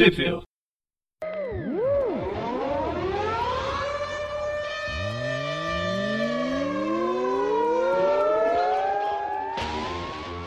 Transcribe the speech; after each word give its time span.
Possível. 0.00 0.42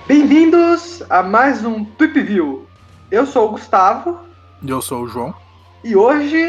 Bem-vindos 0.07 1.03
a 1.07 1.21
mais 1.21 1.63
um 1.63 1.85
Tweep 1.85 2.19
View. 2.19 2.67
Eu 3.11 3.27
sou 3.27 3.49
o 3.49 3.51
Gustavo 3.51 4.19
E 4.63 4.71
eu 4.71 4.81
sou 4.81 5.03
o 5.03 5.07
João. 5.07 5.35
e 5.83 5.95
hoje 5.95 6.41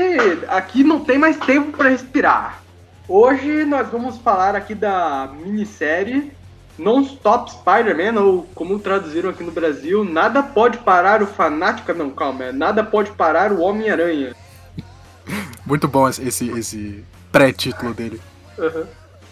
aqui 0.49 0.83
não 0.83 1.05
tem 1.05 1.19
mais 1.19 1.37
tempo 1.37 1.77
para 1.77 1.91
respirar. 1.91 2.63
Hoje 3.07 3.67
nós 3.67 3.87
vamos 3.91 4.17
falar 4.17 4.57
aqui 4.57 4.75
da 4.75 5.31
minissérie 5.45 6.33
Non-Stop 6.79 7.53
Spider-Man, 7.53 8.21
ou 8.21 8.47
como 8.55 8.79
traduziram 8.79 9.31
aqui 9.31 9.45
no 9.45 9.53
Brasil, 9.53 10.05
Nada 10.05 10.43
Pode 10.43 10.79
Parar 10.79 11.23
o 11.23 11.27
Fanático. 11.27 11.93
Não, 11.95 12.11
calma, 12.11 12.45
é 12.45 12.53
Nada 12.53 12.83
Pode 12.83 13.13
Parar 13.13 13.53
o 13.53 13.61
Homem-Aranha. 13.61 14.35
Muito 15.65 15.87
bom 15.89 16.09
esse, 16.09 16.49
esse, 16.51 17.05
pré-título 17.31 17.95
dele. 17.95 18.21
Aham. 18.59 18.87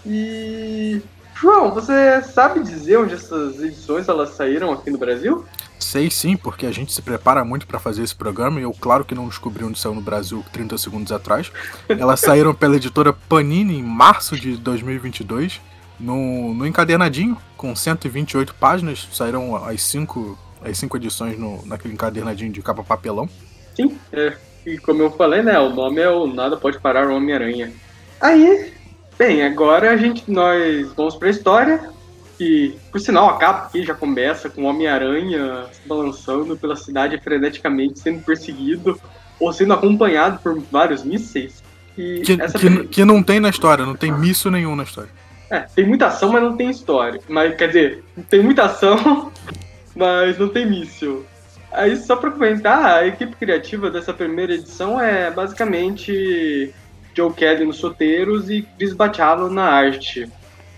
E. 0.07 1.03
João, 1.34 1.73
você 1.73 2.23
sabe 2.23 2.62
dizer 2.62 2.98
onde 2.98 3.15
essas 3.15 3.61
edições 3.61 4.09
elas 4.09 4.31
saíram 4.31 4.73
aqui 4.73 4.91
no 4.91 4.98
Brasil? 4.98 5.45
Sei 5.79 6.09
sim, 6.09 6.37
porque 6.37 6.67
a 6.67 6.70
gente 6.70 6.93
se 6.93 7.03
prepara 7.03 7.45
muito 7.45 7.67
pra 7.67 7.81
fazer 7.81 8.05
esse 8.05 8.15
programa 8.15 8.61
e 8.61 8.62
eu, 8.62 8.73
claro 8.73 9.05
que 9.05 9.15
não 9.15 9.27
descobri 9.27 9.65
onde 9.65 9.79
saiu 9.79 9.95
no 9.95 10.01
Brasil 10.01 10.45
30 10.53 10.79
segundos 10.79 11.11
atrás. 11.11 11.51
Elas 11.89 12.20
saíram 12.20 12.55
pela 12.55 12.77
editora 12.77 13.12
Panini 13.12 13.79
em 13.79 13.83
março 13.83 14.37
de 14.37 14.56
2022, 14.56 15.61
no, 16.02 16.52
no 16.52 16.66
encadernadinho, 16.66 17.38
com 17.56 17.74
128 17.74 18.55
páginas. 18.56 19.09
Saíram 19.12 19.56
as 19.56 19.83
cinco, 19.83 20.37
as 20.62 20.77
cinco 20.77 20.97
edições 20.97 21.38
no, 21.38 21.65
naquele 21.65 21.95
encadernadinho 21.95 22.52
de 22.52 22.61
capa 22.61 22.83
papelão. 22.83 23.28
Sim, 23.75 23.97
é. 24.12 24.37
E 24.66 24.78
como 24.78 25.02
eu 25.02 25.11
falei, 25.12 25.42
né? 25.42 25.59
O 25.59 25.70
nome 25.70 26.01
é 26.01 26.11
o 26.11 26.27
Nada 26.27 26.56
Pode 26.56 26.78
Parar 26.78 27.09
o 27.09 27.17
Homem-Aranha. 27.17 27.72
Aí, 28.20 28.72
bem, 29.19 29.42
agora 29.42 29.91
a 29.91 29.97
gente 29.97 30.31
nós 30.31 30.92
vamos 30.92 31.14
pra 31.14 31.31
história. 31.31 31.91
Que, 32.39 32.77
por 32.91 33.00
sinal, 33.00 33.28
a 33.28 33.39
capa 33.39 33.66
aqui 33.66 33.84
já 33.84 33.94
começa 33.94 34.50
com 34.50 34.62
o 34.62 34.66
Homem-Aranha 34.66 35.66
se 35.72 35.87
balançando 35.87 36.56
pela 36.56 36.75
cidade 36.75 37.19
freneticamente, 37.19 38.00
sendo 38.00 38.22
perseguido 38.22 39.00
ou 39.39 39.53
sendo 39.53 39.75
acompanhado 39.75 40.41
por 40.41 40.59
vários 40.70 41.05
mísseis. 41.05 41.62
E 41.97 42.22
Que, 42.22 42.41
essa 42.41 42.59
que, 42.59 42.84
que 42.87 43.05
não 43.05 43.22
tem 43.22 43.39
na 43.39 43.50
história, 43.50 43.84
não 43.84 43.94
tem 43.94 44.11
míssil 44.11 44.50
nenhum 44.50 44.75
na 44.75 44.83
história. 44.83 45.11
É, 45.53 45.67
tem 45.77 45.86
muita 45.86 46.06
ação, 46.06 46.33
mas 46.33 46.42
não 46.42 46.56
tem 46.56 46.70
história. 46.70 47.20
Mas, 47.28 47.55
quer 47.56 47.67
dizer, 47.67 48.03
tem 48.31 48.42
muita 48.42 48.64
ação, 48.64 49.31
mas 49.94 50.39
não 50.39 50.48
tem 50.48 50.64
míssil. 50.64 51.27
Aí, 51.70 51.94
só 51.98 52.17
pra 52.17 52.31
comentar, 52.31 52.84
a 52.86 53.06
equipe 53.06 53.36
criativa 53.36 53.91
dessa 53.91 54.14
primeira 54.14 54.55
edição 54.55 54.98
é 54.98 55.31
basicamente 55.31 56.72
Joe 57.14 57.31
Kelly 57.34 57.67
nos 57.67 57.83
roteiros 57.83 58.48
e 58.48 58.62
Chris 58.78 58.94
Bachalo 58.94 59.50
na 59.50 59.64
arte. 59.64 60.27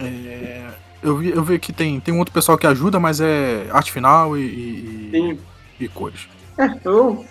É, 0.01 0.65
eu, 1.01 1.19
vi, 1.19 1.31
eu 1.31 1.45
vi 1.45 1.57
que 1.61 1.73
tem, 1.73 2.01
tem 2.01 2.13
um 2.13 2.19
outro 2.19 2.35
pessoal 2.35 2.59
que 2.59 2.67
ajuda, 2.67 2.99
mas 2.99 3.21
é 3.21 3.69
arte 3.71 3.93
final 3.93 4.37
e, 4.37 4.43
e, 4.43 5.39
e 5.79 5.87
cores. 5.87 6.27
É, 6.59 6.65
eu, 6.85 7.25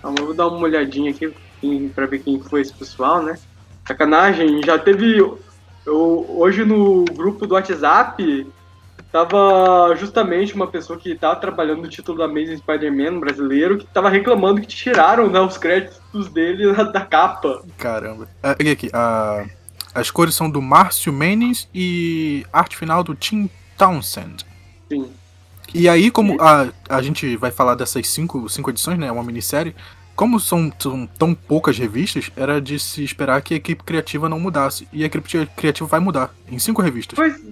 calma, 0.00 0.18
eu 0.18 0.24
vou 0.24 0.34
dar 0.34 0.48
uma 0.48 0.64
olhadinha 0.64 1.10
aqui 1.10 1.30
pra 1.94 2.06
ver 2.06 2.20
quem 2.20 2.42
foi 2.42 2.62
esse 2.62 2.72
pessoal, 2.72 3.22
né? 3.22 3.38
Sacanagem, 3.86 4.62
já 4.64 4.78
teve. 4.78 5.20
Eu, 5.90 6.24
hoje 6.38 6.64
no 6.64 7.04
grupo 7.04 7.46
do 7.48 7.54
WhatsApp 7.54 8.46
tava 9.10 9.92
justamente 9.96 10.54
uma 10.54 10.68
pessoa 10.68 10.96
que 10.96 11.16
tava 11.16 11.34
trabalhando 11.40 11.82
no 11.82 11.88
título 11.88 12.16
da 12.18 12.26
Amazing 12.26 12.58
Spider-Man 12.58 13.18
brasileiro 13.18 13.76
que 13.78 13.86
tava 13.86 14.08
reclamando 14.08 14.60
que 14.60 14.68
tiraram 14.68 15.28
né, 15.28 15.40
os 15.40 15.58
créditos 15.58 16.28
dele 16.28 16.72
da, 16.92 17.00
capa. 17.00 17.62
Caramba. 17.76 18.28
É, 18.40 18.54
peguei 18.54 18.72
aqui. 18.74 18.88
a- 18.92 19.44
as 19.92 20.08
cores 20.12 20.36
são 20.36 20.48
do 20.48 20.62
Márcio 20.62 21.12
Menes 21.12 21.68
e 21.74 22.46
arte 22.52 22.76
final 22.76 23.02
do 23.02 23.12
Tim 23.16 23.50
Townsend. 23.76 24.46
Sim. 24.88 25.10
E 25.74 25.88
aí, 25.88 26.12
como 26.12 26.40
a, 26.40 26.68
a 26.88 27.02
gente 27.02 27.36
vai 27.36 27.50
falar 27.50 27.74
dessas 27.74 28.06
cinco, 28.06 28.48
cinco 28.48 28.70
edições, 28.70 28.96
né? 28.98 29.10
Uma 29.10 29.24
minissérie. 29.24 29.74
Como 30.20 30.38
são, 30.38 30.70
são 30.78 31.06
tão 31.06 31.34
poucas 31.34 31.78
revistas, 31.78 32.30
era 32.36 32.60
de 32.60 32.78
se 32.78 33.02
esperar 33.02 33.40
que 33.40 33.54
a 33.54 33.56
equipe 33.56 33.82
criativa 33.82 34.28
não 34.28 34.38
mudasse. 34.38 34.86
E 34.92 35.02
a 35.02 35.06
equipe 35.06 35.46
criativa 35.56 35.88
vai 35.88 35.98
mudar 35.98 36.34
em 36.46 36.58
cinco 36.58 36.82
revistas. 36.82 37.16
Pois, 37.16 37.42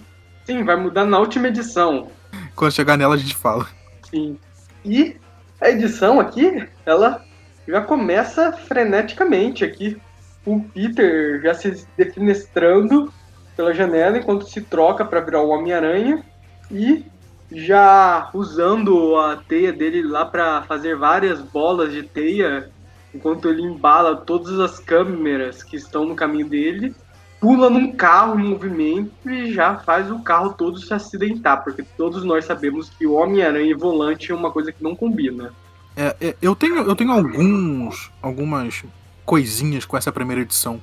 sim, 0.45 0.63
vai 0.63 0.77
mudar 0.77 1.07
na 1.07 1.19
última 1.19 1.49
edição. 1.49 2.11
Quando 2.55 2.73
chegar 2.73 2.99
nela, 2.99 3.15
a 3.15 3.17
gente 3.17 3.35
fala. 3.35 3.67
Sim. 4.11 4.39
E 4.85 5.17
a 5.59 5.71
edição 5.71 6.21
aqui, 6.21 6.69
ela 6.85 7.25
já 7.67 7.81
começa 7.81 8.53
freneticamente 8.53 9.65
aqui. 9.65 9.97
O 10.45 10.61
Peter 10.61 11.41
já 11.41 11.55
se 11.55 11.87
defenestrando 11.97 13.11
pela 13.57 13.73
janela 13.73 14.19
enquanto 14.19 14.47
se 14.47 14.61
troca 14.61 15.07
para 15.07 15.23
virar 15.23 15.41
o 15.41 15.49
Homem-Aranha 15.49 16.23
e 16.71 17.03
já 17.51 18.29
usando 18.35 19.17
a 19.17 19.37
teia 19.37 19.73
dele 19.73 20.03
lá 20.03 20.25
para 20.25 20.63
fazer 20.63 20.97
várias 20.97 21.41
bolas 21.41 21.93
de 21.93 22.03
teia 22.03 22.71
enquanto 23.15 23.49
ele 23.49 23.63
embala 23.63 24.17
todas 24.17 24.61
as 24.61 24.79
câmeras 24.79 25.63
que 25.63 25.77
estão 25.77 26.05
no 26.05 26.15
caminho 26.15 26.47
dele, 26.47 26.95
pula 27.41 27.71
num 27.71 27.93
carro 27.93 28.39
em 28.39 28.45
movimento 28.45 29.31
e 29.31 29.53
já 29.53 29.77
faz 29.77 30.11
o 30.11 30.19
carro 30.21 30.53
todo 30.53 30.79
se 30.79 30.93
acidentar, 30.93 31.65
porque 31.65 31.83
todos 31.97 32.23
nós 32.23 32.45
sabemos 32.45 32.91
que 32.91 33.07
o 33.07 33.15
Homem-Aranha 33.15 33.71
e 33.71 33.75
volante 33.75 34.31
é 34.31 34.35
uma 34.35 34.51
coisa 34.51 34.73
que 34.73 34.83
não 34.83 34.95
combina. 34.95 35.53
É, 35.97 36.15
é, 36.21 36.37
eu 36.43 36.55
tenho, 36.55 36.77
eu 36.77 36.95
tenho 36.95 37.11
alguns, 37.13 38.11
algumas 38.23 38.85
coisinhas 39.25 39.85
com 39.85 39.97
essa 39.97 40.13
primeira 40.13 40.43
edição. 40.43 40.81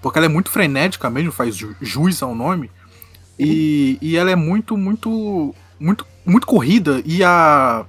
Porque 0.00 0.18
ela 0.18 0.26
é 0.26 0.28
muito 0.28 0.50
frenética 0.50 1.08
mesmo, 1.10 1.32
faz 1.32 1.56
ju- 1.56 1.74
jus 1.80 2.22
ao 2.22 2.34
nome. 2.34 2.70
E, 3.38 3.98
e 4.00 4.16
ela 4.16 4.30
é 4.30 4.36
muito, 4.36 4.76
muito, 4.76 5.54
muito, 5.78 6.06
muito 6.24 6.46
corrida. 6.46 7.02
E 7.04 7.22
a, 7.22 7.84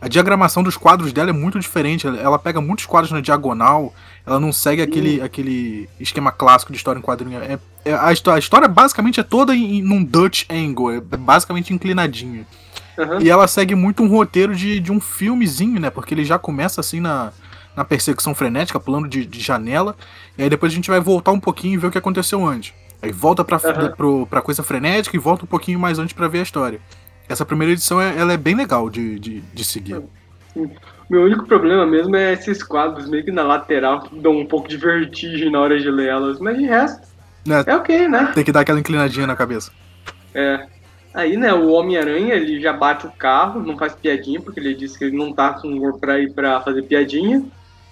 a 0.00 0.08
diagramação 0.08 0.62
dos 0.62 0.76
quadros 0.76 1.12
dela 1.12 1.30
é 1.30 1.32
muito 1.32 1.58
diferente. 1.58 2.06
Ela, 2.06 2.38
pega 2.38 2.60
muitos 2.60 2.86
quadros 2.86 3.12
na 3.12 3.20
diagonal. 3.20 3.92
Ela 4.26 4.40
não 4.40 4.52
segue 4.52 4.82
aquele, 4.82 5.20
aquele 5.20 5.88
esquema 5.98 6.30
clássico 6.32 6.72
de 6.72 6.78
história 6.78 6.98
em 6.98 7.02
quadrinho. 7.02 7.40
É, 7.40 7.58
é- 7.84 7.92
a, 7.94 8.08
a 8.08 8.38
história 8.38 8.68
basicamente 8.68 9.20
é 9.20 9.22
toda 9.22 9.54
em, 9.54 9.82
num 9.82 10.02
Dutch 10.02 10.44
angle. 10.50 10.92
É 10.92 11.00
basicamente 11.00 11.72
inclinadinha. 11.72 12.46
Aham. 12.98 13.20
E 13.20 13.28
ela 13.28 13.46
segue 13.48 13.74
muito 13.74 14.02
um 14.02 14.08
roteiro 14.08 14.54
de, 14.54 14.78
de 14.78 14.92
um 14.92 15.00
filmezinho, 15.00 15.80
né? 15.80 15.90
Porque 15.90 16.14
ele 16.14 16.24
já 16.24 16.38
começa 16.38 16.80
assim 16.80 17.00
na, 17.00 17.32
na 17.76 17.84
perseguição 17.84 18.34
frenética, 18.34 18.78
pulando 18.78 19.08
de, 19.08 19.26
de 19.26 19.40
janela. 19.40 19.96
E 20.38 20.42
aí 20.42 20.50
depois 20.50 20.72
a 20.72 20.76
gente 20.76 20.90
vai 20.90 21.00
voltar 21.00 21.32
um 21.32 21.40
pouquinho 21.40 21.74
e 21.74 21.76
ver 21.76 21.88
o 21.88 21.90
que 21.90 21.98
aconteceu 21.98 22.44
antes. 22.46 22.72
Aí 23.02 23.12
volta 23.12 23.44
pra, 23.44 23.56
Aham. 23.56 23.92
pro, 23.96 24.26
pra 24.26 24.40
coisa 24.40 24.62
frenética 24.62 25.16
e 25.16 25.18
volta 25.18 25.44
um 25.44 25.48
pouquinho 25.48 25.78
mais 25.78 25.98
antes 25.98 26.14
pra 26.14 26.28
ver 26.28 26.38
a 26.38 26.42
história. 26.42 26.80
Essa 27.28 27.44
primeira 27.44 27.72
edição 27.72 28.00
é, 28.00 28.18
ela 28.18 28.32
é 28.32 28.36
bem 28.36 28.54
legal 28.54 28.90
de, 28.90 29.18
de, 29.18 29.40
de 29.40 29.64
seguir. 29.64 30.02
Meu 31.08 31.22
único 31.22 31.46
problema 31.46 31.86
mesmo 31.86 32.14
é 32.16 32.32
esses 32.32 32.62
quadros 32.62 33.08
meio 33.08 33.24
que 33.24 33.32
na 33.32 33.42
lateral 33.42 34.00
que 34.02 34.18
dão 34.18 34.38
um 34.38 34.46
pouco 34.46 34.68
de 34.68 34.76
vertigem 34.76 35.50
na 35.50 35.60
hora 35.60 35.78
de 35.78 35.90
ler 35.90 36.08
elas, 36.08 36.38
mas 36.38 36.56
de 36.56 36.64
resto 36.64 37.06
Né? 37.46 37.62
é 37.66 37.76
ok, 37.76 38.08
né? 38.08 38.32
Tem 38.34 38.44
que 38.44 38.52
dar 38.52 38.60
aquela 38.60 38.80
inclinadinha 38.80 39.26
na 39.26 39.36
cabeça. 39.36 39.72
É. 40.34 40.66
Aí, 41.12 41.36
né, 41.36 41.52
o 41.52 41.70
Homem-Aranha, 41.70 42.34
ele 42.34 42.60
já 42.60 42.72
bate 42.72 43.06
o 43.06 43.12
carro, 43.12 43.62
não 43.62 43.78
faz 43.78 43.94
piadinha, 43.94 44.40
porque 44.40 44.58
ele 44.58 44.74
disse 44.74 44.98
que 44.98 45.04
ele 45.04 45.16
não 45.16 45.32
tá 45.32 45.52
com 45.52 45.68
humor 45.68 45.98
pra 45.98 46.18
ir 46.18 46.32
pra 46.32 46.60
fazer 46.60 46.82
piadinha. 46.82 47.44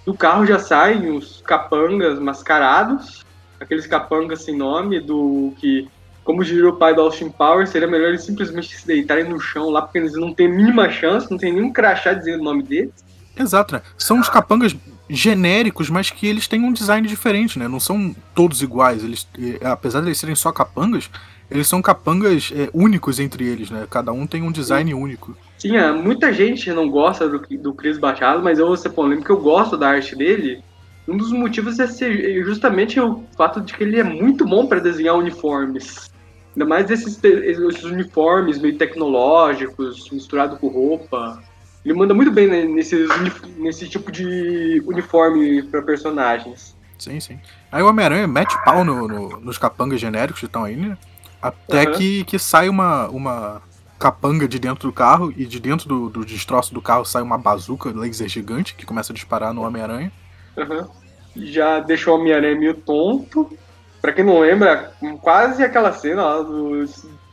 Do 0.05 0.13
carro 0.13 0.45
já 0.45 0.59
saem 0.59 1.17
os 1.17 1.41
capangas 1.43 2.19
mascarados, 2.19 3.25
aqueles 3.61 3.87
capangas 3.87 4.43
sem 4.43 4.57
nome, 4.57 4.99
do 4.99 5.53
que, 5.59 5.89
como 6.25 6.45
diria 6.45 6.69
o 6.69 6.77
pai 6.77 6.95
do 6.95 7.01
Austin 7.01 7.29
Powers, 7.31 7.71
seria 7.71 7.89
melhor 7.89 8.09
eles 8.09 8.25
simplesmente 8.25 8.77
se 8.77 8.87
deitarem 8.87 9.25
no 9.25 9.41
chão 9.41 9.71
lá, 9.71 9.83
porque 9.83 9.99
eles 9.99 10.15
não 10.15 10.33
têm 10.33 10.49
mínima 10.49 10.91
chance, 10.91 11.31
não 11.31 11.39
tem 11.39 11.53
nenhum 11.53 11.73
crachá 11.73 12.13
dizendo 12.13 12.41
o 12.41 12.45
nome 12.45 12.63
deles. 12.63 12.93
Exato, 13.37 13.75
né? 13.75 13.83
São 13.97 14.21
os 14.21 14.29
capangas 14.29 14.77
genéricos, 15.09 15.91
mas 15.91 16.11
que 16.11 16.27
eles 16.27 16.47
têm 16.47 16.63
um 16.63 16.73
design 16.73 17.07
diferente, 17.07 17.59
né? 17.59 17.67
Não 17.67 17.81
são 17.81 18.15
todos 18.35 18.63
iguais. 18.63 19.03
Eles, 19.03 19.27
apesar 19.65 20.01
de 20.01 20.09
eles 20.09 20.19
serem 20.19 20.35
só 20.35 20.53
capangas, 20.53 21.11
eles 21.51 21.67
são 21.67 21.83
capangas 21.83 22.53
eh, 22.55 22.71
únicos 22.73 23.19
entre 23.19 23.47
eles, 23.47 23.71
né? 23.71 23.87
Cada 23.91 24.13
um 24.13 24.27
tem 24.27 24.43
um 24.43 24.53
design 24.53 24.93
único. 24.95 25.37
Sim, 25.59 25.77
é, 25.77 25.93
muita 25.93 26.33
gente 26.33 26.73
não 26.73 26.89
gosta 26.91 27.29
do, 27.29 27.39
do 27.39 27.75
Chris 27.75 27.99
Bachado, 27.99 28.43
mas 28.43 28.59
eu 28.59 28.67
vou 28.67 28.77
ser 28.77 28.91
polêmico, 28.91 29.33
eu 29.33 29.41
gosto 29.41 29.77
da 29.77 29.89
arte 29.89 30.17
dele. 30.17 30.63
Um 31.07 31.17
dos 31.17 31.33
motivos 31.33 31.79
é 31.79 31.87
ser 31.87 32.45
justamente 32.45 33.01
o 33.01 33.25
fato 33.37 33.61
de 33.61 33.75
que 33.75 33.83
ele 33.83 33.99
é 33.99 34.05
muito 34.05 34.45
bom 34.45 34.67
para 34.67 34.81
desenhar 34.81 35.17
uniformes. 35.17 36.12
Ainda 36.55 36.67
mais 36.67 36.91
esses, 36.91 37.19
esses 37.23 37.83
uniformes 37.85 38.59
meio 38.59 38.77
tecnológicos, 38.77 40.11
misturado 40.11 40.57
com 40.57 40.69
roupa. 40.69 41.43
Ele 41.85 41.95
manda 41.95 42.15
muito 42.15 42.31
bem 42.31 42.47
né, 42.47 42.65
nesses 42.65 43.09
uni- 43.11 43.33
nesse 43.57 43.89
tipo 43.89 44.13
de 44.13 44.83
uniforme 44.87 45.63
para 45.63 45.83
personagens. 45.83 46.77
Sim, 46.99 47.19
sim. 47.19 47.39
Aí 47.71 47.83
o 47.83 47.89
Homem-Aranha 47.89 48.29
mete 48.29 48.57
pau 48.65 48.85
no- 48.85 49.09
no- 49.09 49.41
nos 49.41 49.59
capangas 49.59 50.01
genéricos 50.01 50.41
que 50.41 50.47
estão 50.47 50.65
aí, 50.65 50.77
né? 50.77 50.97
Até 51.41 51.83
Aham. 51.89 51.93
que, 51.93 52.25
que 52.25 52.39
sai 52.39 52.69
uma, 52.69 53.09
uma 53.09 53.63
capanga 53.99 54.47
de 54.47 54.59
dentro 54.59 54.89
do 54.89 54.93
carro 54.93 55.33
e 55.37 55.45
de 55.45 55.59
dentro 55.59 55.89
do, 55.89 56.09
do 56.09 56.25
destroço 56.25 56.73
do 56.73 56.81
carro 56.83 57.05
sai 57.05 57.23
uma 57.23 57.39
bazuca 57.39 57.91
laser 57.91 58.29
gigante 58.29 58.75
que 58.75 58.87
começa 58.87 59.13
a 59.13 59.15
disparar 59.15 59.53
no 59.53 59.63
Homem-Aranha. 59.63 60.13
Uhum. 60.57 60.87
Já 61.35 61.81
deixou 61.81 62.15
o 62.17 62.21
Homem-Aranha 62.21 62.55
meio 62.57 62.75
tonto. 62.75 63.57
Pra 64.03 64.13
quem 64.13 64.25
não 64.25 64.41
lembra, 64.41 64.93
quase 65.21 65.63
aquela 65.63 65.93
cena 65.93 66.25
lá 66.25 66.43
do, 66.43 66.85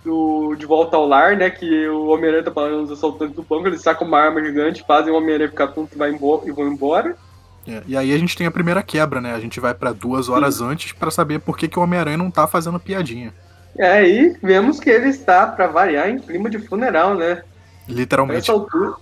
do 0.05 0.55
De 0.55 0.67
Volta 0.67 0.95
ao 0.95 1.07
Lar, 1.07 1.35
né? 1.35 1.49
Que 1.49 1.87
o 1.87 2.09
Homem-Aranha 2.09 2.43
tá 2.43 2.51
falando 2.51 2.83
os 2.83 2.91
assaltantes 2.91 3.35
do 3.35 3.41
banco, 3.41 3.67
eles 3.67 3.81
sacam 3.81 4.07
uma 4.07 4.19
arma 4.19 4.39
gigante, 4.39 4.85
fazem 4.87 5.11
o 5.11 5.17
Homem-Aranha 5.17 5.49
ficar 5.49 5.69
tonto 5.69 5.97
e, 5.97 6.47
e 6.47 6.51
vão 6.51 6.67
embora. 6.67 7.17
É, 7.67 7.81
e 7.87 7.97
aí 7.97 8.13
a 8.13 8.17
gente 8.17 8.37
tem 8.37 8.45
a 8.45 8.51
primeira 8.51 8.83
quebra, 8.83 9.19
né? 9.19 9.33
A 9.33 9.39
gente 9.39 9.59
vai 9.59 9.73
para 9.73 9.91
duas 9.91 10.29
horas 10.29 10.55
Sim. 10.55 10.65
antes 10.65 10.91
para 10.91 11.09
saber 11.09 11.39
por 11.39 11.57
que, 11.57 11.67
que 11.67 11.79
o 11.79 11.81
Homem-Aranha 11.81 12.17
não 12.17 12.29
tá 12.29 12.45
fazendo 12.45 12.79
piadinha. 12.79 13.33
É, 13.77 14.07
e 14.07 14.37
vemos 14.41 14.79
que 14.79 14.89
ele 14.89 15.09
está, 15.09 15.47
para 15.47 15.67
variar, 15.67 16.09
em 16.09 16.19
clima 16.19 16.49
de 16.49 16.59
funeral, 16.59 17.15
né? 17.15 17.41
Literalmente. 17.87 18.37
A 18.37 18.39
essa, 18.39 18.51
altura, 18.51 18.93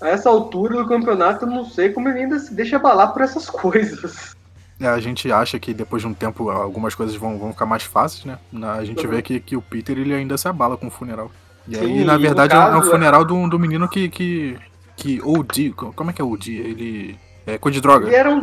a 0.00 0.08
essa 0.08 0.28
altura 0.28 0.76
do 0.76 0.88
campeonato, 0.88 1.46
eu 1.46 1.50
não 1.50 1.64
sei 1.64 1.90
como 1.90 2.08
ele 2.08 2.20
ainda 2.20 2.38
se 2.38 2.52
deixa 2.52 2.76
abalar 2.76 3.12
por 3.12 3.22
essas 3.22 3.48
coisas. 3.50 4.36
É, 4.80 4.88
a 4.88 4.98
gente 4.98 5.30
acha 5.30 5.58
que 5.58 5.72
depois 5.72 6.02
de 6.02 6.08
um 6.08 6.14
tempo 6.14 6.50
algumas 6.50 6.94
coisas 6.94 7.14
vão, 7.14 7.38
vão 7.38 7.52
ficar 7.52 7.66
mais 7.66 7.84
fáceis, 7.84 8.24
né? 8.24 8.38
A 8.76 8.84
gente 8.84 9.06
uhum. 9.06 9.12
vê 9.12 9.22
que, 9.22 9.38
que 9.38 9.56
o 9.56 9.62
Peter 9.62 9.96
ele 9.96 10.12
ainda 10.12 10.36
se 10.36 10.48
abala 10.48 10.76
com 10.76 10.88
o 10.88 10.90
funeral. 10.90 11.30
E 11.68 11.76
Sim, 11.76 11.80
aí, 11.80 12.04
na 12.04 12.18
verdade, 12.18 12.52
caso, 12.52 12.76
é 12.76 12.78
um 12.78 12.82
funeral 12.82 13.24
do, 13.24 13.48
do 13.48 13.58
menino 13.58 13.88
que. 13.88 14.08
que, 14.08 14.58
que 14.96 15.20
OD. 15.22 15.72
Como 15.72 16.10
é 16.10 16.12
que 16.12 16.20
é 16.20 16.24
OD? 16.24 16.52
Ele. 16.52 17.18
É 17.46 17.58
coisa 17.58 17.74
de 17.74 17.80
droga. 17.80 18.06
Ele 18.06 18.16
era 18.16 18.30
um. 18.30 18.42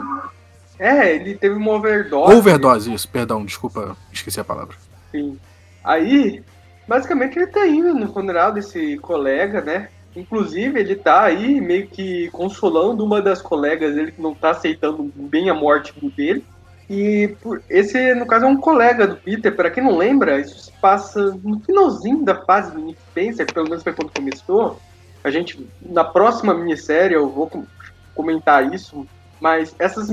É, 0.79 1.15
ele 1.15 1.35
teve 1.35 1.55
uma 1.55 1.73
overdose. 1.73 2.33
Overdose, 2.33 2.91
isso, 2.91 3.07
perdão, 3.07 3.45
desculpa, 3.45 3.95
esqueci 4.11 4.39
a 4.39 4.43
palavra. 4.43 4.75
Sim. 5.11 5.37
Aí, 5.83 6.43
basicamente, 6.87 7.37
ele 7.37 7.47
tá 7.47 7.67
indo 7.67 7.93
no 7.93 8.11
funeral 8.11 8.51
desse 8.51 8.97
colega, 8.97 9.61
né? 9.61 9.89
Inclusive, 10.15 10.79
ele 10.79 10.95
tá 10.95 11.23
aí 11.23 11.61
meio 11.61 11.87
que 11.87 12.29
consolando 12.31 13.03
uma 13.05 13.21
das 13.21 13.41
colegas 13.41 13.95
dele 13.95 14.11
que 14.11 14.21
não 14.21 14.35
tá 14.35 14.51
aceitando 14.51 15.11
bem 15.15 15.49
a 15.49 15.53
morte 15.53 15.93
dele. 16.15 16.43
E 16.89 17.33
esse, 17.69 18.13
no 18.15 18.25
caso, 18.25 18.45
é 18.45 18.47
um 18.49 18.57
colega 18.57 19.07
do 19.07 19.15
Peter. 19.15 19.55
Para 19.55 19.71
quem 19.71 19.81
não 19.81 19.97
lembra, 19.97 20.39
isso 20.39 20.59
se 20.59 20.71
passa 20.73 21.37
no 21.41 21.59
finalzinho 21.61 22.25
da 22.25 22.35
fase 22.35 22.73
do 22.73 22.81
Nick 22.81 22.99
Spencer, 23.09 23.53
pelo 23.53 23.69
menos 23.69 23.83
foi 23.83 23.93
quando 23.93 24.11
começou. 24.11 24.77
A 25.23 25.31
gente, 25.31 25.65
na 25.81 26.03
próxima 26.03 26.53
minissérie, 26.53 27.15
eu 27.15 27.29
vou 27.29 27.49
comentar 28.13 28.73
isso, 28.73 29.07
mas 29.39 29.73
essas, 29.79 30.09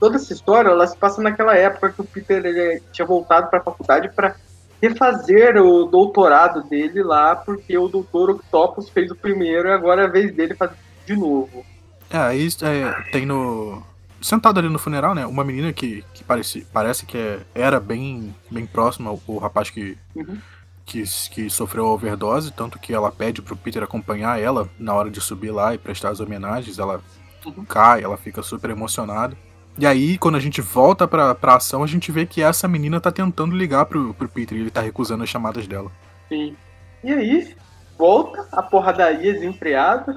toda 0.00 0.16
essa 0.16 0.32
história, 0.32 0.70
ela 0.70 0.86
se 0.88 0.96
passa 0.96 1.22
naquela 1.22 1.56
época 1.56 1.92
que 1.92 2.00
o 2.00 2.04
Peter 2.04 2.44
ele 2.44 2.82
tinha 2.90 3.06
voltado 3.06 3.48
para 3.48 3.60
a 3.60 3.62
faculdade 3.62 4.10
para 4.10 4.34
refazer 4.82 5.56
o 5.62 5.84
doutorado 5.84 6.64
dele 6.64 7.04
lá, 7.04 7.36
porque 7.36 7.78
o 7.78 7.86
doutor 7.86 8.30
Octopus 8.30 8.88
fez 8.88 9.10
o 9.12 9.16
primeiro 9.16 9.68
e 9.68 9.72
agora 9.72 10.02
é 10.02 10.04
a 10.06 10.10
vez 10.10 10.34
dele 10.34 10.54
fazer 10.54 10.74
de 11.06 11.14
novo. 11.14 11.64
É, 12.10 12.18
aí 12.18 12.48
é, 12.62 13.10
tem 13.12 13.24
no. 13.24 13.82
Sentado 14.20 14.58
ali 14.58 14.68
no 14.68 14.78
funeral, 14.78 15.14
né? 15.14 15.26
Uma 15.26 15.44
menina 15.44 15.72
que, 15.72 16.04
que 16.14 16.22
parece, 16.22 16.66
parece 16.72 17.06
que 17.06 17.16
é, 17.16 17.40
era 17.54 17.80
bem, 17.80 18.34
bem 18.50 18.66
próxima 18.66 19.10
ao, 19.10 19.20
ao 19.28 19.38
rapaz 19.38 19.68
que, 19.68 19.96
uhum. 20.14 20.38
que, 20.84 21.02
que 21.30 21.50
sofreu 21.50 21.86
a 21.86 21.92
overdose, 21.92 22.52
tanto 22.52 22.78
que 22.78 22.94
ela 22.94 23.10
pede 23.10 23.42
pro 23.42 23.56
Peter 23.56 23.82
acompanhar 23.82 24.40
ela 24.40 24.68
na 24.78 24.94
hora 24.94 25.10
de 25.10 25.20
subir 25.20 25.50
lá 25.50 25.74
e 25.74 25.78
prestar 25.78 26.10
as 26.10 26.20
homenagens. 26.20 26.78
Ela 26.78 27.00
uhum. 27.44 27.64
cai, 27.64 28.04
ela 28.04 28.16
fica 28.16 28.42
super 28.42 28.70
emocionada. 28.70 29.36
E 29.78 29.86
aí, 29.86 30.18
quando 30.18 30.36
a 30.36 30.40
gente 30.40 30.60
volta 30.60 31.08
pra, 31.08 31.34
pra 31.34 31.56
ação, 31.56 31.82
a 31.82 31.86
gente 31.86 32.12
vê 32.12 32.26
que 32.26 32.42
essa 32.42 32.68
menina 32.68 33.00
tá 33.00 33.10
tentando 33.10 33.56
ligar 33.56 33.86
pro, 33.86 34.12
pro 34.14 34.28
Peter 34.28 34.56
e 34.56 34.60
ele 34.60 34.70
tá 34.70 34.80
recusando 34.80 35.24
as 35.24 35.30
chamadas 35.30 35.66
dela. 35.66 35.90
Sim. 36.28 36.54
E 37.02 37.12
aí, 37.12 37.54
volta 37.98 38.46
a 38.52 38.62
porradaria 38.62 39.32
desenfreada, 39.32 40.16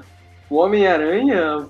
o 0.50 0.56
Homem-Aranha 0.56 1.66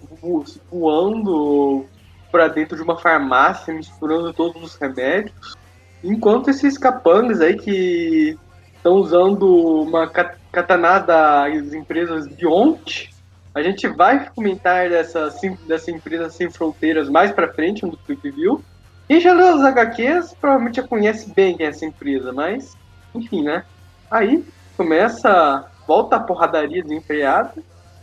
voando 0.70 1.86
pra 2.30 2.48
dentro 2.48 2.76
de 2.76 2.82
uma 2.82 2.98
farmácia, 2.98 3.72
misturando 3.72 4.32
todos 4.32 4.62
os 4.62 4.74
remédios. 4.74 5.56
Enquanto 6.02 6.50
esses 6.50 6.76
capangas 6.76 7.40
aí 7.40 7.56
que 7.56 8.36
estão 8.76 8.94
usando 8.94 9.82
uma 9.82 10.08
katanada 10.52 11.06
das 11.48 11.72
empresas 11.72 12.26
Beyond 12.26 13.10
a 13.56 13.62
gente 13.62 13.88
vai 13.88 14.28
comentar 14.34 14.90
dessa, 14.90 15.34
dessa 15.66 15.90
empresa 15.90 16.28
Sem 16.28 16.50
Fronteiras 16.50 17.08
mais 17.08 17.32
pra 17.32 17.50
frente, 17.50 17.86
no 17.86 17.96
Clip 17.96 18.30
View. 18.30 18.62
Quem 19.08 19.18
já 19.18 19.32
leu 19.32 19.56
os 19.56 19.64
HQs 19.64 20.36
provavelmente 20.38 20.76
já 20.76 20.82
conhece 20.82 21.32
bem 21.32 21.56
quem 21.56 21.64
é 21.64 21.70
essa 21.70 21.86
empresa, 21.86 22.34
mas, 22.34 22.76
enfim, 23.14 23.42
né? 23.42 23.64
Aí 24.10 24.44
começa, 24.76 25.64
volta 25.88 26.16
a 26.16 26.20
porradaria 26.20 26.82
desenfreada. 26.82 27.54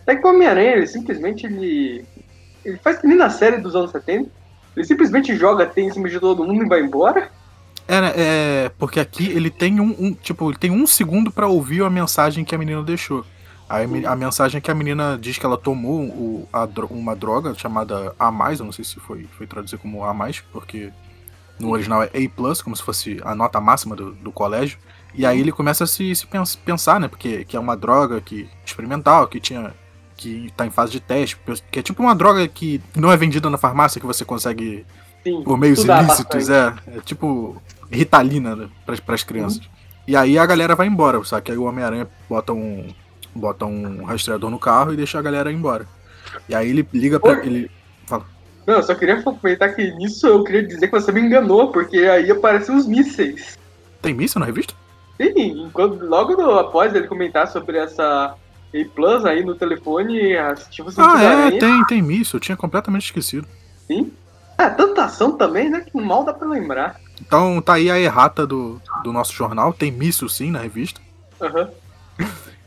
Até 0.01 0.15
que 0.15 0.25
o 0.25 0.31
Homem-Aranha, 0.31 0.71
ele 0.71 0.87
simplesmente 0.87 1.45
ele, 1.45 2.03
ele 2.65 2.77
faz 2.79 2.97
que 2.97 3.05
nem 3.05 3.15
na 3.15 3.29
série 3.29 3.57
dos 3.57 3.75
anos 3.75 3.91
70. 3.91 4.27
Ele 4.75 4.85
simplesmente 4.85 5.35
joga 5.35 5.67
tem 5.67 5.85
em 5.87 5.93
cima 5.93 6.09
de 6.09 6.19
todo 6.19 6.43
mundo 6.43 6.65
e 6.65 6.67
vai 6.67 6.81
embora. 6.81 7.29
É, 7.87 8.65
é 8.65 8.71
porque 8.79 8.99
aqui 8.99 9.29
ele 9.29 9.51
tem 9.51 9.79
um, 9.79 9.95
um 9.99 10.13
tipo, 10.15 10.49
ele 10.49 10.57
tem 10.57 10.71
um 10.71 10.87
segundo 10.87 11.31
para 11.31 11.47
ouvir 11.47 11.83
a 11.83 11.91
mensagem 11.91 12.43
que 12.43 12.55
a 12.55 12.57
menina 12.57 12.81
deixou. 12.81 13.23
A, 13.69 13.77
a 14.11 14.15
mensagem 14.15 14.57
é 14.57 14.61
que 14.61 14.69
a 14.69 14.75
menina 14.75 15.17
diz 15.19 15.37
que 15.37 15.45
ela 15.45 15.57
tomou 15.57 16.01
o, 16.01 16.47
a, 16.51 16.67
uma 16.89 17.15
droga 17.15 17.53
chamada 17.55 18.13
A, 18.19 18.27
eu 18.57 18.65
não 18.65 18.71
sei 18.71 18.85
se 18.85 18.99
foi, 18.99 19.27
foi 19.37 19.47
traduzir 19.47 19.77
como 19.77 20.03
A, 20.03 20.13
porque 20.51 20.91
no 21.59 21.71
original 21.71 22.03
é 22.03 22.07
A, 22.07 22.63
como 22.63 22.75
se 22.75 22.83
fosse 22.83 23.19
a 23.23 23.33
nota 23.33 23.59
máxima 23.59 23.95
do, 23.95 24.11
do 24.13 24.31
colégio. 24.31 24.77
E 25.13 25.25
aí 25.25 25.39
ele 25.39 25.51
começa 25.51 25.83
a 25.83 25.87
se, 25.87 26.13
se 26.15 26.27
pensar, 26.65 26.99
né? 26.99 27.07
Porque 27.07 27.45
que 27.45 27.55
é 27.55 27.59
uma 27.59 27.77
droga 27.77 28.19
que 28.19 28.49
experimental, 28.65 29.27
que 29.27 29.39
tinha. 29.39 29.73
que 30.17 30.51
tá 30.57 30.65
em 30.65 30.71
fase 30.71 30.91
de 30.91 30.99
teste. 30.99 31.37
Que 31.71 31.79
é 31.79 31.83
tipo 31.83 32.01
uma 32.01 32.15
droga 32.15 32.47
que 32.47 32.81
não 32.95 33.11
é 33.11 33.17
vendida 33.17 33.49
na 33.49 33.57
farmácia, 33.57 34.01
que 34.01 34.07
você 34.07 34.25
consegue 34.25 34.85
Sim, 35.23 35.43
por 35.43 35.57
meios 35.57 35.83
ilícitos. 35.83 36.49
É, 36.49 36.73
é 36.87 36.99
tipo 37.01 37.61
Ritalina 37.91 38.55
né, 38.55 38.69
para 38.85 39.15
as 39.15 39.23
crianças. 39.23 39.59
Uhum. 39.59 39.73
E 40.07 40.15
aí 40.17 40.37
a 40.37 40.45
galera 40.45 40.75
vai 40.75 40.87
embora, 40.87 41.23
só 41.23 41.39
que 41.39 41.51
aí 41.51 41.57
o 41.57 41.63
Homem-Aranha 41.63 42.07
bota 42.27 42.51
um, 42.51 42.87
bota 43.35 43.65
um 43.65 44.03
rastreador 44.03 44.49
no 44.49 44.59
carro 44.59 44.93
e 44.93 44.97
deixa 44.97 45.19
a 45.19 45.21
galera 45.21 45.51
ir 45.51 45.55
embora. 45.55 45.87
E 46.47 46.55
aí 46.55 46.69
ele 46.69 46.87
liga 46.93 47.19
pra. 47.19 47.45
Ele. 47.45 47.69
Fala. 48.05 48.25
Não, 48.65 48.75
eu 48.75 48.83
só 48.83 48.95
queria 48.95 49.19
aproveitar 49.19 49.69
que 49.69 49.91
nisso 49.95 50.25
eu 50.25 50.43
queria 50.43 50.65
dizer 50.65 50.87
que 50.87 50.99
você 50.99 51.11
me 51.11 51.21
enganou, 51.21 51.71
porque 51.71 51.97
aí 51.97 52.31
aparecem 52.31 52.75
os 52.75 52.87
mísseis. 52.87 53.57
Tem 54.01 54.13
míssil 54.13 54.39
na 54.39 54.45
revista? 54.45 54.73
Sim, 55.17 55.65
enquanto, 55.65 56.03
logo 56.05 56.35
no, 56.35 56.57
após 56.57 56.93
ele 56.93 57.07
comentar 57.07 57.47
sobre 57.47 57.77
essa 57.77 58.35
A 58.73 58.85
Plus 58.95 59.25
aí 59.25 59.43
no 59.43 59.55
telefone, 59.55 60.35
assistiu 60.35 60.85
você 60.85 60.99
Ah, 60.99 61.21
é, 61.21 61.51
tem, 61.51 61.85
tem 61.85 62.01
míssil, 62.01 62.37
eu 62.37 62.41
tinha 62.41 62.57
completamente 62.57 63.05
esquecido. 63.05 63.47
Sim. 63.87 64.11
É, 64.57 64.69
tanta 64.69 65.05
ação 65.05 65.37
também, 65.37 65.69
né? 65.69 65.81
Que 65.81 65.99
mal 65.99 66.23
dá 66.23 66.33
pra 66.33 66.47
lembrar. 66.47 66.99
Então 67.21 67.61
tá 67.61 67.73
aí 67.73 67.89
a 67.91 67.99
errata 67.99 68.45
do, 68.45 68.81
do 69.03 69.11
nosso 69.11 69.33
jornal, 69.33 69.73
tem 69.73 69.91
míssil 69.91 70.29
sim 70.29 70.51
na 70.51 70.59
revista. 70.59 71.01
Aham. 71.41 71.69
Uhum. 72.19 72.23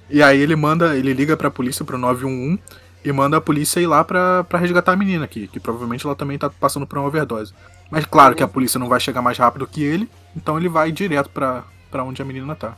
E 0.09 0.23
aí 0.23 0.41
ele 0.41 0.55
manda, 0.55 0.97
ele 0.97 1.13
liga 1.13 1.37
pra 1.37 1.51
polícia, 1.51 1.85
pro 1.85 1.99
911, 1.99 2.61
e 3.05 3.13
manda 3.13 3.37
a 3.37 3.41
polícia 3.41 3.81
ir 3.81 3.87
lá 3.87 4.03
pra, 4.05 4.45
pra 4.45 4.59
resgatar 4.59 4.93
a 4.93 4.97
menina 4.97 5.25
aqui, 5.25 5.47
que 5.49 5.61
provavelmente 5.61 6.05
ela 6.05 6.15
também 6.15 6.39
tá 6.39 6.51
passando 6.51 6.87
por 6.87 6.99
uma 6.99 7.09
overdose. 7.09 7.53
Mas 7.91 8.05
claro 8.05 8.35
que 8.35 8.43
a 8.43 8.49
polícia 8.49 8.79
não 8.79 8.89
vai 8.89 8.99
chegar 8.99 9.23
mais 9.23 9.39
rápido 9.39 9.67
que 9.67 9.83
ele, 9.83 10.09
então 10.35 10.59
ele 10.59 10.69
vai 10.69 10.91
direto 10.91 11.31
pra, 11.31 11.65
pra 11.91 12.03
onde 12.05 12.21
a 12.21 12.25
menina 12.25 12.55
tá. 12.55 12.77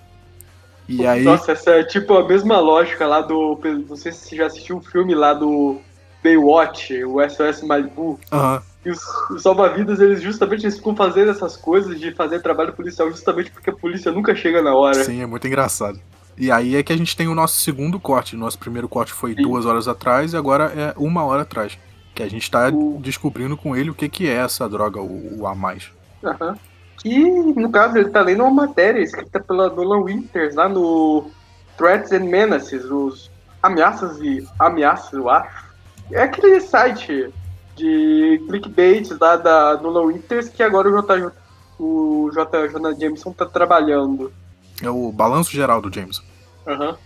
E 0.88 1.06
aí... 1.06 1.22
Nossa, 1.22 1.52
essa 1.52 1.70
é 1.70 1.84
tipo 1.84 2.14
a 2.14 2.26
mesma 2.26 2.58
lógica 2.58 3.06
lá 3.06 3.20
do. 3.20 3.58
Não 3.88 3.96
sei 3.96 4.10
se 4.10 4.20
você 4.20 4.36
já 4.36 4.46
assistiu 4.46 4.78
o 4.78 4.82
filme 4.82 5.14
lá 5.14 5.34
do 5.34 5.78
Baywatch, 6.22 7.04
o 7.04 7.16
SOS 7.28 7.62
Malibu. 7.62 8.18
Uhum. 8.32 8.60
E 8.84 8.90
os, 8.90 9.00
os 9.30 9.42
salva-vidas, 9.42 10.00
eles 10.00 10.22
justamente 10.22 10.64
eles 10.64 10.76
ficam 10.76 10.96
fazendo 10.96 11.30
essas 11.30 11.56
coisas 11.56 11.98
de 11.98 12.12
fazer 12.12 12.40
trabalho 12.40 12.72
policial 12.72 13.10
justamente 13.10 13.50
porque 13.50 13.68
a 13.68 13.72
polícia 13.72 14.10
nunca 14.10 14.34
chega 14.34 14.62
na 14.62 14.74
hora. 14.74 15.04
Sim, 15.04 15.20
é 15.20 15.26
muito 15.26 15.46
engraçado. 15.46 16.00
E 16.38 16.52
aí 16.52 16.76
é 16.76 16.82
que 16.82 16.92
a 16.92 16.96
gente 16.96 17.16
tem 17.16 17.26
o 17.26 17.34
nosso 17.34 17.56
segundo 17.56 17.98
corte. 17.98 18.36
Nosso 18.36 18.58
primeiro 18.58 18.88
corte 18.88 19.12
foi 19.12 19.34
Sim. 19.34 19.42
duas 19.42 19.66
horas 19.66 19.88
atrás 19.88 20.32
e 20.32 20.36
agora 20.36 20.72
é 20.74 20.94
uma 20.96 21.24
hora 21.24 21.42
atrás. 21.42 21.76
Que 22.14 22.22
a 22.22 22.28
gente 22.28 22.48
tá 22.48 22.68
o... 22.68 22.98
descobrindo 23.00 23.56
com 23.56 23.74
ele 23.74 23.90
o 23.90 23.94
que, 23.94 24.08
que 24.08 24.28
é 24.28 24.34
essa 24.34 24.68
droga, 24.68 25.00
o, 25.00 25.40
o 25.40 25.46
A. 25.46 25.52
Uhum. 25.52 26.54
Que, 26.98 27.18
no 27.20 27.70
caso, 27.70 27.98
ele 27.98 28.10
tá 28.10 28.22
lendo 28.22 28.42
uma 28.42 28.66
matéria 28.66 29.00
escrita 29.00 29.40
pela 29.40 29.68
Nolan 29.68 30.04
Winters 30.04 30.54
lá 30.54 30.68
no 30.68 31.30
Threats 31.76 32.12
and 32.12 32.24
Menaces, 32.24 32.84
os 32.84 33.30
ameaças 33.62 34.18
e 34.20 34.46
ameaças, 34.58 35.12
eu 35.12 35.28
acho. 35.28 35.68
É 36.10 36.22
aquele 36.22 36.60
site 36.60 37.32
de 37.76 38.42
clickbait 38.48 39.08
lá 39.20 39.36
da 39.36 39.76
Nolan 39.76 40.06
Winters 40.06 40.48
que 40.48 40.62
agora 40.62 40.88
o 40.88 40.92
J. 40.92 41.32
O 41.78 42.30
J. 42.32 42.68
Jonah 42.68 42.92
Jameson 42.92 43.32
tá 43.32 43.46
trabalhando. 43.46 44.32
É 44.82 44.90
o 44.90 45.12
balanço 45.12 45.52
geral 45.52 45.80
do 45.80 45.92
James. 45.92 46.20
Uhum. 46.68 46.96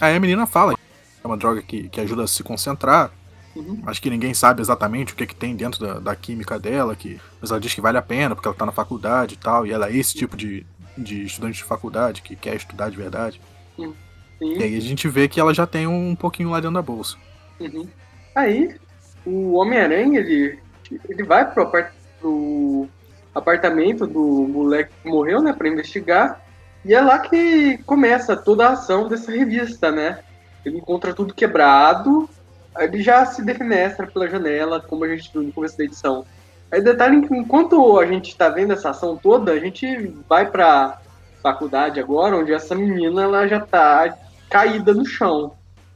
Aí 0.00 0.16
a 0.16 0.20
menina 0.20 0.46
fala 0.46 0.74
é 1.22 1.26
uma 1.26 1.36
droga 1.36 1.62
que, 1.62 1.88
que 1.88 2.00
ajuda 2.00 2.24
a 2.24 2.26
se 2.26 2.42
concentrar. 2.42 3.10
Uhum. 3.54 3.82
Acho 3.86 4.02
que 4.02 4.10
ninguém 4.10 4.34
sabe 4.34 4.60
exatamente 4.60 5.12
o 5.12 5.16
que, 5.16 5.24
é 5.24 5.26
que 5.26 5.34
tem 5.34 5.56
dentro 5.56 5.80
da, 5.80 5.98
da, 5.98 6.16
química 6.16 6.58
dela, 6.58 6.94
que, 6.94 7.20
mas 7.40 7.50
ela 7.50 7.60
diz 7.60 7.72
que 7.72 7.80
vale 7.80 7.96
a 7.96 8.02
pena 8.02 8.34
porque 8.34 8.46
ela 8.46 8.56
tá 8.56 8.66
na 8.66 8.72
faculdade 8.72 9.34
e 9.34 9.38
tal, 9.38 9.66
e 9.66 9.72
ela 9.72 9.88
é 9.88 9.96
esse 9.96 10.14
tipo 10.14 10.36
de, 10.36 10.66
de 10.96 11.24
estudante 11.24 11.56
de 11.56 11.64
faculdade 11.64 12.20
que 12.20 12.36
quer 12.36 12.54
estudar 12.54 12.90
de 12.90 12.96
verdade. 12.96 13.40
Uhum. 13.78 13.94
E 14.40 14.62
aí 14.62 14.76
a 14.76 14.80
gente 14.80 15.08
vê 15.08 15.26
que 15.26 15.40
ela 15.40 15.54
já 15.54 15.66
tem 15.66 15.86
um 15.86 16.14
pouquinho 16.14 16.50
lá 16.50 16.60
dentro 16.60 16.74
da 16.74 16.82
bolsa. 16.82 17.16
Uhum. 17.58 17.88
Aí, 18.34 18.76
o 19.24 19.54
Homem-Aranha, 19.54 20.20
ele, 20.20 20.58
ele 21.08 21.22
vai 21.22 21.50
pro, 21.50 21.62
apart 21.62 21.92
pro 22.20 22.88
apartamento 23.34 24.06
do 24.06 24.46
moleque 24.48 24.92
que 25.02 25.08
morreu, 25.08 25.40
né, 25.42 25.52
pra 25.52 25.68
investigar. 25.68 26.45
E 26.86 26.94
é 26.94 27.00
lá 27.00 27.18
que 27.18 27.78
começa 27.78 28.36
toda 28.36 28.68
a 28.68 28.72
ação 28.72 29.08
dessa 29.08 29.32
revista, 29.32 29.90
né? 29.90 30.20
Ele 30.64 30.78
encontra 30.78 31.12
tudo 31.12 31.34
quebrado, 31.34 32.30
ele 32.78 33.02
já 33.02 33.26
se 33.26 33.42
defenestra 33.44 34.06
pela 34.06 34.28
janela, 34.28 34.80
como 34.80 35.04
a 35.04 35.08
gente 35.08 35.28
viu 35.32 35.42
no 35.42 35.52
começo 35.52 35.76
da 35.76 35.82
edição. 35.82 36.24
Aí 36.70 36.80
detalhe 36.80 37.26
que 37.26 37.34
enquanto 37.34 37.98
a 37.98 38.06
gente 38.06 38.28
está 38.28 38.48
vendo 38.48 38.72
essa 38.72 38.90
ação 38.90 39.16
toda, 39.16 39.50
a 39.50 39.58
gente 39.58 40.14
vai 40.28 40.48
pra 40.48 41.00
faculdade 41.42 41.98
agora, 41.98 42.36
onde 42.36 42.52
essa 42.52 42.74
menina 42.74 43.22
ela 43.22 43.48
já 43.48 43.60
tá 43.60 44.16
caída 44.48 44.94
no 44.94 45.04
chão. 45.04 45.54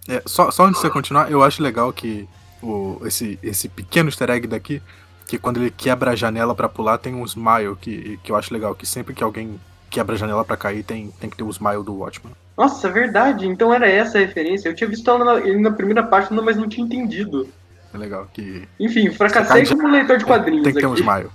É, 0.08 0.20
só, 0.26 0.50
só 0.50 0.64
antes 0.64 0.80
de 0.80 0.88
você 0.88 0.92
continuar, 0.92 1.30
eu 1.30 1.40
acho 1.40 1.62
legal 1.62 1.92
que 1.92 2.28
o, 2.60 3.00
esse, 3.04 3.38
esse 3.44 3.68
pequeno 3.68 4.08
easter 4.08 4.28
egg 4.28 4.48
daqui, 4.48 4.82
que 5.28 5.38
quando 5.38 5.58
ele 5.58 5.70
quebra 5.70 6.10
a 6.10 6.16
janela 6.16 6.52
para 6.52 6.68
pular, 6.68 6.98
tem 6.98 7.14
um 7.14 7.24
smile 7.24 7.76
que, 7.80 8.18
que 8.24 8.32
eu 8.32 8.36
acho 8.36 8.52
legal, 8.52 8.74
que 8.74 8.84
sempre 8.84 9.14
que 9.14 9.22
alguém 9.22 9.60
quebra 9.90 10.14
a 10.14 10.18
janela 10.18 10.44
para 10.44 10.56
cair, 10.56 10.84
tem, 10.84 11.10
tem 11.20 11.28
que 11.28 11.36
ter 11.36 11.42
o 11.42 11.50
smile 11.50 11.82
do 11.82 11.98
Watchman. 11.98 12.32
Nossa, 12.56 12.88
é 12.88 12.90
verdade. 12.90 13.46
Então 13.46 13.74
era 13.74 13.88
essa 13.88 14.18
a 14.18 14.20
referência. 14.20 14.68
Eu 14.68 14.74
tinha 14.74 14.88
visto 14.88 15.10
ela 15.10 15.24
na, 15.24 15.34
ele 15.40 15.58
na 15.58 15.72
primeira 15.72 16.02
página, 16.02 16.40
mas 16.40 16.56
não 16.56 16.68
tinha 16.68 16.86
entendido. 16.86 17.48
É 17.92 17.98
legal 17.98 18.28
que. 18.32 18.68
Enfim, 18.78 19.10
fracassei 19.10 19.66
como 19.66 19.88
de... 19.88 19.96
leitor 19.96 20.18
de 20.18 20.24
quadrinhos. 20.24 20.62
Tem 20.64 20.72
que 20.72 20.80
ter 20.80 20.86
um 20.86 20.94
smile. 20.94 21.28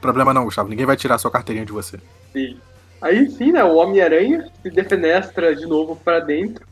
Problema 0.00 0.32
não, 0.32 0.44
Gustavo. 0.44 0.68
Ninguém 0.68 0.86
vai 0.86 0.96
tirar 0.96 1.18
sua 1.18 1.30
carteirinha 1.30 1.66
de 1.66 1.72
você. 1.72 1.98
Sim. 2.32 2.56
Aí, 3.02 3.30
sim, 3.30 3.52
né? 3.52 3.64
O 3.64 3.76
Homem-Aranha 3.76 4.48
se 4.62 4.70
defenestra 4.70 5.54
de 5.56 5.66
novo 5.66 5.96
para 5.96 6.20
dentro, 6.20 6.66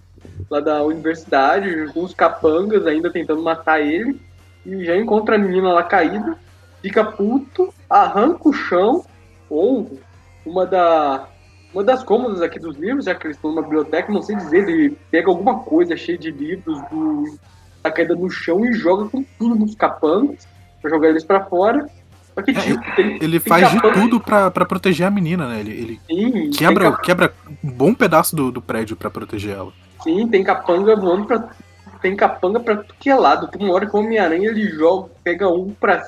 lá 0.51 0.61
da 0.61 0.83
universidade, 0.83 1.91
com 1.93 2.05
os 2.05 2.15
capangas 2.15 2.87
ainda 2.87 3.11
tentando 3.11 3.43
matar 3.43 3.81
ele. 3.81 4.21
E 4.65 4.85
já 4.85 4.97
encontra 4.97 5.37
a 5.37 5.39
menina 5.39 5.73
lá 5.73 5.83
caída, 5.83 6.37
fica 6.83 7.03
puto, 7.03 7.73
arranca 7.89 8.49
o 8.49 8.53
chão, 8.53 9.05
ou 9.49 9.99
uma 10.49 10.67
da 10.67 11.29
uma 11.73 11.85
das 11.85 12.03
cômodas 12.03 12.41
aqui 12.41 12.59
dos 12.59 12.77
livros, 12.77 13.05
já 13.05 13.15
que 13.15 13.27
eles 13.27 13.37
estão 13.37 13.51
numa 13.51 13.63
biblioteca, 13.63 14.11
não 14.13 14.23
sei 14.23 14.37
dizer, 14.37 14.69
ele 14.69 14.97
pega 15.11 15.29
alguma 15.29 15.61
coisa 15.61 15.97
cheia 15.97 16.17
de 16.17 16.31
livros 16.31 16.81
do, 16.91 17.39
da 17.83 17.91
queda 17.91 18.15
no 18.15 18.31
chão 18.31 18.65
e 18.65 18.73
joga 18.73 19.09
com 19.09 19.23
tudo 19.39 19.55
nos 19.55 19.75
capangas, 19.75 20.49
pra 20.81 20.91
jogar 20.91 21.09
eles 21.11 21.25
pra 21.25 21.45
fora. 21.45 21.87
Só 22.35 22.43
que, 22.43 22.53
é, 22.53 22.55
tipo, 22.55 22.97
tem, 22.97 23.19
ele 23.21 23.39
tem 23.39 23.41
faz 23.41 23.65
capanga... 23.65 23.95
de 23.95 24.01
tudo 24.01 24.21
pra, 24.21 24.51
pra 24.51 24.65
proteger 24.65 25.07
a 25.07 25.11
menina, 25.11 25.47
né? 25.47 25.61
Ele, 25.61 25.73
ele 25.73 26.01
Sim, 26.07 26.51
quebra, 26.51 26.97
quebra 26.97 27.35
um 27.63 27.71
bom 27.71 27.93
pedaço 27.93 28.35
do, 28.35 28.51
do 28.51 28.63
prédio 28.63 28.97
pra 28.97 29.11
proteger 29.11 29.57
ela. 29.57 29.73
Sim, 30.03 30.27
tem 30.29 30.43
capanga 30.43 30.97
voando 30.97 31.27
pra. 31.27 31.49
Tem 32.01 32.15
capanga 32.15 32.61
pra 32.61 32.77
tudo 32.77 32.95
que 32.99 33.11
é 33.11 33.15
lado. 33.17 33.49
Tem 33.49 33.61
uma 33.61 33.75
hora 33.75 33.87
que 33.87 33.95
o 33.95 33.99
Homem-Aranha 33.99 34.49
ele 34.49 34.69
joga, 34.71 35.11
pega 35.25 35.49
um 35.49 35.71
pra. 35.71 36.07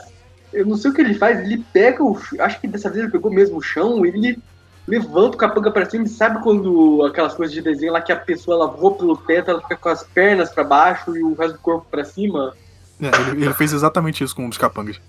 Eu 0.53 0.67
não 0.67 0.77
sei 0.77 0.91
o 0.91 0.95
que 0.95 1.01
ele 1.01 1.15
faz, 1.15 1.41
ele 1.41 1.65
pega 1.73 2.03
o. 2.03 2.19
Acho 2.41 2.61
que 2.61 2.67
dessa 2.67 2.91
vez 2.91 3.03
ele 3.03 3.13
pegou 3.13 3.31
mesmo 3.31 3.59
o 3.59 3.63
chão, 3.63 4.05
ele 4.05 4.39
levanta 4.87 5.37
o 5.37 5.39
capanga 5.39 5.71
pra 5.71 5.89
cima 5.89 6.05
e 6.05 6.09
sabe 6.09 6.43
quando 6.43 7.05
aquelas 7.05 7.35
coisas 7.35 7.55
de 7.55 7.63
desenho 7.63 7.93
lá 7.93 8.01
que 8.01 8.11
a 8.11 8.17
pessoa 8.17 8.57
ela 8.57 8.67
voa 8.67 8.97
pelo 8.97 9.17
teto, 9.17 9.51
ela 9.51 9.63
fica 9.63 9.77
com 9.77 9.89
as 9.89 10.03
pernas 10.03 10.51
para 10.51 10.65
baixo 10.65 11.17
e 11.17 11.23
o 11.23 11.35
resto 11.35 11.53
do 11.53 11.61
corpo 11.61 11.87
para 11.89 12.05
cima? 12.05 12.55
É, 13.01 13.31
ele, 13.31 13.45
ele, 13.45 13.55
fez 13.55 13.73
exatamente 13.73 14.25
isso 14.25 14.35
com 14.35 14.49
os 14.49 14.59
capangas. 14.59 15.01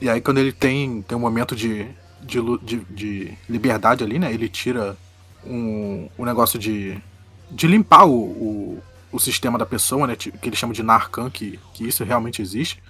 E 0.00 0.08
aí 0.08 0.20
quando 0.20 0.38
ele 0.38 0.52
tem, 0.52 1.02
tem 1.02 1.16
um 1.16 1.20
momento 1.20 1.54
de, 1.54 1.86
de, 2.20 2.40
de, 2.62 2.76
de 2.90 3.38
liberdade 3.48 4.02
ali, 4.02 4.18
né? 4.18 4.32
Ele 4.32 4.48
tira 4.48 4.96
um, 5.46 6.08
um 6.18 6.24
negócio 6.24 6.58
de, 6.58 7.00
de 7.50 7.66
limpar 7.66 8.06
o, 8.06 8.14
o, 8.14 8.82
o 9.12 9.18
sistema 9.20 9.58
da 9.58 9.66
pessoa, 9.66 10.06
né? 10.06 10.16
Que 10.16 10.32
ele 10.42 10.56
chama 10.56 10.74
de 10.74 10.82
Narcan, 10.82 11.30
que, 11.30 11.60
que 11.72 11.86
isso 11.86 12.02
realmente 12.02 12.42
existe. 12.42 12.82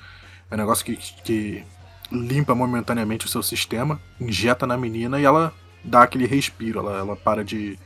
É 0.50 0.54
um 0.54 0.58
negócio 0.58 0.84
que, 0.84 0.96
que 0.96 1.64
limpa 2.10 2.54
momentaneamente 2.54 3.26
o 3.26 3.28
seu 3.28 3.42
sistema, 3.42 4.00
injeta 4.20 4.66
na 4.66 4.76
menina 4.76 5.20
e 5.20 5.24
ela 5.24 5.52
dá 5.84 6.02
aquele 6.02 6.26
respiro, 6.26 6.80
ela, 6.80 6.98
ela 6.98 7.16
para 7.16 7.44
de, 7.44 7.78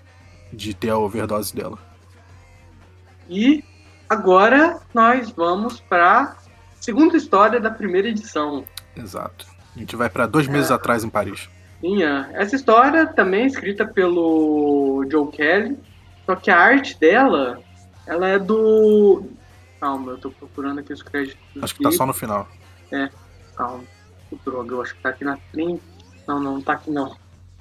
de 0.53 0.75
ter 0.75 0.91
a 0.91 0.99
overdose 0.99 1.55
dela. 1.55 1.79
E 3.29 3.65
agora 4.09 4.81
nós 4.93 5.31
vamos 5.31 5.81
para 5.81 6.37
segunda 6.81 7.17
história 7.17 7.61
da 7.61 7.71
primeira 7.71 8.09
edição. 8.09 8.65
Exato. 8.97 9.47
A 9.75 9.79
gente 9.79 9.97
vai 9.97 10.09
para 10.09 10.27
dois 10.27 10.47
meses 10.47 10.71
é. 10.71 10.75
atrás 10.75 11.05
em 11.05 11.09
Paris. 11.09 11.49
Sim, 11.81 12.03
é. 12.03 12.31
essa 12.35 12.57
história 12.57 13.07
também 13.07 13.43
é 13.43 13.47
escrita 13.47 13.87
pelo 13.87 15.07
Joe 15.11 15.31
Kelly, 15.31 15.79
só 16.25 16.35
que 16.37 16.51
a 16.51 16.59
arte 16.59 16.99
dela, 16.99 17.61
ela 18.07 18.29
é 18.29 18.39
do. 18.39 19.25
Calma, 19.81 20.13
eu 20.13 20.19
tô 20.19 20.31
procurando 20.31 20.81
aqui 20.81 20.93
os 20.93 21.03
créditos. 21.03 21.39
Acho 21.63 21.75
que 21.75 21.83
tá 21.83 21.91
só 21.91 22.07
no 22.07 22.15
final. 22.15 22.49
É, 22.91 23.11
calma. 23.55 23.85
Droga, 24.45 24.75
eu 24.75 24.83
acho 24.83 24.95
que 24.95 25.03
tá 25.03 25.11
aqui 25.11 25.25
na 25.25 25.37
frente. 25.53 25.83
Não, 26.27 26.41
não, 26.41 26.61
tá 26.61 26.75
aqui 26.75 26.91
não 26.91 27.15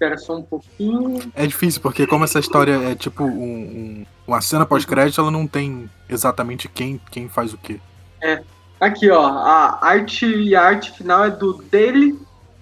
espera 0.03 0.17
só 0.17 0.37
um 0.37 0.41
pouquinho. 0.41 1.31
É 1.33 1.47
difícil, 1.47 1.81
porque 1.81 2.05
como 2.05 2.23
essa 2.23 2.39
história 2.39 2.73
é 2.91 2.95
tipo 2.95 3.23
um, 3.23 3.29
um, 3.29 4.05
uma 4.27 4.41
cena 4.41 4.65
pós-crédito, 4.65 5.21
ela 5.21 5.31
não 5.31 5.47
tem 5.47 5.89
exatamente 6.09 6.67
quem, 6.67 6.99
quem 7.09 7.29
faz 7.29 7.53
o 7.53 7.57
quê. 7.57 7.79
É. 8.21 8.43
Aqui, 8.79 9.09
ó, 9.09 9.25
a 9.25 9.85
arte 9.85 10.25
e 10.25 10.55
a 10.55 10.63
arte 10.63 10.91
final 10.91 11.23
é 11.23 11.29
do 11.29 11.63
Daily 11.71 12.19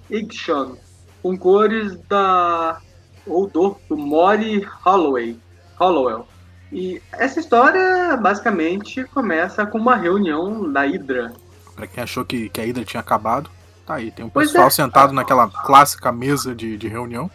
Igshon, 0.10 0.77
com 1.24 1.36
cores 1.36 1.98
da 2.08 2.80
ou 3.25 3.48
do, 3.48 3.75
do 3.89 3.98
Mori 3.98 4.68
Holloway, 4.86 5.39
Hollowell. 5.80 6.27
E 6.72 7.01
essa 7.12 7.39
história 7.39 8.18
basicamente 8.18 9.03
começa 9.06 9.65
com 9.65 9.77
uma 9.77 9.96
reunião 9.96 10.72
da 10.72 10.82
Hydra. 10.82 11.34
Pra 11.75 11.88
quem 11.88 12.03
achou 12.03 12.24
que, 12.24 12.50
que 12.50 12.62
a 12.62 12.65
Hydra 12.65 12.86
tinha 12.86 13.01
acabado, 13.01 13.50
Tá 13.85 13.95
aí, 13.95 14.11
tem 14.11 14.25
um 14.25 14.29
pessoal 14.29 14.67
é. 14.67 14.69
sentado 14.69 15.13
naquela 15.13 15.47
clássica 15.50 16.11
mesa 16.11 16.53
de, 16.55 16.77
de 16.77 16.88
reunião. 16.88 17.29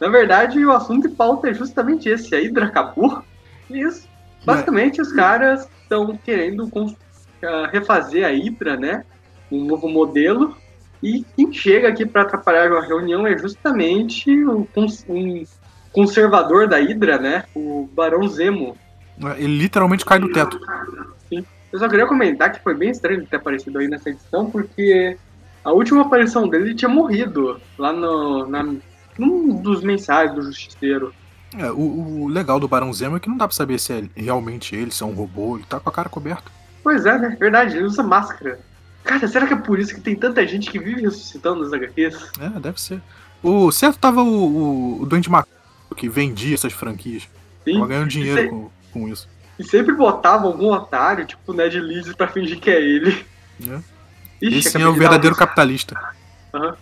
Na 0.00 0.08
verdade, 0.08 0.64
o 0.64 0.72
assunto 0.72 1.08
de 1.08 1.14
pauta 1.14 1.48
é 1.48 1.54
justamente 1.54 2.08
esse. 2.08 2.34
A 2.34 2.38
Hydra 2.38 2.66
acabou. 2.66 3.22
Isso. 3.68 4.08
Basicamente, 4.44 5.00
é. 5.00 5.02
os 5.02 5.12
caras 5.12 5.68
estão 5.82 6.16
querendo 6.16 6.64
uh, 6.64 6.96
refazer 7.72 8.24
a 8.24 8.30
Hydra, 8.30 8.76
né? 8.76 9.04
Um 9.50 9.64
novo 9.64 9.88
modelo. 9.88 10.56
E 11.02 11.24
quem 11.36 11.52
chega 11.52 11.88
aqui 11.88 12.04
para 12.04 12.22
atrapalhar 12.22 12.70
a 12.72 12.80
reunião 12.80 13.26
é 13.26 13.36
justamente 13.36 14.44
o 14.44 14.66
cons 14.74 15.04
um 15.08 15.44
conservador 15.92 16.68
da 16.68 16.78
Hydra, 16.78 17.18
né? 17.18 17.44
O 17.54 17.88
Barão 17.92 18.26
Zemo. 18.28 18.76
Ele 19.36 19.58
literalmente 19.58 20.04
cai 20.04 20.18
do 20.18 20.30
teto. 20.30 20.60
Sim. 21.28 21.44
Eu 21.72 21.78
só 21.78 21.88
queria 21.88 22.06
comentar 22.06 22.52
que 22.52 22.62
foi 22.62 22.74
bem 22.74 22.90
estranho 22.90 23.26
ter 23.26 23.36
aparecido 23.36 23.78
aí 23.78 23.88
nessa 23.88 24.10
edição, 24.10 24.48
porque 24.48 25.18
a 25.68 25.72
última 25.72 26.00
aparição 26.00 26.48
dele 26.48 26.74
tinha 26.74 26.88
morrido 26.88 27.60
lá 27.76 27.92
no, 27.92 28.46
na, 28.46 28.74
num 29.18 29.60
dos 29.60 29.82
mensais 29.82 30.34
do 30.34 30.42
Justiceiro. 30.42 31.12
É, 31.58 31.70
o, 31.70 32.22
o, 32.22 32.28
legal 32.28 32.58
do 32.58 32.66
Barão 32.66 32.92
Zemo 32.92 33.18
é 33.18 33.20
que 33.20 33.28
não 33.28 33.36
dá 33.36 33.46
pra 33.46 33.54
saber 33.54 33.78
se 33.78 33.92
é 33.92 34.04
realmente 34.16 34.74
ele, 34.74 34.90
se 34.90 35.02
é 35.02 35.06
um 35.06 35.12
robô, 35.12 35.56
ele 35.56 35.66
tá 35.68 35.78
com 35.78 35.90
a 35.90 35.92
cara 35.92 36.08
coberta. 36.08 36.50
Pois 36.82 37.04
é, 37.04 37.18
né? 37.18 37.36
Verdade, 37.38 37.76
ele 37.76 37.84
usa 37.84 38.02
máscara. 38.02 38.58
Cara, 39.04 39.28
será 39.28 39.46
que 39.46 39.52
é 39.52 39.56
por 39.56 39.78
isso 39.78 39.94
que 39.94 40.00
tem 40.00 40.16
tanta 40.16 40.46
gente 40.46 40.70
que 40.70 40.78
vive 40.78 41.02
ressuscitando 41.02 41.60
nas 41.60 41.72
HQs? 41.72 42.32
É, 42.40 42.60
deve 42.60 42.80
ser. 42.80 43.02
O 43.42 43.70
certo 43.70 43.98
tava 43.98 44.22
o, 44.22 44.26
o, 44.26 45.02
o 45.02 45.06
Duende 45.06 45.30
Macaco, 45.30 45.94
que 45.94 46.08
vendia 46.08 46.54
essas 46.54 46.72
franquias. 46.72 47.28
Sim. 47.64 47.74
Tava 47.74 47.86
ganhando 47.88 48.08
dinheiro 48.08 48.40
se... 48.40 48.48
com, 48.48 48.70
com 48.90 49.08
isso. 49.08 49.28
E 49.58 49.64
sempre 49.64 49.94
botava 49.94 50.46
algum 50.46 50.72
otário, 50.72 51.26
tipo 51.26 51.52
o 51.52 51.54
Ned 51.54 51.78
Leeds, 51.78 52.14
pra 52.14 52.28
fingir 52.28 52.58
que 52.58 52.70
é 52.70 52.80
ele. 52.80 53.26
É. 53.68 53.97
Ixi, 54.40 54.58
Esse 54.58 54.80
é 54.80 54.86
o 54.86 54.94
verdadeiro 54.94 55.36
capitalista. 55.36 55.98
Uhum. 56.54 56.72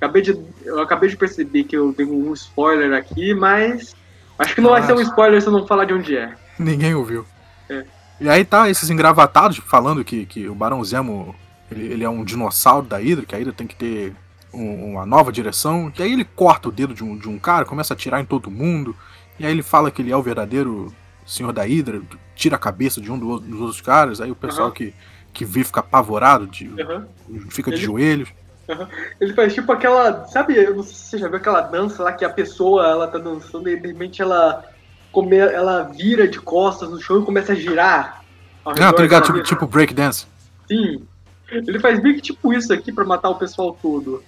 Acabei 0.00 0.22
de, 0.22 0.38
eu 0.64 0.80
acabei 0.80 1.08
de 1.08 1.16
perceber 1.16 1.64
que 1.64 1.76
eu 1.76 1.92
tenho 1.92 2.12
um 2.12 2.32
spoiler 2.34 2.92
aqui, 2.92 3.34
mas 3.34 3.96
acho 4.38 4.54
que 4.54 4.60
não 4.60 4.70
vai 4.70 4.82
ser 4.82 4.92
um 4.92 5.00
spoiler 5.00 5.40
se 5.40 5.48
eu 5.48 5.52
não 5.52 5.66
falar 5.66 5.86
de 5.86 5.94
onde 5.94 6.16
é. 6.16 6.34
Ninguém 6.58 6.94
ouviu. 6.94 7.26
É. 7.68 7.84
E 8.20 8.28
aí 8.28 8.44
tá 8.44 8.68
esses 8.68 8.90
engravatados 8.90 9.58
falando 9.58 10.04
que, 10.04 10.26
que 10.26 10.48
o 10.48 10.54
Barão 10.54 10.84
Zemo 10.84 11.34
ele, 11.70 11.92
ele 11.92 12.04
é 12.04 12.08
um 12.08 12.24
dinossauro 12.24 12.86
da 12.86 12.98
Hydra, 12.98 13.24
que 13.24 13.34
a 13.34 13.38
Hydra 13.38 13.52
tem 13.52 13.66
que 13.66 13.76
ter 13.76 14.14
um, 14.52 14.92
uma 14.92 15.06
nova 15.06 15.32
direção. 15.32 15.92
E 15.98 16.02
aí 16.02 16.12
ele 16.12 16.24
corta 16.24 16.68
o 16.68 16.72
dedo 16.72 16.94
de 16.94 17.02
um, 17.02 17.16
de 17.16 17.28
um 17.28 17.38
cara, 17.38 17.64
começa 17.64 17.92
a 17.92 17.96
atirar 17.96 18.20
em 18.20 18.24
todo 18.24 18.50
mundo. 18.50 18.94
E 19.38 19.46
aí 19.46 19.52
ele 19.52 19.62
fala 19.62 19.90
que 19.90 20.02
ele 20.02 20.12
é 20.12 20.16
o 20.16 20.22
verdadeiro 20.22 20.92
senhor 21.26 21.52
da 21.52 21.64
Hydra, 21.64 22.00
tira 22.34 22.56
a 22.56 22.58
cabeça 22.58 23.00
de 23.00 23.10
um 23.10 23.18
dos 23.18 23.60
outros 23.60 23.80
caras. 23.80 24.20
Aí 24.20 24.30
o 24.30 24.36
pessoal 24.36 24.68
uhum. 24.68 24.74
que 24.74 24.94
que 25.36 25.44
vê 25.44 25.62
fica 25.62 25.80
apavorado, 25.80 26.46
de, 26.46 26.66
uhum. 26.66 27.04
fica 27.50 27.70
de 27.70 27.76
ele, 27.76 27.84
joelhos. 27.84 28.28
Uhum. 28.66 28.86
Ele 29.20 29.34
faz 29.34 29.52
tipo 29.52 29.70
aquela. 29.70 30.24
Sabe, 30.24 30.56
eu 30.56 30.74
não 30.74 30.82
sei 30.82 30.94
se 30.94 31.02
você 31.02 31.18
já 31.18 31.28
viu 31.28 31.36
aquela 31.36 31.60
dança 31.60 32.02
lá 32.02 32.10
que 32.10 32.24
a 32.24 32.30
pessoa 32.30 32.86
ela 32.86 33.06
tá 33.06 33.18
dançando 33.18 33.68
e 33.68 33.78
de 33.78 33.88
repente 33.88 34.22
ela, 34.22 34.64
come, 35.12 35.36
ela 35.36 35.82
vira 35.82 36.26
de 36.26 36.40
costas 36.40 36.88
no 36.88 36.98
chão 36.98 37.20
e 37.20 37.24
começa 37.24 37.52
a 37.52 37.54
girar. 37.54 38.24
Ah, 38.64 38.92
tô 38.94 39.02
ligado, 39.02 39.24
tipo, 39.24 39.42
tipo 39.42 39.66
breakdance. 39.66 40.26
Sim. 40.66 41.02
Ele 41.50 41.78
faz 41.78 42.02
bem 42.02 42.14
que 42.14 42.22
tipo 42.22 42.52
isso 42.52 42.72
aqui 42.72 42.90
para 42.90 43.04
matar 43.04 43.28
o 43.28 43.36
pessoal 43.36 43.76
todo. 43.80 44.24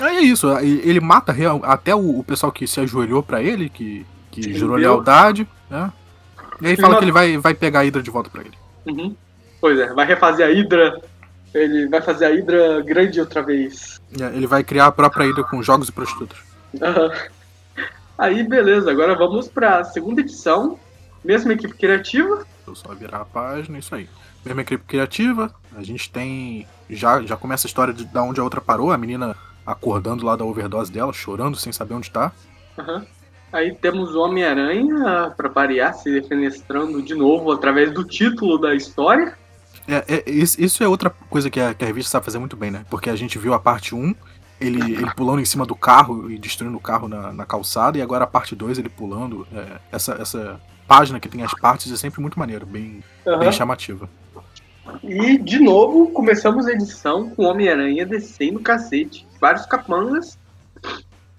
É 0.00 0.20
isso, 0.20 0.48
ele 0.58 1.00
mata 1.00 1.34
até 1.64 1.94
o, 1.94 2.22
pessoal 2.22 2.50
que 2.50 2.66
se 2.66 2.80
ajoelhou 2.80 3.22
para 3.22 3.42
ele, 3.42 3.68
que, 3.68 4.06
que 4.30 4.54
jurou 4.54 4.76
lealdade, 4.76 5.46
né? 5.68 5.92
E 6.60 6.68
aí 6.68 6.76
fala 6.76 6.96
que 6.96 7.04
ele 7.04 7.12
vai, 7.12 7.36
vai 7.36 7.52
pegar 7.52 7.80
a 7.80 7.82
Hydra 7.82 8.02
de 8.02 8.10
volta 8.10 8.30
pra 8.30 8.40
ele. 8.40 8.56
Uhum. 8.86 9.14
Pois 9.62 9.78
é, 9.78 9.94
vai 9.94 10.04
refazer 10.04 10.44
a 10.44 10.50
Hydra. 10.50 11.00
Ele 11.54 11.86
vai 11.86 12.02
fazer 12.02 12.24
a 12.24 12.30
Hydra 12.30 12.80
grande 12.82 13.20
outra 13.20 13.42
vez. 13.42 14.00
É, 14.20 14.24
ele 14.36 14.48
vai 14.48 14.64
criar 14.64 14.86
a 14.86 14.92
própria 14.92 15.24
Hydra 15.24 15.44
com 15.44 15.62
jogos 15.62 15.88
e 15.88 15.92
prostitutas. 15.92 16.36
Uhum. 16.74 17.84
Aí, 18.18 18.42
beleza, 18.42 18.90
agora 18.90 19.14
vamos 19.14 19.46
pra 19.46 19.84
segunda 19.84 20.20
edição. 20.20 20.80
Mesma 21.24 21.52
equipe 21.52 21.74
criativa. 21.74 22.44
Eu 22.66 22.74
só 22.74 22.92
virar 22.92 23.18
a 23.18 23.24
página, 23.24 23.78
isso 23.78 23.94
aí. 23.94 24.08
Mesma 24.44 24.62
equipe 24.62 24.82
criativa. 24.84 25.54
A 25.76 25.82
gente 25.84 26.10
tem. 26.10 26.66
Já, 26.90 27.22
já 27.22 27.36
começa 27.36 27.64
a 27.66 27.68
história 27.68 27.94
de, 27.94 28.04
de 28.04 28.18
onde 28.18 28.40
a 28.40 28.44
outra 28.44 28.60
parou. 28.60 28.90
A 28.90 28.98
menina 28.98 29.36
acordando 29.64 30.26
lá 30.26 30.34
da 30.34 30.44
overdose 30.44 30.90
dela, 30.90 31.12
chorando 31.12 31.56
sem 31.56 31.72
saber 31.72 31.94
onde 31.94 32.10
tá. 32.10 32.32
Uhum. 32.76 33.06
Aí 33.52 33.72
temos 33.76 34.12
o 34.12 34.20
Homem-Aranha, 34.20 35.32
pra 35.36 35.48
variar, 35.48 35.94
se 35.94 36.10
defenestrando 36.10 37.00
de 37.00 37.14
novo 37.14 37.52
através 37.52 37.92
do 37.92 38.02
título 38.02 38.58
da 38.58 38.74
história. 38.74 39.40
É, 39.86 40.04
é, 40.08 40.30
isso 40.30 40.82
é 40.82 40.88
outra 40.88 41.10
coisa 41.10 41.50
que 41.50 41.60
a, 41.60 41.74
que 41.74 41.84
a, 41.84 41.86
revista 41.86 42.10
sabe 42.10 42.24
fazer 42.24 42.38
muito 42.38 42.56
bem, 42.56 42.70
né? 42.70 42.84
Porque 42.88 43.10
a 43.10 43.16
gente 43.16 43.38
viu 43.38 43.52
a 43.52 43.58
parte 43.58 43.94
1, 43.94 44.14
ele, 44.60 44.92
ele 44.92 45.14
pulando 45.14 45.40
em 45.40 45.44
cima 45.44 45.66
do 45.66 45.74
carro 45.74 46.30
e 46.30 46.38
destruindo 46.38 46.76
o 46.76 46.80
carro 46.80 47.08
na, 47.08 47.32
na 47.32 47.44
calçada, 47.44 47.98
e 47.98 48.02
agora 48.02 48.24
a 48.24 48.26
parte 48.26 48.54
2 48.54 48.78
ele 48.78 48.88
pulando. 48.88 49.46
É, 49.52 49.80
essa, 49.90 50.14
essa 50.14 50.60
página 50.86 51.18
que 51.18 51.28
tem 51.28 51.42
as 51.42 51.54
partes 51.54 51.92
é 51.92 51.96
sempre 51.96 52.20
muito 52.20 52.38
maneiro, 52.38 52.66
bem, 52.66 53.02
uhum. 53.26 53.38
bem 53.38 53.52
chamativa. 53.52 54.08
E, 55.02 55.38
de 55.38 55.60
novo, 55.60 56.10
começamos 56.10 56.66
a 56.66 56.72
edição 56.72 57.30
com 57.30 57.44
Homem-Aranha 57.44 58.04
descendo 58.04 58.58
o 58.58 58.62
cacete. 58.62 59.26
Vários 59.40 59.64
capangas 59.66 60.36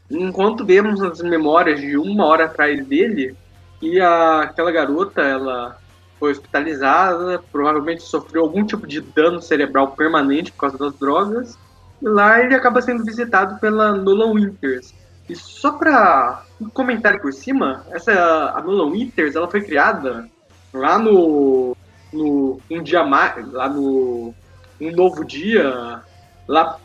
enquanto 0.09 0.65
vemos 0.65 1.01
as 1.01 1.21
memórias 1.21 1.79
de 1.79 1.97
uma 1.97 2.25
hora 2.25 2.45
atrás 2.45 2.85
dele, 2.85 3.35
e 3.81 3.99
a, 3.99 4.41
aquela 4.41 4.71
garota, 4.71 5.21
ela 5.21 5.77
foi 6.23 6.31
hospitalizada, 6.31 7.43
provavelmente 7.51 8.01
sofreu 8.01 8.43
algum 8.43 8.65
tipo 8.65 8.87
de 8.87 9.01
dano 9.01 9.41
cerebral 9.41 9.89
permanente 9.89 10.53
por 10.53 10.59
causa 10.59 10.77
das 10.77 10.97
drogas, 10.97 11.59
e 12.01 12.07
lá 12.07 12.39
ele 12.39 12.55
acaba 12.55 12.81
sendo 12.81 13.03
visitado 13.03 13.59
pela 13.59 13.91
Nolan 13.91 14.31
Winters. 14.31 14.93
E 15.27 15.35
só 15.35 15.73
para 15.73 16.45
um 16.61 16.69
comentário 16.69 17.21
por 17.21 17.33
cima, 17.33 17.85
essa 17.91 18.53
a 18.55 18.61
Nolan 18.61 18.91
Winters, 18.91 19.35
ela 19.35 19.51
foi 19.51 19.63
criada 19.63 20.29
lá 20.73 20.97
no 20.97 21.75
no 22.13 22.61
um 22.71 22.81
dia 22.81 23.03
mais, 23.03 23.51
lá 23.51 23.67
no 23.67 24.33
um 24.79 24.91
novo 24.95 25.25
dia, 25.25 26.01
lá 26.47 26.79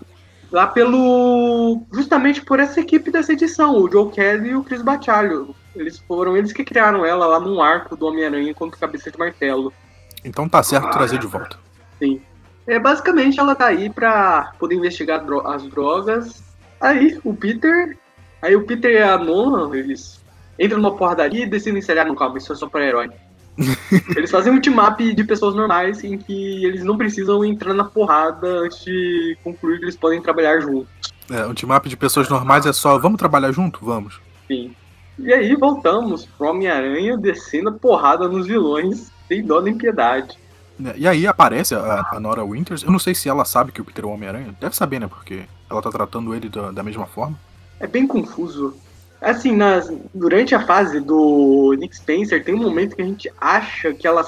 lá 0.51 0.67
pelo. 0.67 1.81
justamente 1.93 2.41
por 2.43 2.59
essa 2.59 2.81
equipe 2.81 3.13
dessa 3.13 3.35
edição, 3.35 3.77
o 3.77 3.89
Joe 3.89 4.11
Kelly 4.11 4.49
e 4.49 4.57
o 4.57 4.65
Chris 4.65 4.83
Bacalho. 4.83 5.55
Eles 5.79 5.99
foram 5.99 6.37
eles 6.37 6.53
que 6.53 6.65
criaram 6.65 7.05
ela 7.05 7.27
lá 7.27 7.41
num 7.41 7.63
arco 7.63 7.97
do 7.97 8.07
Homem-Aranha 8.07 8.53
contra 8.55 8.79
cabeça 8.79 9.11
de 9.11 9.19
martelo. 9.19 9.73
Então 10.25 10.49
tá 10.49 10.63
certo 10.63 10.91
trazer 10.91 11.19
de 11.19 11.27
volta. 11.27 11.59
Sim. 11.99 12.21
É, 12.67 12.79
basicamente 12.79 13.41
ela 13.41 13.55
tá 13.55 13.67
aí 13.67 13.89
pra 13.89 14.53
poder 14.59 14.75
investigar 14.75 15.25
dro 15.25 15.47
as 15.47 15.63
drogas. 15.65 16.43
Aí 16.81 17.19
o 17.25 17.35
Peter. 17.35 17.97
Aí 18.43 18.55
o 18.55 18.65
Peter 18.65 18.93
e 18.93 19.03
a 19.03 19.17
Nolan, 19.19 19.75
eles 19.77 20.21
entram 20.59 20.81
numa 20.81 20.95
porradaria 20.95 21.45
e 21.45 21.49
decidem 21.49 21.79
ensaiar 21.79 22.07
no 22.07 22.15
calma, 22.15 22.39
isso 22.39 22.53
é 22.53 22.57
só 22.57 22.69
pra 22.69 22.85
herói. 22.85 23.11
Eles 24.17 24.31
fazem 24.31 24.53
um 24.53 24.61
team-up 24.61 25.15
de 25.15 25.25
pessoas 25.25 25.53
normais 25.53 26.05
em 26.05 26.17
que 26.17 26.65
eles 26.65 26.85
não 26.85 26.97
precisam 26.97 27.45
entrar 27.45 27.75
na 27.75 27.85
porrada 27.85 28.47
antes 28.61 28.85
de 28.85 29.37
concluir 29.43 29.79
que 29.79 29.85
eles 29.85 29.97
podem 29.97 30.23
trabalhar 30.23 30.61
juntos. 30.61 30.89
É, 31.29 31.45
um 31.45 31.53
team-up 31.55 31.89
de 31.89 31.97
pessoas 31.97 32.29
normais 32.29 32.67
é 32.67 32.73
só, 32.73 32.97
vamos 32.99 33.19
trabalhar 33.19 33.51
junto? 33.51 33.85
Vamos. 33.85 34.21
Sim. 34.47 34.75
E 35.19 35.33
aí 35.33 35.55
voltamos 35.57 36.25
pro 36.25 36.49
Homem-Aranha 36.49 37.17
descendo 37.17 37.71
a 37.71 37.73
porrada 37.73 38.29
nos 38.29 38.47
vilões, 38.47 39.11
sem 39.27 39.43
dó 39.43 39.61
nem 39.61 39.77
piedade. 39.77 40.39
É, 40.85 40.95
e 40.97 41.09
aí 41.09 41.27
aparece 41.27 41.75
a, 41.75 42.07
a, 42.13 42.21
Nora 42.21 42.45
Winters. 42.45 42.83
Eu 42.83 42.91
não 42.91 42.99
sei 42.99 43.15
se 43.15 43.29
ela 43.29 43.45
sabe 43.45 43.73
que 43.73 43.81
o 43.81 43.85
Peter 43.85 44.05
é 44.05 44.07
o 44.07 44.11
Homem-Aranha. 44.11 44.55
Deve 44.61 44.77
saber, 44.77 45.01
né? 45.01 45.09
Porque 45.09 45.45
ela 45.69 45.83
tá 45.83 45.91
tratando 45.91 46.35
ele 46.35 46.49
da, 46.49 46.71
da 46.71 46.83
mesma 46.83 47.07
forma. 47.07 47.39
É 47.81 47.87
bem 47.87 48.07
confuso. 48.07 48.77
Assim, 49.21 49.57
nas, 49.57 49.93
durante 50.15 50.55
a 50.55 50.65
fase 50.65 51.01
do 51.01 51.75
Nick 51.77 51.97
Spencer, 51.97 52.45
tem 52.45 52.55
um 52.55 52.63
momento 52.63 52.95
que 52.95 53.03
a 53.03 53.05
gente 53.05 53.31
acha 53.41 53.93
que 53.93 54.07
ela 54.07 54.25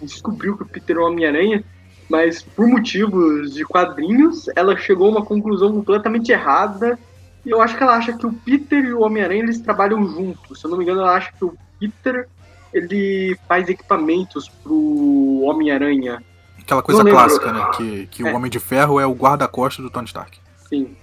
descobriu 0.00 0.56
que 0.56 0.62
o 0.62 0.66
Peter 0.66 0.96
é 0.96 1.00
o 1.00 1.06
Homem-Aranha, 1.06 1.64
mas 2.10 2.42
por 2.42 2.66
motivos 2.66 3.54
de 3.54 3.64
quadrinhos, 3.64 4.46
ela 4.54 4.76
chegou 4.76 5.08
a 5.08 5.10
uma 5.12 5.24
conclusão 5.24 5.72
completamente 5.72 6.30
errada. 6.30 6.98
E 7.44 7.50
eu 7.50 7.60
acho 7.60 7.76
que 7.76 7.82
ela 7.82 7.96
acha 7.96 8.12
que 8.12 8.26
o 8.26 8.32
Peter 8.32 8.84
e 8.84 8.92
o 8.92 9.02
Homem-Aranha 9.02 9.42
eles 9.42 9.60
trabalham 9.60 10.06
juntos. 10.08 10.60
Se 10.60 10.66
eu 10.66 10.70
não 10.70 10.78
me 10.78 10.84
engano, 10.84 11.00
ela 11.00 11.14
acha 11.14 11.32
que 11.32 11.44
o 11.44 11.56
Peter 11.78 12.28
ele 12.72 13.38
faz 13.46 13.68
equipamentos 13.68 14.48
pro 14.48 15.42
Homem-Aranha. 15.42 16.22
Aquela 16.58 16.82
coisa 16.82 17.04
clássica, 17.04 17.52
né? 17.52 17.70
Que, 17.76 18.06
que 18.06 18.26
é. 18.26 18.32
o 18.32 18.36
Homem 18.36 18.50
de 18.50 18.58
Ferro 18.58 18.98
é 18.98 19.06
o 19.06 19.12
guarda-costas 19.12 19.84
do 19.84 19.90
Tony 19.90 20.06
Stark. 20.06 20.38
Sim. 20.68 20.96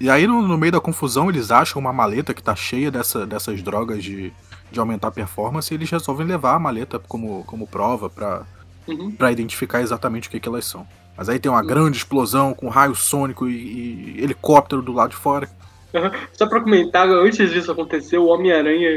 E 0.00 0.10
aí, 0.10 0.26
no, 0.26 0.42
no, 0.42 0.58
meio 0.58 0.72
da 0.72 0.80
confusão, 0.80 1.30
eles 1.30 1.52
acham 1.52 1.80
uma 1.80 1.92
maleta 1.92 2.34
que 2.34 2.42
tá 2.42 2.56
cheia 2.56 2.90
dessa, 2.90 3.24
dessas 3.24 3.62
drogas 3.62 4.02
de, 4.02 4.32
de 4.70 4.80
aumentar 4.80 5.08
a 5.08 5.12
performance 5.12 5.72
e 5.72 5.76
eles 5.76 5.88
resolvem 5.88 6.26
levar 6.26 6.56
a 6.56 6.58
maleta 6.58 6.98
como, 6.98 7.44
como 7.44 7.68
prova 7.68 8.10
para 8.10 8.42
uhum. 8.88 9.12
Pra 9.12 9.30
identificar 9.30 9.80
exatamente 9.80 10.28
o 10.28 10.30
que, 10.30 10.40
que 10.40 10.48
elas 10.48 10.64
são. 10.64 10.86
Mas 11.16 11.28
aí 11.28 11.38
tem 11.38 11.50
uma 11.50 11.62
grande 11.62 11.98
explosão 11.98 12.54
com 12.54 12.68
raio 12.68 12.94
sônico 12.94 13.48
e, 13.48 14.16
e 14.18 14.24
helicóptero 14.24 14.82
do 14.82 14.92
lado 14.92 15.10
de 15.10 15.16
fora. 15.16 15.48
Uhum. 15.92 16.10
Só 16.32 16.46
pra 16.46 16.60
comentar, 16.60 17.08
antes 17.08 17.50
disso 17.50 17.70
acontecer, 17.70 18.16
o 18.16 18.26
Homem-Aranha 18.26 18.88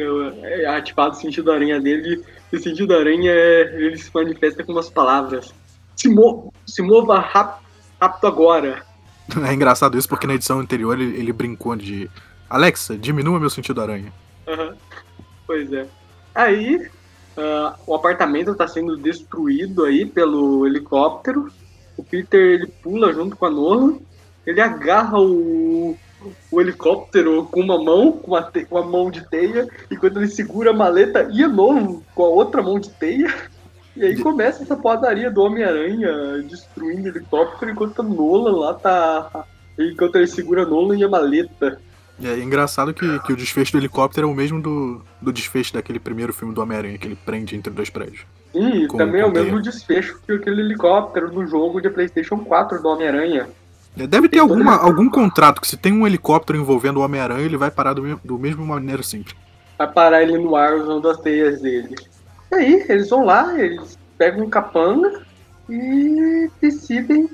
é 0.43 0.65
ativado 0.67 1.15
o 1.15 1.19
sentido 1.19 1.51
aranha 1.51 1.79
dele, 1.79 2.23
e 2.51 2.55
o 2.55 2.59
sentido 2.59 2.95
aranha 2.95 3.31
é, 3.31 3.61
ele 3.75 3.97
se 3.97 4.09
manifesta 4.13 4.63
com 4.63 4.71
umas 4.71 4.89
palavras. 4.89 5.53
Se, 5.95 6.07
mo 6.07 6.53
se 6.65 6.81
mova 6.81 7.19
rápido, 7.19 7.65
rápido 7.99 8.27
agora. 8.27 8.83
É 9.43 9.53
engraçado 9.53 9.97
isso 9.97 10.07
porque 10.07 10.27
na 10.27 10.35
edição 10.35 10.59
anterior 10.59 10.99
ele, 10.99 11.17
ele 11.17 11.33
brincou 11.33 11.75
de 11.75 12.07
Alexa, 12.47 12.95
diminua 12.95 13.39
meu 13.39 13.49
sentido 13.49 13.81
aranha. 13.81 14.13
Uhum. 14.47 14.75
Pois 15.47 15.73
é. 15.73 15.87
Aí 16.33 16.77
uh, 16.77 17.73
o 17.87 17.95
apartamento 17.95 18.51
está 18.51 18.67
sendo 18.67 18.95
destruído 18.95 19.83
aí 19.83 20.05
pelo 20.05 20.67
helicóptero. 20.67 21.51
O 21.97 22.03
Peter 22.03 22.39
ele 22.39 22.67
pula 22.67 23.13
junto 23.13 23.35
com 23.35 23.45
a 23.45 23.49
Nola. 23.49 23.97
Ele 24.45 24.61
agarra 24.61 25.19
o, 25.19 25.97
o 26.51 26.61
helicóptero 26.61 27.45
com 27.45 27.61
uma 27.61 27.81
mão, 27.81 28.11
com 28.11 28.31
uma, 28.31 28.43
te, 28.43 28.65
com 28.65 28.75
uma 28.75 28.85
mão 28.85 29.09
de 29.09 29.27
teia, 29.27 29.67
enquanto 29.89 30.17
ele 30.17 30.27
segura 30.27 30.69
a 30.71 30.73
maleta 30.73 31.27
e 31.31 31.43
a 31.43 31.47
Nola 31.47 32.01
com 32.13 32.23
a 32.23 32.27
outra 32.27 32.61
mão 32.61 32.79
de 32.79 32.89
teia. 32.89 33.33
E 33.95 34.03
aí 34.03 34.17
começa 34.19 34.63
essa 34.63 34.75
padaria 34.75 35.31
do 35.31 35.41
Homem-Aranha 35.41 36.43
destruindo 36.43 37.07
helicóptero 37.07 37.71
enquanto 37.71 38.01
a 38.01 38.03
Nolan 38.03 38.57
lá 38.57 38.73
tá. 38.73 39.45
Enquanto 39.79 40.17
ele 40.17 40.27
segura 40.27 40.65
Nolan 40.65 40.97
e 40.97 41.03
a 41.03 41.09
maleta. 41.09 41.79
É 42.21 42.39
engraçado 42.39 42.93
que, 42.93 43.19
que 43.19 43.33
o 43.33 43.35
desfecho 43.35 43.73
do 43.73 43.77
helicóptero 43.77 44.27
é 44.27 44.31
o 44.31 44.33
mesmo 44.33 44.61
do, 44.61 45.01
do 45.21 45.33
desfecho 45.33 45.73
daquele 45.73 45.99
primeiro 45.99 46.33
filme 46.33 46.53
do 46.53 46.61
Homem-Aranha, 46.61 46.97
que 46.97 47.07
ele 47.07 47.17
prende 47.25 47.55
entre 47.55 47.71
dois 47.71 47.89
prédios. 47.89 48.25
Sim, 48.55 48.83
e 48.83 48.87
também 48.87 49.21
é 49.21 49.25
o 49.25 49.31
mesmo 49.31 49.61
desfecho 49.61 50.17
que 50.25 50.31
aquele 50.31 50.61
helicóptero 50.61 51.29
do 51.29 51.45
jogo 51.45 51.81
de 51.81 51.89
PlayStation 51.89 52.37
4 52.37 52.81
do 52.81 52.87
Homem-Aranha. 52.87 53.49
Deve 53.95 54.29
ter 54.29 54.39
alguma, 54.39 54.77
algum 54.77 55.09
contrato 55.09 55.59
que 55.59 55.67
se 55.67 55.77
tem 55.77 55.93
um 55.93 56.07
helicóptero 56.07 56.57
envolvendo 56.57 56.97
o 56.97 57.01
Homem-Aranha, 57.01 57.45
ele 57.45 57.57
vai 57.57 57.69
parar 57.69 57.93
do, 57.93 58.19
do 58.23 58.39
mesmo 58.39 58.65
maneira 58.65 59.03
simples. 59.03 59.35
Vai 59.77 59.91
parar 59.91 60.23
ele 60.23 60.37
no 60.37 60.55
ar 60.55 60.73
usando 60.75 61.09
as 61.09 61.19
teias 61.19 61.61
dele. 61.61 61.95
E 62.51 62.55
aí, 62.55 62.85
eles 62.87 63.09
vão 63.09 63.25
lá, 63.25 63.57
eles 63.59 63.97
pegam 64.17 64.45
um 64.45 64.49
capanga 64.49 65.21
e 65.69 66.49
decidem 66.61 67.29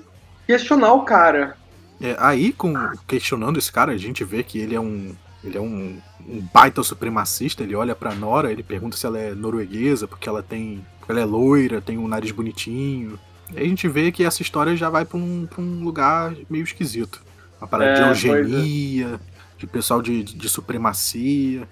questionar 0.47 0.93
o 0.93 1.03
cara. 1.03 1.55
É, 2.01 2.15
aí, 2.17 2.51
com, 2.51 2.73
questionando 3.07 3.59
esse 3.59 3.71
cara, 3.71 3.91
a 3.91 3.97
gente 3.97 4.23
vê 4.23 4.43
que 4.43 4.59
ele 4.59 4.75
é 4.75 4.79
um. 4.79 5.15
Ele 5.43 5.57
é 5.57 5.61
um, 5.61 5.97
um 6.27 6.41
baita 6.53 6.83
supremacista, 6.83 7.63
ele 7.63 7.75
olha 7.75 7.95
pra 7.95 8.13
Nora, 8.13 8.51
ele 8.51 8.61
pergunta 8.61 8.95
se 8.95 9.07
ela 9.07 9.17
é 9.17 9.33
norueguesa, 9.33 10.07
porque 10.07 10.29
ela 10.29 10.43
tem. 10.43 10.85
Ela 11.11 11.21
é 11.21 11.25
loira, 11.25 11.81
tem 11.81 11.97
um 11.97 12.07
nariz 12.07 12.31
bonitinho. 12.31 13.19
E 13.53 13.59
a 13.59 13.63
gente 13.63 13.87
vê 13.87 14.11
que 14.11 14.23
essa 14.23 14.41
história 14.41 14.75
já 14.75 14.89
vai 14.89 15.05
pra 15.05 15.17
um, 15.17 15.45
pra 15.45 15.61
um 15.61 15.83
lugar 15.83 16.33
meio 16.49 16.63
esquisito. 16.63 17.21
Uma 17.59 17.67
parada 17.67 17.91
é, 17.91 18.13
de 18.13 18.27
eugenia, 18.27 19.07
é. 19.07 19.19
de 19.57 19.67
pessoal 19.67 20.01
de, 20.01 20.23
de, 20.23 20.49
supremacia. 20.49 21.67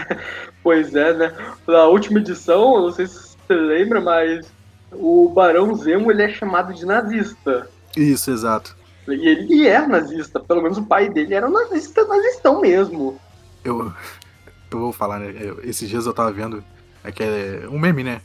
pois 0.62 0.94
é, 0.94 1.12
né? 1.12 1.34
Na 1.66 1.84
última 1.84 2.18
edição, 2.18 2.80
não 2.80 2.92
sei 2.92 3.06
se 3.06 3.36
você 3.46 3.54
lembra, 3.54 4.00
mas 4.00 4.50
o 4.92 5.28
Barão 5.28 5.74
Zemo 5.74 6.10
ele 6.10 6.22
é 6.22 6.28
chamado 6.28 6.72
de 6.72 6.84
nazista. 6.86 7.68
Isso, 7.96 8.30
exato. 8.30 8.76
E 9.06 9.28
ele 9.28 9.66
é 9.66 9.86
nazista, 9.86 10.40
pelo 10.40 10.62
menos 10.62 10.78
o 10.78 10.84
pai 10.84 11.08
dele 11.08 11.34
era 11.34 11.46
um 11.46 11.52
nazista, 11.52 12.04
nazistão 12.04 12.60
mesmo. 12.60 13.20
Eu, 13.62 13.92
eu 14.70 14.78
vou 14.78 14.92
falar, 14.92 15.18
né? 15.18 15.34
esses 15.62 15.88
dias 15.88 16.06
eu 16.06 16.12
tava 16.12 16.32
vendo 16.32 16.64
é 17.04 17.12
que 17.12 17.22
é 17.22 17.68
um 17.70 17.78
meme, 17.78 18.04
né? 18.04 18.20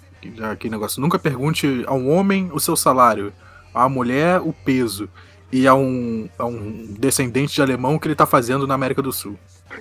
Aquele 0.51 0.71
negócio. 0.71 1.01
Nunca 1.01 1.17
pergunte 1.17 1.83
a 1.87 1.93
um 1.93 2.11
homem 2.11 2.49
o 2.53 2.59
seu 2.59 2.75
salário, 2.75 3.33
a 3.73 3.89
mulher 3.89 4.39
o 4.41 4.53
peso 4.53 5.09
e 5.51 5.67
a 5.67 5.75
um, 5.75 6.27
a 6.37 6.45
um 6.45 6.95
descendente 6.97 7.53
de 7.53 7.61
alemão 7.61 7.95
o 7.95 7.99
que 7.99 8.07
ele 8.07 8.15
tá 8.15 8.25
fazendo 8.25 8.65
na 8.65 8.73
América 8.73 9.01
do 9.01 9.11
Sul. 9.11 9.37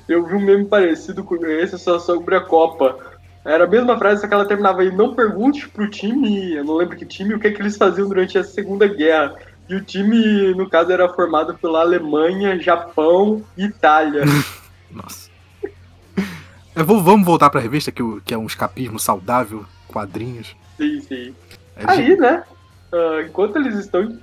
Eu 0.08 0.24
vi 0.26 0.34
um 0.34 0.44
meme 0.44 0.64
parecido 0.64 1.24
com 1.24 1.36
esse, 1.46 1.78
só 1.78 1.98
sobre 1.98 2.34
a 2.34 2.40
Copa 2.40 2.96
Era 3.44 3.64
a 3.64 3.66
mesma 3.66 3.98
frase, 3.98 4.20
só 4.20 4.28
que 4.28 4.34
ela 4.34 4.46
terminava 4.46 4.82
aí, 4.82 4.94
não 4.94 5.14
pergunte 5.14 5.68
pro 5.68 5.90
time, 5.90 6.54
eu 6.54 6.64
não 6.64 6.76
lembro 6.76 6.96
que 6.96 7.04
time, 7.04 7.34
o 7.34 7.40
que, 7.40 7.48
é 7.48 7.50
que 7.50 7.60
eles 7.60 7.76
faziam 7.76 8.08
durante 8.08 8.38
a 8.38 8.44
Segunda 8.44 8.86
Guerra. 8.86 9.34
E 9.68 9.74
o 9.74 9.82
time, 9.82 10.54
no 10.54 10.68
caso, 10.68 10.92
era 10.92 11.08
formado 11.08 11.56
pela 11.56 11.80
Alemanha, 11.80 12.60
Japão 12.60 13.42
e 13.56 13.64
Itália. 13.64 14.24
Nossa. 14.90 15.30
Eu 16.74 16.84
vou, 16.84 17.02
vamos 17.02 17.26
voltar 17.26 17.50
pra 17.50 17.60
revista, 17.60 17.92
que, 17.92 18.02
que 18.24 18.34
é 18.34 18.38
um 18.38 18.46
escapismo 18.46 18.98
saudável, 18.98 19.64
quadrinhos. 19.92 20.56
Sim, 20.76 21.00
sim. 21.00 21.34
É 21.76 21.84
aí, 21.86 22.16
né, 22.16 22.42
uh, 22.92 23.22
enquanto 23.26 23.56
eles 23.56 23.76
estão 23.76 24.18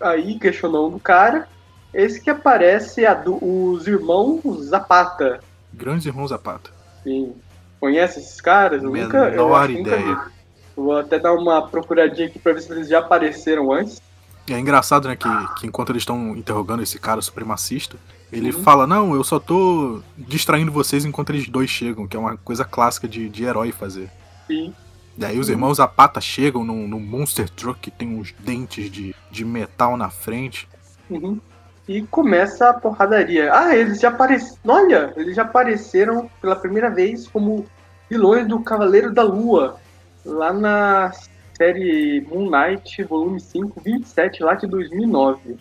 aí 0.00 0.38
questionando 0.38 0.96
o 0.96 1.00
cara, 1.00 1.48
esse 1.92 2.20
que 2.20 2.30
aparece 2.30 3.02
do, 3.24 3.38
os 3.42 3.86
irmãos 3.86 4.64
Zapata. 4.64 5.40
Grandes 5.72 6.06
irmãos 6.06 6.28
Zapata. 6.28 6.70
Sim. 7.02 7.34
Conhece 7.78 8.20
esses 8.20 8.40
caras? 8.40 8.82
Eu 8.82 8.90
nunca, 8.90 9.18
eu 9.28 9.64
ideia. 9.70 10.06
Nunca 10.06 10.30
Vou 10.76 10.98
até 10.98 11.18
dar 11.18 11.34
uma 11.34 11.66
procuradinha 11.66 12.26
aqui 12.26 12.38
pra 12.38 12.52
ver 12.52 12.62
se 12.62 12.72
eles 12.72 12.88
já 12.88 13.00
apareceram 13.00 13.72
antes. 13.72 14.00
É 14.48 14.58
engraçado, 14.58 15.08
né, 15.08 15.14
que, 15.14 15.28
que 15.56 15.66
enquanto 15.66 15.90
eles 15.90 16.02
estão 16.02 16.36
interrogando 16.36 16.82
esse 16.82 16.98
cara 16.98 17.20
supremacista, 17.20 17.96
ele 18.32 18.50
uhum. 18.52 18.62
fala, 18.62 18.86
não, 18.86 19.14
eu 19.14 19.22
só 19.22 19.38
tô 19.38 20.00
distraindo 20.16 20.72
vocês 20.72 21.04
enquanto 21.04 21.30
eles 21.30 21.48
dois 21.48 21.68
chegam, 21.68 22.06
que 22.06 22.16
é 22.16 22.20
uma 22.20 22.36
coisa 22.38 22.64
clássica 22.64 23.06
de, 23.06 23.28
de 23.28 23.44
herói 23.44 23.72
fazer. 23.72 24.10
Sim. 24.50 24.74
E 25.16 25.24
aí 25.24 25.38
os 25.38 25.48
irmãos 25.48 25.76
Zapata 25.76 26.20
chegam 26.20 26.64
no, 26.64 26.88
no 26.88 26.98
Monster 26.98 27.48
Truck 27.48 27.78
que 27.80 27.90
tem 27.90 28.18
uns 28.18 28.34
dentes 28.40 28.90
de, 28.90 29.14
de 29.30 29.44
metal 29.44 29.96
na 29.96 30.10
frente. 30.10 30.68
Uhum. 31.08 31.40
E 31.86 32.02
começa 32.02 32.68
a 32.68 32.74
porradaria. 32.74 33.52
Ah, 33.52 33.76
eles 33.76 34.00
já 34.00 34.08
apareceram. 34.08 34.58
Olha, 34.66 35.12
eles 35.16 35.36
já 35.36 35.42
apareceram 35.42 36.28
pela 36.40 36.56
primeira 36.56 36.90
vez 36.90 37.28
como 37.28 37.66
vilões 38.08 38.46
do 38.48 38.60
Cavaleiro 38.60 39.12
da 39.12 39.22
Lua. 39.22 39.76
Lá 40.24 40.52
na 40.52 41.12
série 41.56 42.26
Moon 42.28 42.50
Knight, 42.50 43.04
volume 43.04 43.40
5, 43.40 43.80
27, 43.80 44.42
lá 44.42 44.54
de 44.54 44.66
2009. 44.66 45.56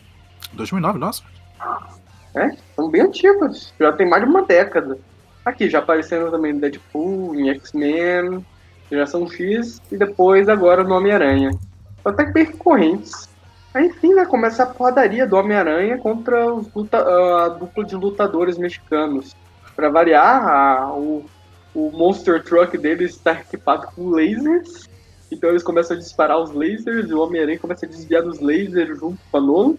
2009, 0.54 0.98
nossa. 0.98 1.24
É, 2.36 2.56
são 2.76 2.90
bem 2.90 3.02
antigos. 3.02 3.74
Já 3.80 3.92
tem 3.92 4.10
mais 4.10 4.24
de 4.24 4.30
uma 4.30 4.44
década. 4.44 4.98
Aqui, 5.46 5.70
já 5.70 5.80
apareceram 5.80 6.32
também 6.32 6.58
Deadpool, 6.58 7.36
em 7.36 7.50
X-Men, 7.50 8.46
Geração 8.90 9.30
X, 9.30 9.82
e 9.92 9.98
depois 9.98 10.50
agora 10.50 10.84
no 10.84 10.96
Homem-Aranha. 10.96 11.52
Até 12.04 12.26
que 12.26 12.32
bem 12.32 12.46
recorrentes. 12.46 13.30
Aí, 13.74 13.88
enfim, 13.88 14.14
né, 14.14 14.26
começa 14.26 14.64
a 14.64 14.66
porradaria 14.66 15.28
do 15.28 15.36
Homem-Aranha 15.36 15.98
contra 15.98 16.46
luta, 16.46 16.98
a 16.98 17.50
dupla 17.50 17.84
de 17.84 17.96
lutadores 17.96 18.58
mexicanos. 18.58 19.36
Para 19.76 19.90
variar, 19.90 20.48
a, 20.48 20.94
o, 20.94 21.26
o 21.74 21.92
Monster 21.92 22.44
Truck 22.44 22.78
deles 22.78 23.12
está 23.12 23.34
equipado 23.34 23.88
com 23.96 24.10
lasers 24.10 24.90
então 25.32 25.50
eles 25.50 25.64
começam 25.64 25.96
a 25.96 26.00
disparar 26.00 26.40
os 26.40 26.52
lasers 26.52 27.10
e 27.10 27.14
o 27.14 27.22
Homem-Aranha 27.22 27.60
começa 27.60 27.86
a 27.86 27.90
desviar 27.90 28.24
dos 28.24 28.40
lasers 28.40 28.98
junto 29.00 29.20
com 29.32 29.38
a 29.38 29.42
Nolan. 29.42 29.76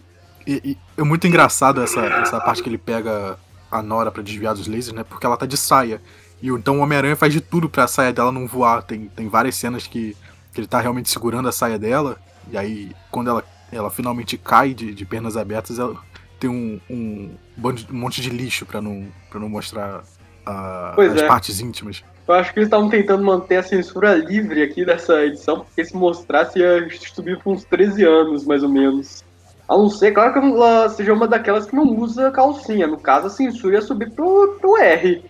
E, 0.47 0.61
e, 0.63 0.77
é 0.97 1.03
muito 1.03 1.27
engraçado 1.27 1.81
essa, 1.81 2.01
essa 2.01 2.39
parte 2.39 2.63
que 2.63 2.69
ele 2.69 2.77
pega 2.77 3.37
a 3.69 3.81
Nora 3.81 4.11
para 4.11 4.23
desviar 4.23 4.55
dos 4.55 4.67
lasers, 4.67 4.93
né? 4.93 5.03
Porque 5.03 5.25
ela 5.25 5.37
tá 5.37 5.45
de 5.45 5.57
saia. 5.57 6.01
E 6.41 6.49
então 6.49 6.79
o 6.79 6.81
Homem-Aranha 6.81 7.15
faz 7.15 7.31
de 7.31 7.41
tudo 7.41 7.69
pra 7.69 7.87
saia 7.87 8.11
dela 8.11 8.31
não 8.31 8.47
voar. 8.47 8.83
Tem, 8.83 9.07
tem 9.15 9.27
várias 9.27 9.55
cenas 9.55 9.85
que, 9.85 10.15
que 10.53 10.59
ele 10.59 10.67
tá 10.67 10.79
realmente 10.79 11.09
segurando 11.09 11.47
a 11.47 11.51
saia 11.51 11.77
dela. 11.77 12.17
E 12.51 12.57
aí, 12.57 12.91
quando 13.11 13.29
ela, 13.29 13.43
ela 13.71 13.91
finalmente 13.91 14.37
cai 14.37 14.73
de, 14.73 14.93
de 14.93 15.05
pernas 15.05 15.37
abertas, 15.37 15.77
ela 15.77 15.95
tem 16.39 16.49
um, 16.49 16.79
um, 16.89 17.29
um 17.63 17.95
monte 17.95 18.21
de 18.21 18.29
lixo 18.29 18.65
para 18.65 18.81
não, 18.81 19.07
pra 19.29 19.39
não 19.39 19.47
mostrar 19.47 20.03
a, 20.45 20.95
as 20.99 21.21
é. 21.21 21.27
partes 21.27 21.59
íntimas. 21.59 22.03
Eu 22.27 22.35
acho 22.35 22.53
que 22.53 22.59
eles 22.59 22.67
estavam 22.67 22.89
tentando 22.89 23.23
manter 23.23 23.57
a 23.57 23.63
censura 23.63 24.15
livre 24.15 24.63
aqui 24.63 24.85
dessa 24.85 25.25
edição, 25.25 25.59
porque 25.59 25.85
se 25.85 25.95
mostrasse 25.95 26.59
ia 26.59 26.87
subir 27.13 27.37
por 27.39 27.53
uns 27.53 27.63
13 27.65 28.03
anos, 28.03 28.45
mais 28.45 28.63
ou 28.63 28.69
menos. 28.69 29.23
A 29.67 29.77
não 29.77 29.89
ser, 29.89 30.11
claro 30.11 30.33
que 30.33 30.39
ela 30.39 30.89
seja 30.89 31.13
uma 31.13 31.27
daquelas 31.27 31.65
que 31.65 31.75
não 31.75 31.83
usa 31.97 32.31
calcinha. 32.31 32.87
No 32.87 32.97
caso, 32.97 33.27
a 33.27 33.29
censura 33.29 33.75
ia 33.75 33.81
subir 33.81 34.11
pro, 34.11 34.57
pro 34.59 34.77
R. 34.77 35.23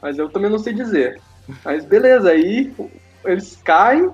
Mas 0.00 0.18
eu 0.18 0.28
também 0.28 0.50
não 0.50 0.58
sei 0.58 0.72
dizer. 0.72 1.20
Mas 1.64 1.84
beleza, 1.84 2.30
aí 2.30 2.72
eles 3.24 3.58
caem, 3.64 4.10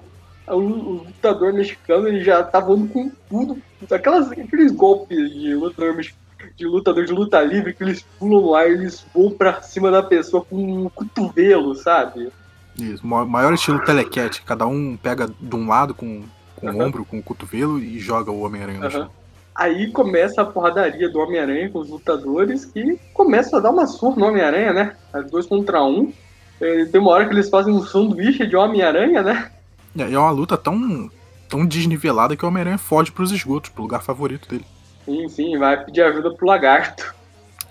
o, 0.47 0.55
o 0.55 0.92
lutador 1.05 1.53
mexicano 1.53 2.09
ele 2.09 2.23
já 2.23 2.42
tá 2.42 2.61
voando 2.61 2.88
com 2.88 3.11
tudo. 3.29 3.59
Aquelas, 3.90 4.31
aqueles 4.31 4.73
golpes 4.73 5.31
de 5.33 5.55
lutador 5.55 5.94
mexicano 5.94 6.25
de 6.57 6.66
lutador 6.66 7.05
de 7.05 7.12
luta 7.12 7.40
livre 7.40 7.73
que 7.73 7.83
eles 7.83 8.05
pulam 8.18 8.40
no 8.40 8.55
ar, 8.55 8.70
eles 8.70 9.05
voam 9.14 9.33
pra 9.33 9.62
cima 9.62 9.90
da 9.90 10.03
pessoa 10.03 10.44
com 10.44 10.57
um 10.57 10.88
cotovelo, 10.88 11.75
sabe? 11.75 12.31
Isso, 12.79 13.07
maior 13.07 13.55
estilo 13.55 13.85
telecat, 13.85 14.42
cada 14.42 14.66
um 14.66 14.97
pega 14.97 15.31
de 15.40 15.57
um 15.57 15.68
lado 15.68 15.94
com, 15.94 16.23
com 16.57 16.66
o 16.66 16.81
ombro, 16.81 17.05
com 17.05 17.18
o 17.18 17.23
cotovelo 17.23 17.79
e 17.79 17.99
joga 17.99 18.31
o 18.31 18.40
Homem-Aranha 18.40 18.81
no 18.81 18.90
chão. 18.90 19.11
Aí 19.55 19.90
começa 19.93 20.43
a 20.43 20.45
porradaria 20.45 21.09
do 21.09 21.21
Homem-Aranha 21.21 21.71
com 21.71 21.79
os 21.79 21.88
lutadores 21.88 22.64
que 22.64 22.99
começam 23.12 23.59
a 23.59 23.62
dar 23.62 23.71
uma 23.71 23.87
surra 23.87 24.17
no 24.17 24.27
Homem-Aranha, 24.27 24.73
né? 24.73 24.97
As 25.12 25.31
dois 25.31 25.47
contra 25.47 25.83
um. 25.83 26.12
Tem 26.59 27.01
uma 27.01 27.11
hora 27.11 27.27
que 27.27 27.33
eles 27.33 27.49
fazem 27.49 27.73
um 27.73 27.85
sanduíche 27.85 28.47
de 28.47 28.57
Homem-Aranha, 28.57 29.23
né? 29.23 29.53
E 29.95 30.03
é 30.03 30.19
uma 30.19 30.31
luta 30.33 30.57
tão, 30.57 31.09
tão 31.49 31.64
desnivelada 31.64 32.37
que 32.37 32.45
o 32.45 32.49
Homem-Aranha 32.49 32.79
foge 32.79 33.12
pros 33.12 33.31
esgotos, 33.31 33.71
pro 33.71 33.83
lugar 33.83 34.03
favorito 34.03 34.49
dele. 34.49 34.64
Sim, 35.05 35.29
sim, 35.29 35.59
vai 35.59 35.85
pedir 35.85 36.03
ajuda 36.03 36.35
pro 36.35 36.47
lagarto. 36.47 37.14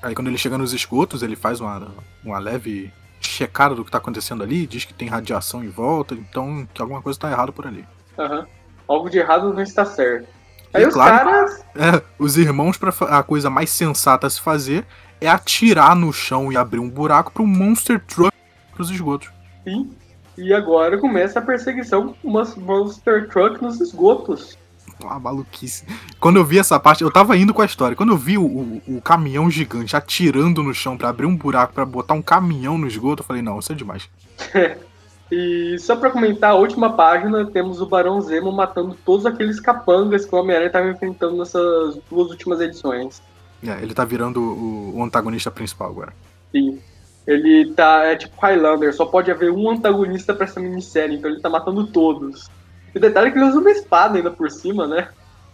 Aí 0.02 0.16
quando 0.16 0.28
ele 0.28 0.38
chega 0.38 0.58
nos 0.58 0.74
esgotos, 0.74 1.22
ele 1.22 1.36
faz 1.36 1.60
uma, 1.60 1.88
uma 2.24 2.40
leve 2.40 2.94
checada 3.20 3.76
do 3.76 3.84
que 3.84 3.92
tá 3.92 3.98
acontecendo 3.98 4.44
ali, 4.44 4.68
diz 4.68 4.86
que 4.86 4.94
tem 4.94 5.08
radiação 5.08 5.64
em 5.64 5.70
volta, 5.70 6.14
então 6.14 6.68
que 6.74 6.82
alguma 6.82 7.02
coisa 7.02 7.20
tá 7.20 7.32
errada 7.32 7.52
por 7.52 7.68
ali. 7.68 7.84
Aham. 8.18 8.40
Uhum. 8.40 8.46
Algo 8.86 9.10
de 9.10 9.18
errado 9.18 9.54
não 9.54 9.62
está 9.62 9.86
certo. 9.86 10.28
Aí 10.74 10.84
e 10.84 10.88
os 10.88 10.94
claro, 10.94 11.30
caras. 11.30 11.66
É, 11.76 12.02
os 12.18 12.38
irmãos, 12.38 12.78
pra, 12.78 12.94
a 13.10 13.24
coisa 13.24 13.50
mais 13.50 13.70
sensata 13.70 14.28
a 14.28 14.30
se 14.30 14.42
fazer 14.42 14.86
é 15.22 15.30
atirar 15.30 15.96
no 15.96 16.12
chão 16.12 16.52
e 16.52 16.58
abrir 16.58 16.80
um 16.80 16.90
buraco 16.90 17.32
pro 17.32 17.46
Monster 17.46 18.04
Truck 18.06 18.36
pros 18.74 18.90
esgotos. 18.90 19.30
Sim. 19.64 19.92
E 20.38 20.52
agora 20.52 20.98
começa 20.98 21.40
a 21.40 21.42
perseguição 21.42 22.16
com 22.22 22.30
Monster 22.30 23.30
Truck 23.30 23.62
nos 23.62 23.80
esgotos 23.80 24.58
uma 25.06 25.20
maluquice. 25.20 25.86
Quando 26.20 26.38
eu 26.38 26.46
vi 26.46 26.60
essa 26.60 26.80
parte, 26.80 27.04
eu 27.04 27.12
tava 27.12 27.38
indo 27.38 27.54
com 27.54 27.62
a 27.62 27.66
história. 27.66 27.96
Quando 27.96 28.14
eu 28.14 28.18
vi 28.18 28.38
o, 28.38 28.46
o, 28.46 28.82
o 28.88 29.02
caminhão 29.02 29.50
gigante 29.50 29.96
atirando 29.96 30.64
no 30.64 30.74
chão 30.74 30.98
para 30.98 31.10
abrir 31.10 31.26
um 31.26 31.36
buraco 31.36 31.74
para 31.74 31.86
botar 31.86 32.14
um 32.14 32.22
caminhão 32.22 32.78
no 32.78 32.88
esgoto, 32.88 33.22
eu 33.22 33.28
falei, 33.28 33.42
não, 33.42 33.60
isso 33.60 33.72
é 33.72 33.76
demais. 33.76 34.10
e 35.34 35.80
só 35.80 35.96
pra 35.96 36.12
comentar, 36.12 36.52
a 36.52 36.56
última 36.56 36.94
página, 36.94 37.44
temos 37.46 37.82
o 37.82 37.88
Barão 37.88 38.22
Zemo 38.22 38.52
matando 38.52 38.96
todos 39.04 39.26
aqueles 39.26 39.60
capangas 39.60 40.26
que 40.26 40.36
o 40.36 40.38
Homem-Aranha 40.38 40.70
tava 40.70 40.90
enfrentando 40.90 41.38
nessas 41.38 41.98
duas 42.08 42.30
últimas 42.30 42.62
edições. 42.62 43.20
É, 43.66 43.82
ele 43.82 43.96
tá 43.96 44.06
virando 44.06 44.40
o, 44.40 44.98
o 44.98 45.04
antagonista 45.04 45.50
principal 45.50 45.90
agora. 45.90 46.14
Sim. 46.52 46.80
Ele 47.26 47.74
tá, 47.74 48.04
é 48.04 48.16
tipo 48.16 48.40
Highlander, 48.40 48.94
só 48.94 49.08
pode 49.08 49.32
haver 49.32 49.50
um 49.50 49.72
antagonista 49.72 50.36
para 50.36 50.46
essa 50.46 50.60
minissérie, 50.60 51.16
então 51.18 51.32
ele 51.32 51.42
tá 51.42 51.50
matando 51.50 51.88
todos. 51.88 52.52
E 52.94 52.98
o 53.00 53.02
detalhe 53.02 53.30
é 53.30 53.32
que 53.32 53.38
ele 53.40 53.46
usa 53.46 53.60
uma 53.60 53.72
espada 53.72 54.18
ainda 54.18 54.30
por 54.30 54.52
cima, 54.52 54.86
né? 54.86 55.08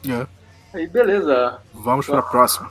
É. 0.09 0.27
Aí 0.73 0.87
beleza. 0.87 1.57
Vamos 1.73 2.05
pra 2.05 2.21
próxima. 2.21 2.69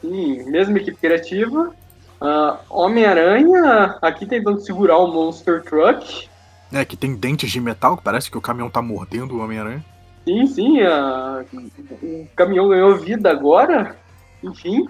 Sim, 0.00 0.48
mesma 0.50 0.78
equipe 0.78 0.96
criativa. 0.96 1.70
Uh, 2.18 2.56
Homem-Aranha 2.70 3.98
aqui 4.00 4.24
tentando 4.24 4.60
segurar 4.60 4.96
o 4.96 5.08
Monster 5.08 5.62
Truck. 5.62 6.30
É, 6.72 6.84
que 6.84 6.96
tem 6.96 7.14
dentes 7.14 7.50
de 7.50 7.60
metal, 7.60 7.96
que 7.96 8.02
parece 8.02 8.30
que 8.30 8.38
o 8.38 8.40
caminhão 8.40 8.70
tá 8.70 8.82
mordendo 8.82 9.36
o 9.36 9.40
Homem-Aranha. 9.40 9.84
Sim, 10.24 10.46
sim, 10.46 10.82
uh, 10.82 11.46
o 12.02 12.28
caminhão 12.34 12.68
ganhou 12.68 12.96
vida 12.96 13.30
agora. 13.30 13.96
Enfim, 14.42 14.88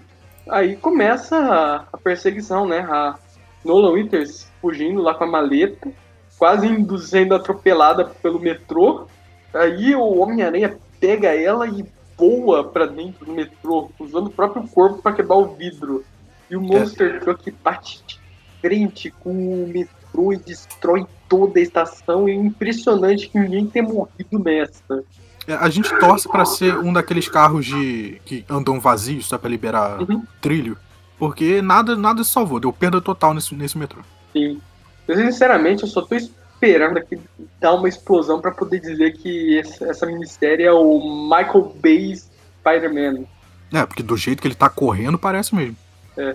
aí 0.48 0.76
começa 0.76 1.86
a 1.92 1.98
perseguição, 1.98 2.66
né? 2.66 2.80
A 2.80 3.18
Nolan 3.64 3.92
Winters 3.92 4.50
fugindo 4.60 5.02
lá 5.02 5.14
com 5.14 5.24
a 5.24 5.26
maleta, 5.26 5.92
quase 6.38 6.66
indo 6.66 6.98
sendo 6.98 7.34
atropelada 7.34 8.06
pelo 8.06 8.40
metrô. 8.40 9.06
Aí 9.52 9.94
o 9.94 10.18
Homem-Aranha 10.18 10.78
pega 10.98 11.34
ela 11.34 11.66
e 11.68 11.84
voa 12.16 12.64
para 12.64 12.86
dentro 12.86 13.26
do 13.26 13.32
metrô, 13.32 13.90
usando 13.98 14.28
o 14.28 14.32
próprio 14.32 14.66
corpo 14.68 15.02
para 15.02 15.14
quebrar 15.14 15.36
o 15.36 15.54
vidro. 15.54 16.02
E 16.50 16.56
o 16.56 16.60
Monster 16.60 17.16
é. 17.16 17.18
Truck 17.18 17.50
bate 17.62 18.02
de 18.06 18.20
frente 18.60 19.10
com 19.10 19.30
o 19.30 19.68
metrô 19.68 20.32
e 20.32 20.36
destrói 20.36 21.06
toda 21.28 21.58
a 21.58 21.62
estação. 21.62 22.28
E 22.28 22.32
é 22.32 22.34
impressionante 22.34 23.28
que 23.28 23.38
ninguém 23.38 23.66
tenha 23.66 23.84
morrido 23.84 24.38
nessa. 24.38 25.04
É, 25.46 25.54
a 25.54 25.68
gente 25.68 25.88
torce 25.98 26.28
para 26.28 26.44
ser 26.44 26.76
um 26.78 26.92
daqueles 26.92 27.28
carros 27.28 27.64
de 27.64 28.20
que 28.24 28.44
andam 28.48 28.80
vazios 28.80 29.26
só 29.26 29.38
para 29.38 29.48
liberar 29.48 30.02
uhum. 30.02 30.22
trilho, 30.40 30.76
porque 31.18 31.62
nada 31.62 31.94
nada 31.94 32.24
se 32.24 32.30
salvou, 32.30 32.58
deu 32.58 32.72
perda 32.72 33.00
total 33.00 33.32
nesse, 33.32 33.54
nesse 33.54 33.78
metrô. 33.78 34.02
Sim. 34.32 34.60
Eu, 35.06 35.16
sinceramente, 35.16 35.84
eu 35.84 35.88
só 35.88 36.02
tô 36.02 36.16
esperando 36.16 36.98
aqui 36.98 37.16
dar 37.60 37.74
uma 37.74 37.88
explosão 37.88 38.40
para 38.40 38.50
poder 38.50 38.80
dizer 38.80 39.16
que 39.16 39.58
essa 39.58 40.04
minissérie 40.04 40.64
é 40.64 40.72
o 40.72 41.28
Michael 41.28 41.76
Bay 41.80 42.16
Spider-Man. 42.16 43.24
É, 43.72 43.86
porque 43.86 44.02
do 44.02 44.16
jeito 44.16 44.42
que 44.42 44.48
ele 44.48 44.54
tá 44.54 44.68
correndo, 44.68 45.16
parece 45.16 45.54
mesmo. 45.54 45.76
É. 46.16 46.34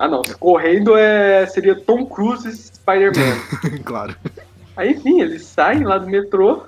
Ah 0.00 0.08
não, 0.08 0.22
correndo 0.40 0.96
é, 0.96 1.44
seria 1.44 1.78
Tom 1.78 2.06
Cruise 2.06 2.50
Spider-Man. 2.50 3.36
claro. 3.84 4.16
Aí, 4.74 4.92
enfim, 4.92 5.20
eles 5.20 5.44
saem 5.44 5.84
lá 5.84 5.98
do 5.98 6.06
metrô, 6.06 6.62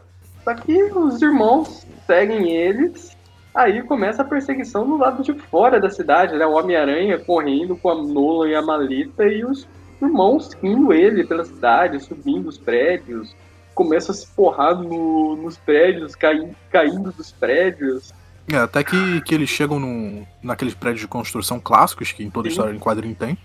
só 0.44 0.52
que 0.52 0.82
os 0.92 1.22
irmãos 1.22 1.86
seguem 2.06 2.50
eles. 2.50 3.16
Aí 3.54 3.82
começa 3.84 4.20
a 4.20 4.26
perseguição 4.26 4.86
no 4.86 4.98
lado 4.98 5.22
de 5.22 5.32
fora 5.32 5.80
da 5.80 5.88
cidade, 5.88 6.36
né? 6.36 6.44
O 6.44 6.52
Homem-Aranha 6.52 7.18
correndo 7.18 7.74
com 7.74 7.88
a 7.88 7.94
Nolan 7.94 8.50
e 8.50 8.54
a 8.54 8.60
Maleta 8.60 9.24
e 9.24 9.42
os 9.46 9.66
irmãos 10.02 10.50
seguindo 10.50 10.92
ele 10.92 11.24
pela 11.24 11.46
cidade, 11.46 12.00
subindo 12.00 12.50
os 12.50 12.58
prédios. 12.58 13.34
Começa 13.74 14.12
a 14.12 14.14
se 14.14 14.26
porrar 14.26 14.74
no, 14.74 15.36
nos 15.36 15.56
prédios, 15.56 16.14
caindo, 16.14 16.54
caindo 16.70 17.10
dos 17.10 17.32
prédios. 17.32 18.12
É, 18.48 18.56
até 18.56 18.82
que, 18.82 19.20
que 19.22 19.34
eles 19.34 19.48
chegam 19.48 19.78
no, 19.78 20.26
naqueles 20.42 20.74
prédios 20.74 21.00
de 21.00 21.08
construção 21.08 21.60
clássicos 21.60 22.12
que 22.12 22.24
em 22.24 22.30
toda 22.30 22.48
Sim. 22.48 22.52
história 22.52 22.74
em 22.74 22.78
quadrinho 22.78 23.14
tem. 23.14 23.38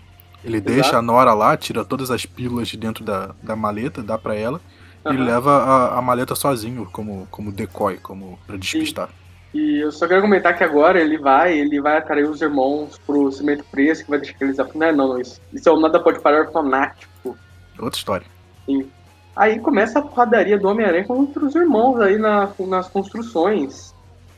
Ele 0.44 0.56
Exato. 0.56 0.72
deixa 0.72 0.98
a 0.98 1.02
Nora 1.02 1.34
lá, 1.34 1.56
tira 1.56 1.84
todas 1.84 2.10
as 2.10 2.24
pílulas 2.24 2.68
de 2.68 2.76
dentro 2.76 3.04
da, 3.04 3.30
da 3.42 3.56
maleta, 3.56 4.02
dá 4.02 4.16
para 4.16 4.34
ela, 4.34 4.60
uhum. 5.04 5.12
e 5.12 5.16
leva 5.16 5.52
a, 5.52 5.98
a, 5.98 6.02
maleta 6.02 6.34
sozinho, 6.34 6.88
como, 6.92 7.26
como 7.30 7.50
decoy, 7.52 7.98
como 7.98 8.38
pra 8.46 8.56
despistar. 8.56 9.08
E 9.52 9.78
eu 9.78 9.90
só 9.90 10.06
quero 10.06 10.20
comentar 10.20 10.56
que 10.56 10.62
agora 10.62 11.00
ele 11.00 11.18
vai, 11.18 11.58
ele 11.58 11.80
vai 11.80 11.96
atrair 11.96 12.28
os 12.28 12.40
irmãos 12.40 12.98
pro 13.06 13.32
cimento 13.32 13.64
preço, 13.70 14.04
que 14.04 14.10
vai 14.10 14.20
deixar 14.20 14.36
eles. 14.40 14.56
Não, 14.56 14.86
é, 14.86 14.92
não, 14.92 15.20
isso, 15.20 15.40
isso 15.52 15.68
é 15.68 15.72
o 15.72 15.80
nada 15.80 15.98
pode 15.98 16.20
parar 16.20 16.50
fanático. 16.50 17.36
Outra 17.78 17.98
história. 17.98 18.26
Sim. 18.66 18.88
Aí 19.34 19.58
começa 19.60 19.98
a 19.98 20.02
porradaria 20.02 20.58
do 20.58 20.68
Homem-Aranha 20.68 21.04
contra 21.04 21.44
os 21.44 21.54
irmãos 21.54 22.00
aí 22.00 22.18
na, 22.18 22.50
nas 22.58 22.88
construções. 22.88 23.87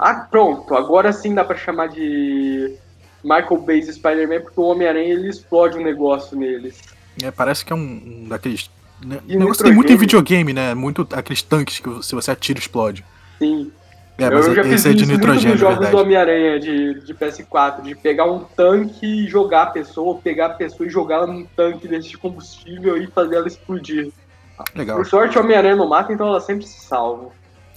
Ah, 0.01 0.27
pronto, 0.31 0.75
agora 0.75 1.13
sim 1.13 1.35
dá 1.35 1.45
pra 1.45 1.57
chamar 1.57 1.89
de 1.89 2.75
Michael 3.23 3.59
Bay's 3.59 3.95
Spider-Man, 3.95 4.41
porque 4.41 4.59
o 4.59 4.65
Homem-Aranha 4.65 5.13
ele 5.13 5.29
explode 5.29 5.77
um 5.77 5.83
negócio 5.83 6.37
neles. 6.37 6.81
É, 7.23 7.31
parece 7.31 7.65
que 7.65 7.73
é 7.73 7.77
um, 7.77 8.03
um 8.25 8.29
daqueles. 8.29 8.71
Né, 9.05 9.21
negócio 9.27 9.63
tem 9.63 9.75
muito 9.75 9.93
em 9.93 9.97
videogame, 9.97 10.53
né? 10.55 10.75
Muito 10.75 11.07
aqueles 11.13 11.43
tanques 11.43 11.79
que 11.79 12.03
se 12.03 12.15
você 12.15 12.31
atira 12.31 12.59
explode. 12.59 13.05
Sim. 13.39 13.71
É, 14.17 14.31
mas 14.31 14.47
eu 14.47 14.55
já 14.55 14.63
esse 14.63 14.89
é 14.89 14.93
de 14.93 15.07
nitrogênio. 15.07 15.51
nos 15.51 15.61
jogos 15.61 15.89
do 15.89 15.97
Homem-Aranha 15.97 16.59
de, 16.59 17.01
de 17.01 17.15
PS4, 17.15 17.83
de 17.83 17.95
pegar 17.95 18.25
um 18.25 18.41
tanque 18.41 19.07
e 19.07 19.27
jogar 19.27 19.63
a 19.63 19.67
pessoa, 19.67 20.09
ou 20.09 20.19
pegar 20.19 20.47
a 20.47 20.51
pessoa 20.51 20.87
e 20.87 20.91
jogar 20.91 21.17
ela 21.17 21.27
num 21.27 21.47
tanque 21.57 21.89
desse 21.89 22.11
de 22.11 22.19
combustível 22.19 22.97
e 22.99 23.07
fazer 23.07 23.37
ela 23.37 23.49
explodir. 23.49 24.13
Legal. 24.75 24.97
Por 24.99 25.07
sorte, 25.07 25.39
o 25.39 25.41
Homem-Aranha 25.41 25.77
não 25.77 25.89
mata, 25.89 26.13
então 26.13 26.27
ela 26.27 26.41
sempre 26.41 26.67
se 26.67 26.81
salva. 26.81 27.31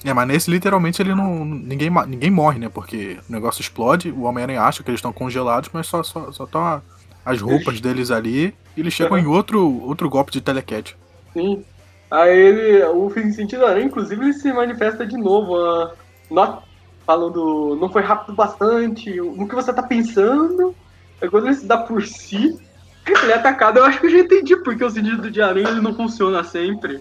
É, 0.03 0.13
mas 0.13 0.27
nesse 0.27 0.51
literalmente 0.51 1.01
ele 1.01 1.15
não. 1.15 1.45
Ninguém, 1.45 1.89
ninguém 2.07 2.29
morre, 2.29 2.59
né? 2.59 2.69
Porque 2.69 3.17
o 3.29 3.31
negócio 3.31 3.61
explode, 3.61 4.11
o 4.11 4.23
Homem-Aranha 4.23 4.61
acha 4.61 4.83
que 4.83 4.89
eles 4.89 4.99
estão 4.99 5.13
congelados, 5.13 5.69
mas 5.71 5.87
só 5.87 6.01
estão 6.01 6.31
só, 6.33 6.47
só 6.47 6.81
as 7.25 7.39
roupas 7.39 7.79
deles 7.79 8.11
ali 8.11 8.53
e 8.75 8.81
eles 8.81 8.93
chegam 8.93 9.17
uhum. 9.17 9.23
em 9.23 9.27
outro, 9.27 9.81
outro 9.83 10.09
golpe 10.09 10.31
de 10.31 10.41
telecat. 10.41 10.95
Sim. 11.31 11.63
Aí 12.11 12.37
ele. 12.37 12.83
O 12.85 13.09
sentido 13.33 13.65
aranha, 13.65 13.85
inclusive, 13.85 14.21
ele 14.21 14.33
se 14.33 14.51
manifesta 14.51 15.05
de 15.05 15.17
novo. 15.17 15.55
Uh, 15.55 15.89
not, 16.29 16.63
falando, 17.05 17.77
não 17.79 17.89
foi 17.89 18.01
rápido 18.01 18.35
bastante, 18.35 19.15
no 19.15 19.47
que 19.47 19.55
você 19.55 19.73
tá 19.73 19.83
pensando. 19.83 20.75
Aí 21.21 21.29
quando 21.29 21.47
ele 21.47 21.55
se 21.55 21.65
dá 21.65 21.77
por 21.77 22.03
si, 22.03 22.57
ele 23.05 23.31
é 23.31 23.35
atacado. 23.35 23.77
Eu 23.77 23.85
acho 23.85 23.99
que 23.99 24.05
eu 24.05 24.11
já 24.11 24.19
entendi 24.19 24.55
porque 24.57 24.83
o 24.83 24.89
sentido 24.89 25.29
de 25.29 25.41
aranha 25.41 25.69
ele 25.69 25.81
não 25.81 25.93
funciona 25.93 26.43
sempre. 26.43 26.99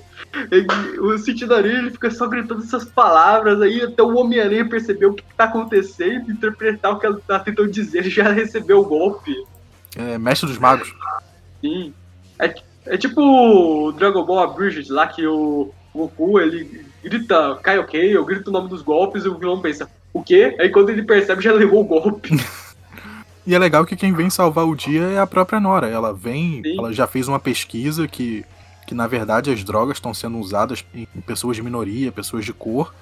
Ele, 0.50 0.66
o 0.98 1.16
sentido 1.18 1.50
da 1.50 1.56
aranha 1.56 1.78
ele 1.78 1.90
fica 1.90 2.10
só 2.10 2.26
gritando 2.26 2.62
essas 2.62 2.84
palavras 2.84 3.60
aí 3.60 3.82
até 3.82 4.02
o 4.02 4.16
Homem-Aranha 4.16 4.68
perceber 4.68 5.06
o 5.06 5.14
que 5.14 5.24
tá 5.36 5.44
acontecendo, 5.44 6.30
interpretar 6.30 6.92
o 6.92 6.98
que 6.98 7.06
ela 7.06 7.20
tá 7.26 7.38
tentando 7.38 7.70
dizer, 7.70 7.98
ele 7.98 8.10
já 8.10 8.30
recebeu 8.30 8.80
o 8.80 8.84
golpe. 8.84 9.34
É, 9.96 10.18
mestre 10.18 10.48
dos 10.48 10.58
magos. 10.58 10.92
Sim. 11.60 11.94
É, 12.38 12.54
é 12.86 12.96
tipo 12.96 13.20
o 13.20 13.92
Dragon 13.92 14.24
Ball 14.24 14.40
Abridged 14.40 14.90
lá 14.90 15.06
que 15.06 15.26
o 15.26 15.72
Goku 15.94 16.40
ele 16.40 16.86
grita 17.02 17.58
Kaioken, 17.62 18.10
eu 18.10 18.24
grito 18.24 18.48
o 18.48 18.52
nome 18.52 18.68
dos 18.68 18.82
golpes 18.82 19.24
e 19.24 19.28
o 19.28 19.38
vilão 19.38 19.60
pensa, 19.60 19.88
o 20.12 20.22
quê? 20.22 20.56
Aí 20.58 20.70
quando 20.70 20.90
ele 20.90 21.02
percebe 21.02 21.42
já 21.42 21.52
levou 21.52 21.82
o 21.82 21.84
golpe. 21.84 22.30
E 23.46 23.54
é 23.54 23.58
legal 23.58 23.84
que 23.84 23.96
quem 23.96 24.12
vem 24.12 24.30
salvar 24.30 24.66
o 24.66 24.76
dia 24.76 25.02
é 25.02 25.18
a 25.18 25.26
própria 25.26 25.58
Nora. 25.58 25.88
Ela 25.88 26.12
vem, 26.12 26.62
Sim. 26.62 26.78
ela 26.78 26.92
já 26.92 27.06
fez 27.06 27.26
uma 27.26 27.40
pesquisa 27.40 28.06
que, 28.06 28.44
que 28.86 28.94
na 28.94 29.06
verdade 29.06 29.50
as 29.50 29.64
drogas 29.64 29.96
estão 29.96 30.14
sendo 30.14 30.38
usadas 30.38 30.84
em 30.94 31.06
pessoas 31.26 31.56
de 31.56 31.62
minoria, 31.62 32.12
pessoas 32.12 32.44
de 32.44 32.52
cor. 32.52 32.94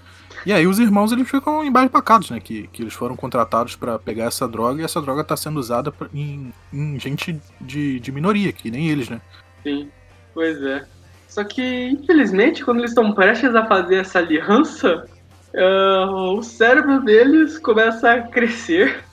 E 0.46 0.53
aí 0.53 0.66
os 0.66 0.79
irmãos 0.79 1.12
eles 1.12 1.29
ficam 1.29 1.62
embaixo 1.62 1.90
né? 2.33 2.40
Que, 2.40 2.66
que 2.68 2.83
eles 2.83 2.94
foram 2.94 3.14
contratados 3.14 3.76
para 3.76 3.98
pegar 3.98 4.24
essa 4.24 4.48
droga 4.48 4.81
e 4.81 4.85
essa 4.85 5.00
droga 5.03 5.20
está 5.20 5.37
sendo 5.37 5.61
usada 5.61 5.92
em, 6.14 6.53
em, 6.72 6.98
gente 6.98 7.38
de, 7.61 8.00
de 8.00 8.11
minoria, 8.11 8.53
que 8.53 8.70
nem 8.70 8.88
eles, 8.88 9.11
né? 9.11 9.20
Sim, 9.62 9.90
pois 10.33 10.62
é. 10.62 10.87
Só 11.29 11.44
que, 11.44 11.88
infelizmente, 11.88 12.64
quando 12.64 12.79
eles 12.79 12.90
estão 12.90 13.12
prestes 13.12 13.55
a 13.55 13.66
fazer 13.66 13.96
essa 13.96 14.18
aliança, 14.18 15.07
uh, 15.55 16.38
o 16.38 16.42
cérebro 16.42 17.05
deles 17.05 17.59
começa 17.59 18.11
a 18.11 18.22
crescer 18.22 19.05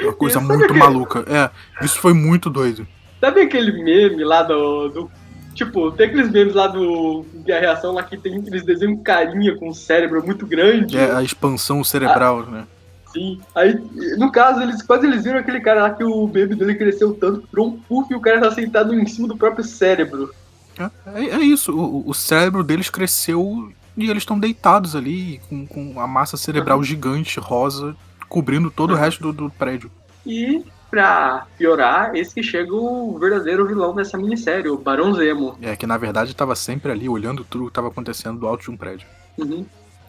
uma 0.00 0.12
coisa 0.12 0.40
muito 0.40 0.64
aquele... 0.64 0.78
maluca. 0.78 1.24
É, 1.28 1.50
isso 1.84 1.98
foi 1.98 2.12
muito 2.12 2.50
doido. 2.50 2.86
Sabe 3.20 3.42
aquele 3.42 3.72
meme 3.82 4.24
lá 4.24 4.42
do, 4.42 4.88
do. 4.88 5.10
Tipo, 5.54 5.90
tem 5.92 6.06
aqueles 6.06 6.30
memes 6.30 6.54
lá 6.54 6.66
do. 6.66 7.24
De 7.34 7.52
a 7.52 7.60
reação 7.60 7.92
lá 7.92 8.02
que 8.02 8.16
tem 8.16 8.38
aqueles 8.38 8.64
desenhos 8.64 9.00
carinha 9.02 9.56
com 9.56 9.68
o 9.68 9.74
cérebro 9.74 10.24
muito 10.24 10.46
grande. 10.46 10.98
É, 10.98 11.12
a 11.12 11.22
expansão 11.22 11.82
cerebral, 11.82 12.44
ah, 12.46 12.50
né? 12.50 12.66
Sim. 13.12 13.40
Aí, 13.54 13.78
no 14.18 14.32
caso, 14.32 14.60
eles 14.60 14.82
quase 14.82 15.06
eles 15.06 15.22
viram 15.22 15.38
aquele 15.38 15.60
cara 15.60 15.82
lá 15.82 15.90
que 15.90 16.02
o 16.02 16.26
meme 16.26 16.56
dele 16.56 16.74
cresceu 16.74 17.14
tanto, 17.14 17.46
virou 17.48 17.68
um 17.68 17.78
puff 17.78 18.12
e 18.12 18.16
o 18.16 18.20
cara 18.20 18.40
tá 18.40 18.50
sentado 18.50 18.92
em 18.92 19.06
cima 19.06 19.28
do 19.28 19.36
próprio 19.36 19.64
cérebro. 19.64 20.34
É, 20.78 20.90
é, 21.14 21.24
é 21.36 21.38
isso, 21.38 21.72
o, 21.72 22.08
o, 22.08 22.12
cérebro 22.12 22.64
deles 22.64 22.90
cresceu 22.90 23.72
e 23.96 24.10
eles 24.10 24.24
estão 24.24 24.38
deitados 24.38 24.96
ali 24.96 25.40
com, 25.48 25.64
com 25.64 26.00
a 26.00 26.06
massa 26.06 26.36
cerebral 26.36 26.78
uhum. 26.78 26.84
gigante, 26.84 27.38
rosa, 27.38 27.96
cobrindo 28.34 28.68
todo 28.68 28.94
o 28.94 28.96
resto 28.96 29.22
do, 29.22 29.32
do 29.32 29.48
prédio. 29.48 29.88
E 30.26 30.64
pra 30.90 31.46
piorar, 31.56 32.16
esse 32.16 32.34
que 32.34 32.42
chega 32.42 32.74
o 32.74 33.16
verdadeiro 33.16 33.64
vilão 33.64 33.94
dessa 33.94 34.18
minissérie, 34.18 34.68
o 34.68 34.76
Barão 34.76 35.14
Zemo. 35.14 35.56
É, 35.62 35.76
que 35.76 35.86
na 35.86 35.96
verdade 35.96 36.32
estava 36.32 36.56
sempre 36.56 36.90
ali 36.90 37.08
olhando 37.08 37.44
tudo 37.44 37.66
que 37.66 37.70
estava 37.70 37.86
acontecendo 37.86 38.40
do 38.40 38.48
alto 38.48 38.64
de 38.64 38.72
um 38.72 38.76
prédio. 38.76 39.06
Uhum. 39.38 39.64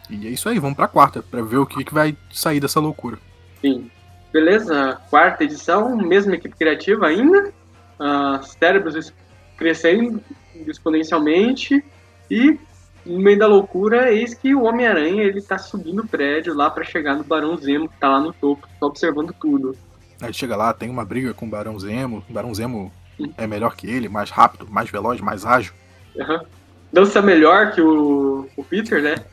E 0.09 0.25
é 0.25 0.31
isso 0.31 0.49
aí, 0.49 0.57
vamos 0.57 0.75
pra 0.75 0.87
quarta, 0.87 1.21
pra 1.21 1.43
ver 1.43 1.57
o 1.57 1.67
que, 1.67 1.83
que 1.83 1.93
vai 1.93 2.17
sair 2.33 2.59
dessa 2.59 2.79
loucura. 2.79 3.19
Sim. 3.61 3.91
Beleza, 4.33 4.99
quarta 5.11 5.43
edição, 5.43 5.95
mesma 5.95 6.33
equipe 6.33 6.55
criativa 6.55 7.05
ainda. 7.05 7.53
Uh, 7.99 8.43
cérebros 8.59 9.13
crescendo 9.55 10.19
exponencialmente. 10.65 11.85
E 12.31 12.57
no 13.05 13.19
meio 13.19 13.37
da 13.37 13.47
loucura, 13.47 14.11
eis 14.11 14.33
que 14.33 14.55
o 14.55 14.63
Homem-Aranha 14.63 15.23
ele 15.23 15.41
tá 15.41 15.57
subindo 15.57 16.01
o 16.01 16.07
prédio 16.07 16.55
lá 16.55 16.69
para 16.69 16.83
chegar 16.83 17.15
no 17.15 17.23
Barão 17.23 17.55
Zemo, 17.55 17.87
que 17.87 17.97
tá 17.99 18.09
lá 18.09 18.19
no 18.19 18.33
topo, 18.33 18.67
tá 18.79 18.87
observando 18.87 19.33
tudo. 19.39 19.75
Aí 20.21 20.33
chega 20.33 20.55
lá, 20.55 20.73
tem 20.73 20.89
uma 20.89 21.05
briga 21.05 21.33
com 21.33 21.45
o 21.45 21.49
Barão 21.49 21.79
Zemo. 21.79 22.23
O 22.29 22.33
Barão 22.33 22.53
Zemo 22.53 22.91
é 23.37 23.45
melhor 23.45 23.75
que 23.75 23.87
ele, 23.87 24.09
mais 24.09 24.31
rápido, 24.31 24.67
mais 24.69 24.89
veloz, 24.89 25.21
mais 25.21 25.45
ágil. 25.45 25.73
Uhum. 26.15 26.39
Dança 26.91 27.21
melhor 27.21 27.71
que 27.73 27.81
o, 27.81 28.47
o 28.55 28.63
Peter, 28.63 29.01
né? 29.01 29.15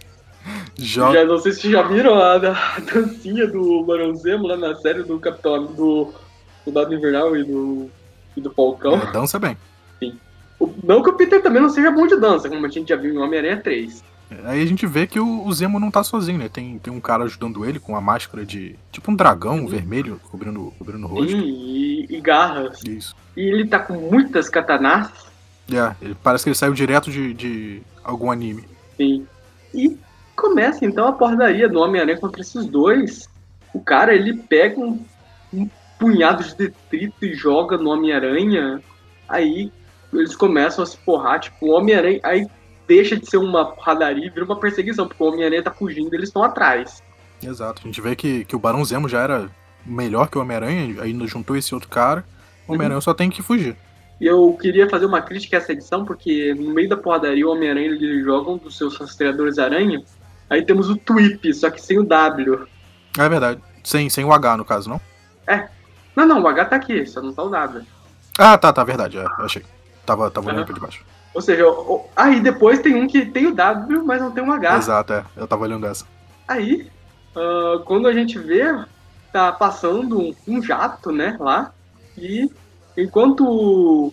Já... 0.77 1.13
já... 1.13 1.25
não 1.25 1.39
sei 1.39 1.53
se 1.53 1.71
já 1.71 1.83
viram 1.83 2.15
a, 2.17 2.35
a 2.35 2.81
dancinha 2.81 3.47
do 3.47 3.85
Barão 3.85 4.13
Zemo 4.17 4.49
lá 4.49 4.57
na 4.57 4.75
série 4.75 5.05
do 5.05 5.21
Capitão 5.21 5.67
do 5.67 6.13
Soldado 6.65 6.93
Invernal 6.93 7.37
e 7.37 7.45
do, 7.45 7.89
e 8.37 8.41
do 8.41 8.51
Falcão. 8.51 8.95
É, 8.95 9.13
dança 9.13 9.39
bem. 9.39 9.57
Não 10.83 11.03
que 11.03 11.11
o 11.11 11.14
Peter 11.14 11.42
também 11.42 11.62
não 11.62 11.70
seja 11.70 11.90
bom 11.90 12.07
de 12.07 12.16
dança, 12.16 12.48
como 12.48 12.64
a 12.66 12.68
gente 12.68 12.88
já 12.88 12.96
viu 12.96 13.14
em 13.14 13.18
Homem-Aranha 13.18 13.59
3. 13.59 14.03
Aí 14.44 14.62
a 14.62 14.66
gente 14.66 14.87
vê 14.87 15.07
que 15.07 15.20
o, 15.20 15.44
o, 15.44 15.53
Zemo 15.53 15.79
não 15.79 15.90
tá 15.90 16.03
sozinho, 16.03 16.38
né? 16.38 16.48
Tem, 16.48 16.79
tem 16.79 16.92
um 16.92 17.01
cara 17.01 17.25
ajudando 17.25 17.64
ele 17.64 17.79
com 17.79 17.96
a 17.96 18.01
máscara 18.01 18.44
de. 18.46 18.77
Tipo 18.90 19.11
um 19.11 19.16
dragão 19.16 19.59
uhum. 19.59 19.66
vermelho 19.66 20.20
cobrindo, 20.31 20.72
cobrindo 20.79 21.07
o 21.07 21.09
rosto. 21.09 21.33
Sim, 21.33 21.42
e, 21.42 22.07
e, 22.09 22.20
garras. 22.20 22.83
Isso. 22.85 23.14
E 23.37 23.40
ele 23.40 23.66
tá 23.66 23.79
com 23.79 23.94
muitas 23.94 24.48
katanas. 24.48 25.11
É, 25.70 25.94
ele, 26.01 26.16
parece 26.22 26.44
que 26.44 26.51
ele 26.51 26.57
saiu 26.57 26.72
direto 26.72 27.11
de, 27.11 27.35
de 27.35 27.83
algum 28.03 28.31
anime. 28.31 28.64
Sim. 28.96 29.27
E 29.75 29.96
começa 30.35 30.85
então 30.85 31.07
a 31.09 31.12
porradaria 31.12 31.68
do 31.68 31.81
Homem-Aranha 31.81 32.18
contra 32.18 32.40
esses 32.40 32.66
dois. 32.66 33.29
O 33.72 33.81
cara, 33.81 34.14
ele 34.14 34.35
pega 34.35 34.81
um, 34.81 35.05
um 35.53 35.68
punhado 35.98 36.42
de 36.42 36.55
detrito 36.55 37.25
e 37.25 37.35
joga 37.35 37.77
no 37.77 37.90
Homem-Aranha. 37.90 38.83
Aí 39.29 39.70
eles 40.12 40.37
começam 40.37 40.83
a 40.83 40.87
se 40.87 40.96
porrar, 40.98 41.40
tipo, 41.40 41.66
o 41.66 41.70
Homem-Aranha. 41.70 42.20
Aí 42.22 42.46
deixa 42.87 43.16
de 43.16 43.29
ser 43.29 43.38
uma 43.38 43.66
porradaria 43.66 44.27
e 44.27 44.31
vira 44.31 44.44
uma 44.44 44.59
perseguição, 44.59 45.07
porque 45.07 45.22
o 45.22 45.27
Homem-Aranha 45.27 45.62
tá 45.62 45.70
fugindo 45.70 46.12
e 46.12 46.16
eles 46.16 46.29
estão 46.29 46.42
atrás. 46.42 47.03
Exato. 47.42 47.83
A 47.83 47.87
gente 47.87 48.01
vê 48.01 48.14
que, 48.14 48.44
que 48.44 48.55
o 48.55 48.59
Barão 48.59 48.85
Zemo 48.85 49.09
já 49.09 49.20
era 49.20 49.51
melhor 49.85 50.29
que 50.29 50.38
o 50.38 50.40
Homem-Aranha, 50.40 51.03
ainda 51.03 51.27
juntou 51.27 51.57
esse 51.57 51.75
outro 51.75 51.88
cara. 51.88 52.25
O 52.66 52.72
Homem-Aranha 52.72 52.98
uhum. 52.98 53.03
só 53.03 53.14
tem 53.14 53.31
que 53.31 53.42
fugir. 53.42 53.77
E 54.20 54.27
eu 54.27 54.57
queria 54.61 54.88
fazer 54.88 55.07
uma 55.07 55.20
crítica 55.20 55.57
a 55.57 55.59
essa 55.59 55.72
edição, 55.72 56.05
porque 56.05 56.55
no 56.55 56.72
meio 56.72 56.88
da 56.88 56.96
porradaria 56.96 57.46
o 57.46 57.51
Homem-Aranha 57.51 57.88
eles 57.88 58.25
jogam 58.25 58.57
dos 58.57 58.77
seus 58.77 58.96
rastreadores 58.96 59.59
aranha. 59.59 60.03
Aí 60.48 60.64
temos 60.64 60.88
o 60.88 60.96
Twip, 60.96 61.53
só 61.55 61.70
que 61.70 61.81
sem 61.81 61.98
o 61.98 62.05
W. 62.05 62.66
É 63.18 63.29
verdade. 63.29 63.61
Sem, 63.83 64.09
sem 64.09 64.25
o 64.25 64.33
H, 64.33 64.57
no 64.57 64.64
caso, 64.64 64.88
não? 64.88 65.01
É. 65.46 65.68
Não, 66.14 66.27
não, 66.27 66.42
o 66.42 66.46
H 66.46 66.66
tá 66.66 66.77
aqui, 66.77 67.05
só 67.07 67.20
não 67.20 67.33
tá 67.33 67.42
o 67.42 67.48
W. 67.48 67.85
Ah, 68.38 68.57
tá, 68.57 68.72
tá, 68.72 68.85
verdade, 68.85 69.18
é, 69.18 69.27
achei. 69.38 69.62
Tava, 70.07 70.31
tava 70.31 70.49
olhando 70.51 70.65
pra 70.67 70.75
de 70.75 70.81
baixo. 70.81 71.05
Ou 71.35 71.41
seja, 71.41 71.65
aí 72.15 72.41
depois 72.41 72.81
tem 72.81 72.95
um 72.95 73.07
que 73.07 73.25
tem 73.25 73.47
o 73.47 73.55
W, 73.55 74.05
mas 74.05 74.21
não 74.21 74.31
tem 74.31 74.43
um 74.45 74.53
H. 74.53 74.77
Exato, 74.77 75.12
é. 75.12 75.25
Eu 75.37 75.47
tava 75.47 75.62
olhando 75.62 75.87
essa. 75.87 76.05
Aí, 76.47 76.91
ah, 77.35 77.81
quando 77.87 78.07
a 78.09 78.12
gente 78.12 78.38
vê, 78.38 78.65
tá 79.33 79.51
passando 79.53 80.19
um, 80.19 80.35
um 80.47 80.62
jato, 80.62 81.11
né, 81.11 81.37
lá. 81.41 81.73
E 82.19 82.51
enquanto 82.97 84.12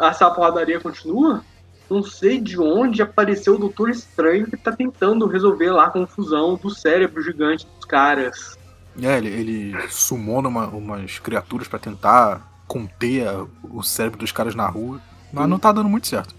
essa 0.00 0.30
porradaria 0.30 0.80
continua, 0.80 1.42
não 1.90 2.02
sei 2.02 2.40
de 2.40 2.58
onde 2.58 3.02
apareceu 3.02 3.54
o 3.56 3.58
Doutor 3.58 3.90
Estranho 3.90 4.46
que 4.46 4.56
tá 4.56 4.72
tentando 4.72 5.26
resolver 5.26 5.70
lá 5.72 5.86
a 5.86 5.90
confusão 5.90 6.54
do 6.56 6.70
cérebro 6.70 7.22
gigante 7.22 7.66
dos 7.66 7.84
caras. 7.84 8.58
É, 9.02 9.18
ele, 9.18 9.28
ele 9.28 9.88
sumona 9.88 10.48
uma- 10.48 10.66
umas 10.68 11.18
criaturas 11.18 11.68
pra 11.68 11.78
tentar 11.78 12.48
conter 12.70 13.26
o 13.64 13.82
cérebro 13.82 14.20
dos 14.20 14.30
caras 14.30 14.54
na 14.54 14.68
rua, 14.68 15.00
mas 15.32 15.48
não 15.48 15.58
tá 15.58 15.72
dando 15.72 15.88
muito 15.88 16.06
certo. 16.06 16.36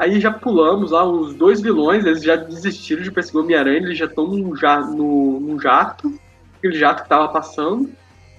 Aí 0.00 0.18
já 0.20 0.30
pulamos 0.30 0.92
lá, 0.92 1.04
os 1.04 1.34
dois 1.34 1.60
vilões, 1.60 2.06
eles 2.06 2.22
já 2.22 2.34
desistiram 2.36 3.02
de 3.02 3.10
perseguir 3.10 3.40
o 3.40 3.44
Homem-Aranha, 3.44 3.78
eles 3.78 3.98
já 3.98 4.06
estão 4.06 4.26
num, 4.26 4.56
ja, 4.56 4.80
no, 4.80 5.40
num 5.40 5.60
jato, 5.60 6.18
aquele 6.56 6.78
jato 6.78 7.02
que 7.02 7.08
tava 7.08 7.28
passando. 7.28 7.90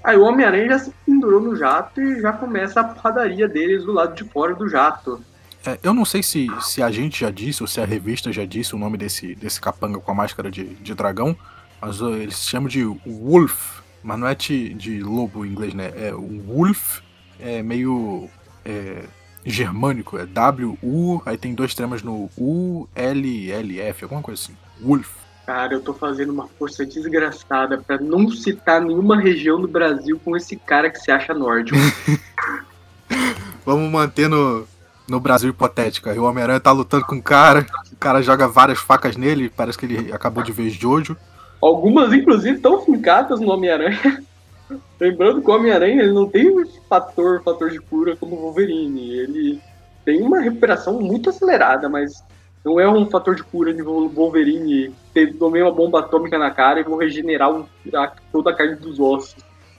Aí 0.04 0.18
o 0.18 0.24
Homem-Aranha 0.24 0.70
já 0.70 0.80
se 0.80 0.94
pendurou 1.06 1.40
no 1.40 1.56
jato 1.56 2.02
e 2.02 2.20
já 2.20 2.34
começa 2.34 2.80
a 2.80 2.84
porradaria 2.84 3.48
deles 3.48 3.84
do 3.84 3.92
lado 3.92 4.16
de 4.16 4.24
fora 4.24 4.56
do 4.56 4.68
jato. 4.68 5.24
É, 5.64 5.78
eu 5.84 5.94
não 5.94 6.06
sei 6.06 6.24
se, 6.24 6.48
se 6.62 6.82
a 6.82 6.90
gente 6.90 7.20
já 7.20 7.30
disse 7.30 7.62
ou 7.62 7.68
se 7.68 7.80
a 7.80 7.86
revista 7.86 8.32
já 8.32 8.44
disse 8.46 8.74
o 8.74 8.80
nome 8.80 8.98
desse, 8.98 9.36
desse 9.36 9.62
capanga 9.62 10.00
com 10.00 10.12
a 10.12 10.16
máscara 10.16 10.50
de, 10.50 10.64
de 10.64 10.96
dragão, 10.96 11.38
mas 11.80 12.02
eles 12.02 12.38
se 12.38 12.48
chamam 12.48 12.70
de 12.70 12.84
Wolf, 13.06 13.81
mas 14.04 14.20
não 14.20 14.28
é 14.28 14.36
de, 14.36 14.74
de 14.74 15.02
lobo 15.02 15.46
em 15.46 15.50
inglês, 15.50 15.74
né? 15.74 15.92
É 15.96 16.12
Wolf, 16.12 17.00
é 17.40 17.62
meio 17.62 18.30
é, 18.66 19.04
germânico, 19.46 20.18
é 20.18 20.26
W-U, 20.26 21.22
aí 21.26 21.38
tem 21.38 21.54
dois 21.54 21.74
tremas 21.74 22.02
no 22.04 22.30
U-L-L-F, 22.38 24.04
alguma 24.04 24.22
coisa 24.22 24.42
assim. 24.42 24.56
Wolf. 24.82 25.10
Cara, 25.46 25.74
eu 25.74 25.82
tô 25.82 25.94
fazendo 25.94 26.32
uma 26.32 26.48
força 26.48 26.86
desgraçada 26.86 27.78
pra 27.78 27.98
não 27.98 28.30
citar 28.30 28.80
nenhuma 28.80 29.20
região 29.20 29.60
do 29.60 29.68
Brasil 29.68 30.20
com 30.24 30.38
esse 30.38 30.56
cara 30.56 30.90
que 30.90 31.00
se 31.00 31.12
acha 31.12 31.34
nórdico. 31.34 31.78
Vamos 33.66 33.92
manter 33.92 34.28
no, 34.30 34.66
no 35.08 35.20
Brasil 35.20 35.50
hipotético. 35.50 36.10
Aí 36.10 36.18
o 36.18 36.24
Homem-Aranha 36.24 36.60
tá 36.60 36.72
lutando 36.72 37.06
com 37.06 37.16
o 37.16 37.22
cara, 37.22 37.66
o 37.92 37.96
cara 37.96 38.22
joga 38.22 38.48
várias 38.48 38.80
facas 38.80 39.18
nele, 39.18 39.50
parece 39.50 39.78
que 39.78 39.86
ele 39.86 40.14
acabou 40.14 40.44
de 40.44 40.52
ver 40.52 40.70
Jojo. 40.70 41.18
Algumas, 41.62 42.12
inclusive, 42.14 42.56
estão 42.56 42.82
fincadas 42.82 43.40
no 43.40 43.52
Homem-Aranha. 43.52 44.24
Lembrando 45.00 45.42
que 45.42 45.50
o 45.50 45.54
Homem-Aranha 45.54 46.02
ele 46.02 46.14
não 46.14 46.28
tem 46.28 46.50
um 46.50 46.66
fator, 46.90 47.42
fator 47.44 47.70
de 47.70 47.80
cura 47.80 48.16
como 48.16 48.36
o 48.36 48.40
Wolverine. 48.40 49.12
Ele 49.12 49.62
tem 50.06 50.22
uma 50.22 50.40
recuperação 50.40 51.00
muito 51.00 51.30
acelerada, 51.30 51.90
mas 51.90 52.24
não 52.64 52.80
é 52.80 52.88
um 52.90 53.06
fator 53.10 53.36
de 53.36 53.44
cura 53.44 53.74
de 53.74 53.82
Wolverine. 53.82 54.94
ter- 55.14 55.34
Tomei 55.38 55.62
uma 55.62 55.72
bomba 55.72 56.00
atômica 56.00 56.38
na 56.38 56.52
cara 56.52 56.80
e 56.80 56.84
vou 56.84 56.98
regenerar 56.98 57.52
um- 57.52 57.66
a- 57.94 58.12
toda 58.32 58.52
a 58.52 58.56
carne 58.56 58.76
dos 58.76 59.00
ossos. 59.00 59.36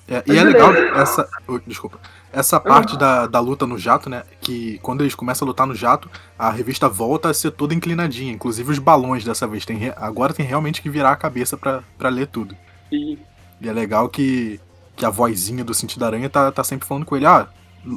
É, 0.08 0.22
e 0.26 0.36
é 0.36 0.42
legal 0.44 0.74
essa. 0.74 1.26
desculpa. 1.66 1.98
Essa 2.32 2.58
parte 2.58 2.96
da, 2.96 3.26
da 3.26 3.38
luta 3.40 3.66
no 3.66 3.76
jato, 3.78 4.08
né? 4.08 4.22
Que 4.40 4.78
quando 4.78 5.02
eles 5.02 5.14
começam 5.14 5.46
a 5.46 5.48
lutar 5.48 5.66
no 5.66 5.74
jato, 5.74 6.10
a 6.38 6.50
revista 6.50 6.88
volta 6.88 7.28
a 7.28 7.34
ser 7.34 7.50
toda 7.50 7.74
inclinadinha. 7.74 8.32
Inclusive 8.32 8.72
os 8.72 8.78
balões 8.78 9.24
dessa 9.24 9.46
vez. 9.46 9.66
Tem, 9.66 9.76
re- 9.76 9.94
agora 9.96 10.32
tem 10.32 10.46
realmente 10.46 10.80
que 10.80 10.88
virar 10.88 11.12
a 11.12 11.16
cabeça 11.16 11.56
pra, 11.56 11.82
pra 11.98 12.08
ler 12.08 12.26
tudo. 12.28 12.56
E 12.90 13.18
E 13.60 13.68
é 13.68 13.72
legal 13.72 14.08
que, 14.08 14.58
que 14.96 15.04
a 15.04 15.10
vozinha 15.10 15.62
do 15.62 15.74
sentido 15.74 16.00
da 16.00 16.06
aranha 16.06 16.30
tá, 16.30 16.50
tá 16.50 16.64
sempre 16.64 16.86
falando 16.88 17.04
com 17.04 17.16
ele: 17.16 17.26
ah, 17.26 17.46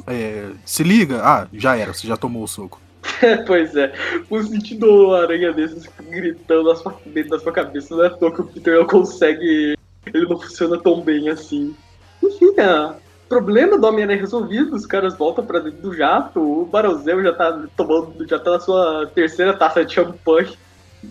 é, 0.06 0.50
se 0.64 0.82
liga, 0.82 1.22
ah, 1.24 1.46
já 1.52 1.76
era, 1.76 1.94
você 1.94 2.06
já 2.06 2.16
tomou 2.16 2.42
o 2.42 2.48
soco. 2.48 2.80
pois 3.46 3.74
é, 3.76 3.92
o 4.28 4.42
sentido 4.42 5.14
aranha 5.14 5.52
desses 5.52 5.88
gritando 6.10 6.74
dentro 7.06 7.30
da 7.30 7.38
sua 7.38 7.52
cabeça, 7.52 7.94
não 7.96 8.04
é 8.04 8.08
à 8.08 8.10
toa 8.10 8.32
que 8.32 8.40
o 8.40 8.46
Peter 8.46 8.78
não 8.78 8.86
consegue. 8.86 9.76
Ele 10.06 10.26
não 10.28 10.38
funciona 10.40 10.78
tão 10.78 11.00
bem 11.00 11.28
assim. 11.28 11.74
Enfim, 12.22 12.52
é, 12.58 12.94
problema 13.28 13.78
do 13.78 13.86
Homem-Aranha 13.86 14.20
resolvido, 14.20 14.74
os 14.74 14.86
caras 14.86 15.16
voltam 15.16 15.44
pra 15.44 15.58
dentro 15.58 15.80
do 15.82 15.94
jato, 15.94 16.40
o 16.40 16.64
Barosel 16.66 17.22
já 17.22 17.32
tá 17.32 17.64
tomando, 17.76 18.26
já 18.28 18.38
tá 18.38 18.52
na 18.52 18.60
sua 18.60 19.06
terceira 19.14 19.54
taça 19.56 19.84
de 19.84 19.94
champanhe. 19.94 20.56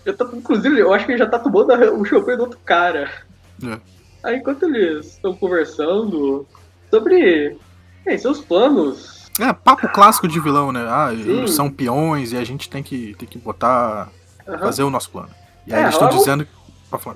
Já 0.04 0.12
tá, 0.12 0.28
inclusive, 0.32 0.78
eu 0.78 0.92
acho 0.92 1.06
que 1.06 1.12
ele 1.12 1.18
já 1.18 1.26
tá 1.26 1.38
tomando 1.38 1.72
o 2.00 2.04
champanhe 2.04 2.36
do 2.36 2.44
outro 2.44 2.58
cara. 2.64 3.10
É. 3.64 3.78
Aí 4.24 4.36
enquanto 4.36 4.64
eles 4.64 5.06
estão 5.06 5.34
conversando 5.34 6.46
sobre 6.90 7.56
bem, 8.04 8.18
seus 8.18 8.40
planos. 8.40 9.26
É, 9.38 9.52
papo 9.52 9.88
clássico 9.88 10.26
de 10.26 10.40
vilão, 10.40 10.72
né? 10.72 10.84
Ah, 10.88 11.10
Sim. 11.10 11.20
eles 11.38 11.50
são 11.52 11.70
peões 11.70 12.32
e 12.32 12.36
a 12.36 12.44
gente 12.44 12.68
tem 12.70 12.82
que, 12.82 13.14
tem 13.18 13.28
que 13.28 13.38
botar. 13.38 14.08
Aham. 14.48 14.58
fazer 14.58 14.84
o 14.84 14.90
nosso 14.90 15.10
plano. 15.10 15.28
E 15.66 15.74
aí 15.74 15.80
É, 15.80 15.82
eles 15.82 15.94
estão 15.94 16.06
logo- 16.08 16.20
dizendo. 16.20 16.46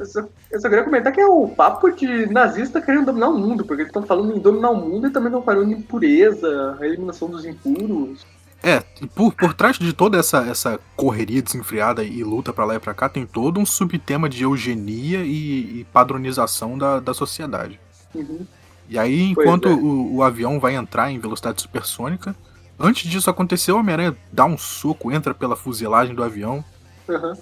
Eu 0.00 0.06
só, 0.06 0.28
eu 0.50 0.60
só 0.60 0.68
queria 0.68 0.84
comentar 0.84 1.12
que 1.12 1.20
é 1.20 1.26
o 1.26 1.48
papo 1.48 1.90
de 1.90 2.26
nazista 2.26 2.80
querendo 2.80 3.06
dominar 3.06 3.28
o 3.28 3.38
mundo, 3.38 3.64
porque 3.64 3.82
eles 3.82 3.90
estão 3.90 4.02
falando 4.02 4.36
em 4.36 4.40
dominar 4.40 4.70
o 4.70 4.76
mundo 4.76 5.06
e 5.06 5.10
também 5.10 5.28
estão 5.28 5.42
falando 5.42 5.72
em 5.72 5.80
pureza, 5.80 6.76
a 6.80 6.86
eliminação 6.86 7.28
dos 7.28 7.44
impuros. 7.44 8.26
É, 8.62 8.80
por, 9.14 9.32
por 9.32 9.54
trás 9.54 9.78
de 9.78 9.92
toda 9.92 10.18
essa, 10.18 10.38
essa 10.46 10.78
correria 10.94 11.40
desenfreada 11.40 12.04
e 12.04 12.22
luta 12.22 12.52
pra 12.52 12.64
lá 12.64 12.74
e 12.74 12.78
pra 12.78 12.92
cá, 12.92 13.08
tem 13.08 13.24
todo 13.24 13.58
um 13.58 13.64
subtema 13.64 14.28
de 14.28 14.42
eugenia 14.42 15.22
e, 15.22 15.80
e 15.80 15.86
padronização 15.92 16.76
da, 16.76 17.00
da 17.00 17.14
sociedade. 17.14 17.80
Uhum. 18.14 18.46
E 18.88 18.98
aí, 18.98 19.30
enquanto 19.30 19.68
é. 19.68 19.72
o, 19.72 20.16
o 20.16 20.22
avião 20.22 20.60
vai 20.60 20.74
entrar 20.74 21.10
em 21.10 21.18
velocidade 21.18 21.62
supersônica, 21.62 22.34
antes 22.78 23.08
disso 23.08 23.30
acontecer, 23.30 23.72
o 23.72 23.78
Homem-Aranha 23.78 24.16
dá 24.30 24.44
um 24.44 24.58
soco, 24.58 25.10
entra 25.10 25.32
pela 25.32 25.56
fuselagem 25.56 26.14
do 26.14 26.22
avião. 26.22 26.62
Aham. 27.08 27.38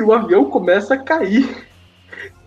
E 0.00 0.02
o 0.02 0.12
avião 0.14 0.46
começa 0.46 0.94
a 0.94 0.98
cair. 0.98 1.68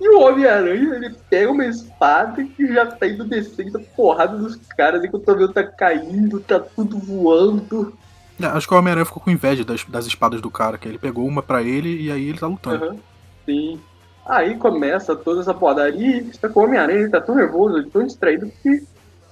E 0.01 0.09
o 0.09 0.21
Homem-Aranha, 0.21 0.95
ele 0.95 1.15
pega 1.29 1.51
uma 1.51 1.65
espada 1.65 2.41
e 2.41 2.73
já 2.73 2.85
tá 2.87 3.07
indo 3.07 3.23
descendo 3.23 3.77
a 3.77 3.95
porrada 3.95 4.35
dos 4.37 4.55
caras 4.75 5.03
enquanto 5.03 5.27
o 5.27 5.31
avião 5.31 5.51
tá 5.51 5.63
caindo, 5.63 6.39
tá 6.39 6.59
tudo 6.59 6.97
voando. 6.97 7.93
É, 8.41 8.47
acho 8.47 8.67
que 8.67 8.73
o 8.73 8.77
Homem-Aranha 8.77 9.05
ficou 9.05 9.21
com 9.21 9.29
inveja 9.29 9.63
das, 9.63 9.85
das 9.85 10.07
espadas 10.07 10.41
do 10.41 10.49
cara, 10.49 10.79
que 10.79 10.87
ele 10.87 10.97
pegou 10.97 11.27
uma 11.27 11.43
pra 11.43 11.61
ele 11.61 12.01
e 12.01 12.11
aí 12.11 12.27
ele 12.27 12.39
tá 12.39 12.47
lutando. 12.47 12.85
Aham. 12.85 12.97
Sim. 13.45 13.79
Aí 14.25 14.57
começa 14.57 15.15
toda 15.15 15.41
essa 15.41 15.53
porradaria 15.53 16.17
e 16.21 16.49
com 16.49 16.59
o 16.59 16.63
Homem-Aranha, 16.63 16.99
ele 17.01 17.09
tá 17.09 17.21
tão 17.21 17.35
nervoso, 17.35 17.77
ele 17.77 17.89
tão 17.89 18.03
distraído 18.03 18.51
que 18.63 18.83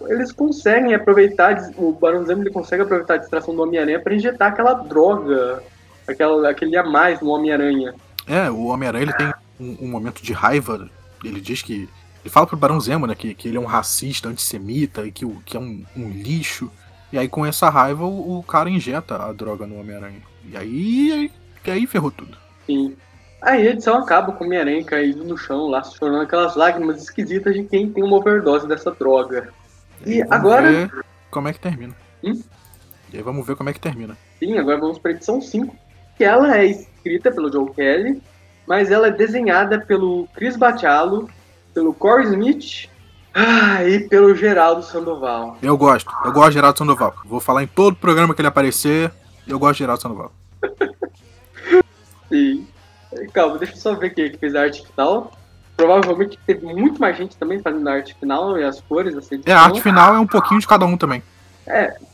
eles 0.02 0.32
conseguem 0.32 0.94
aproveitar, 0.94 1.72
o 1.78 1.92
Barão 1.92 2.26
Zemo 2.26 2.44
ele 2.44 2.52
consegue 2.52 2.84
aproveitar 2.84 3.16
a 3.16 3.18
distração 3.18 3.56
do 3.56 3.64
Homem-Aranha 3.64 4.00
pra 4.00 4.14
injetar 4.14 4.52
aquela 4.52 4.74
droga, 4.74 5.64
aquela, 6.08 6.50
aquele 6.50 6.78
a 6.78 6.84
mais 6.84 7.20
no 7.22 7.30
Homem-Aranha. 7.30 7.94
É, 8.28 8.50
o 8.50 8.66
Homem-Aranha 8.66 9.04
ele 9.04 9.14
tem 9.14 9.34
um, 9.60 9.86
um 9.86 9.88
momento 9.88 10.22
de 10.22 10.34
raiva. 10.34 10.90
Ele 11.24 11.40
diz 11.40 11.62
que. 11.62 11.90
Ele 12.24 12.30
fala 12.30 12.46
pro 12.46 12.58
Barão 12.58 12.80
Zemo, 12.80 13.08
né? 13.08 13.16
Que, 13.16 13.34
que 13.34 13.48
ele 13.48 13.58
é 13.58 13.60
um 13.60 13.66
racista, 13.66 14.30
antissemita 14.30 15.06
e 15.06 15.12
que, 15.12 15.26
que 15.46 15.58
é 15.58 15.60
um, 15.60 15.84
um 15.96 16.10
lixo. 16.10 16.72
E 17.12 17.18
aí, 17.18 17.28
com 17.28 17.46
essa 17.46 17.70
raiva, 17.70 18.06
o, 18.06 18.40
o 18.40 18.44
cara 18.44 18.70
injeta 18.70 19.24
a 19.24 19.34
droga 19.34 19.66
no 19.66 19.80
Homem-Aranha. 19.80 20.22
E 20.46 20.56
aí, 20.56 21.12
aí. 21.12 21.32
e 21.66 21.72
aí 21.72 21.88
ferrou 21.88 22.12
tudo. 22.12 22.38
Sim. 22.66 22.96
Aí 23.42 23.68
a 23.68 23.72
edição 23.72 23.98
acaba 23.98 24.32
com 24.34 24.44
o 24.44 24.48
Homem-Aranha 24.48 24.84
caído 24.84 25.24
no 25.24 25.36
chão 25.36 25.68
lá, 25.68 25.84
chorando 25.84 26.22
aquelas 26.22 26.56
lágrimas 26.56 27.02
esquisitas 27.02 27.56
de 27.56 27.64
quem 27.64 27.92
tem 27.92 28.04
uma 28.04 28.18
overdose 28.18 28.68
dessa 28.68 28.92
droga. 28.92 29.52
E 30.06 30.20
Vamos 30.20 30.32
agora, 30.32 30.92
como 31.32 31.48
é 31.48 31.54
que 31.54 31.60
termina. 31.60 31.96
Hum? 32.24 32.40
E 33.12 33.18
aí 33.18 33.24
vamos 33.24 33.46
ver 33.46 33.56
como 33.56 33.70
é 33.70 33.74
que 33.74 33.80
termina. 33.80 34.16
sim, 34.40 34.58
agora 34.58 34.78
vamos 34.78 35.00
pra 35.00 35.12
edição 35.12 35.42
5, 35.42 35.76
que 36.18 36.24
ela 36.24 36.58
é 36.58 36.66
escrita 36.66 37.32
pelo 37.32 37.52
Joe 37.52 37.72
Kelly, 37.72 38.22
mas 38.68 38.92
ela 38.92 39.08
é 39.08 39.12
desenhada 39.12 39.80
pelo 39.80 40.28
Chris 40.34 40.56
Bachalo, 40.56 41.30
pelo 41.74 41.94
Corey 41.94 42.28
Smith 42.28 42.90
ah, 43.34 43.84
e 43.86 44.00
pelo 44.08 44.36
Geraldo 44.36 44.84
Sandoval. 44.84 45.58
Eu 45.62 45.78
gosto. 45.78 46.12
Eu 46.26 46.32
gosto 46.32 46.50
de 46.50 46.56
Geraldo 46.56 46.78
Sandoval. 46.78 47.14
Vou 47.26 47.40
falar 47.40 47.64
em 47.64 47.68
todo 47.68 47.96
programa 47.96 48.34
que 48.34 48.42
ele 48.42 48.48
aparecer. 48.48 49.12
Eu 49.48 49.58
gosto 49.58 49.74
de 49.74 49.80
Geraldo 49.80 50.02
Sandoval. 50.02 50.32
Sim. 52.30 52.68
Calma, 53.34 53.58
deixa 53.58 53.74
eu 53.74 53.78
só 53.78 53.94
ver 53.96 54.12
quem 54.12 54.26
é 54.26 54.30
que 54.30 54.38
fez 54.38 54.56
a 54.56 54.62
arte 54.62 54.86
final. 54.86 55.32
Provavelmente 55.76 56.38
teve 56.46 56.66
muito 56.66 57.00
mais 57.00 57.18
gente 57.18 57.36
também 57.38 57.60
fazendo 57.60 57.88
a 57.88 57.94
arte 57.94 58.16
final 58.20 58.58
e 58.58 58.64
as 58.64 58.80
cores 58.82 59.16
edição. 59.16 59.40
É, 59.46 59.54
a 59.54 59.62
arte 59.62 59.82
final 59.82 60.16
é 60.16 60.20
um 60.20 60.28
pouquinho 60.28 60.60
de 60.60 60.68
cada 60.68 60.86
um 60.86 60.96
também. 60.96 61.24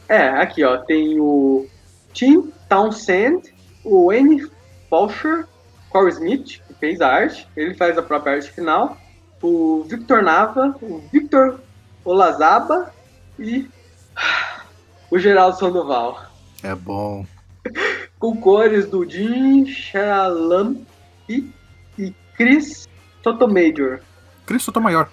É, 0.08 0.30
aqui 0.30 0.64
ó, 0.64 0.78
tem 0.78 1.20
o 1.20 1.68
Tim 2.14 2.52
Townsend, 2.70 3.54
o 3.88 4.12
N. 4.12 4.46
Fulcher, 4.90 5.48
Corey 5.90 6.12
Smith, 6.14 6.62
que 6.68 6.74
fez 6.74 7.00
a 7.02 7.08
arte, 7.08 7.48
ele 7.56 7.74
faz 7.74 7.98
a 7.98 8.02
própria 8.02 8.34
arte 8.34 8.52
final, 8.52 8.98
o 9.42 9.84
Victor 9.84 10.22
Nava, 10.22 10.76
o 10.82 11.00
Victor 11.12 11.60
Olazaba 12.04 12.94
e 13.40 13.68
o 15.10 15.18
Geraldo 15.18 15.58
Sandoval. 15.58 16.22
É 16.62 16.76
bom. 16.76 17.26
Com 18.20 18.36
cores 18.38 18.88
do 18.88 19.08
Jim 19.10 19.66
Shalam 19.66 20.82
e, 21.30 21.50
e 21.98 22.14
Chris 22.36 22.88
Sotomayor. 23.24 24.02
Cristo 24.46 24.80
Maior. 24.82 25.10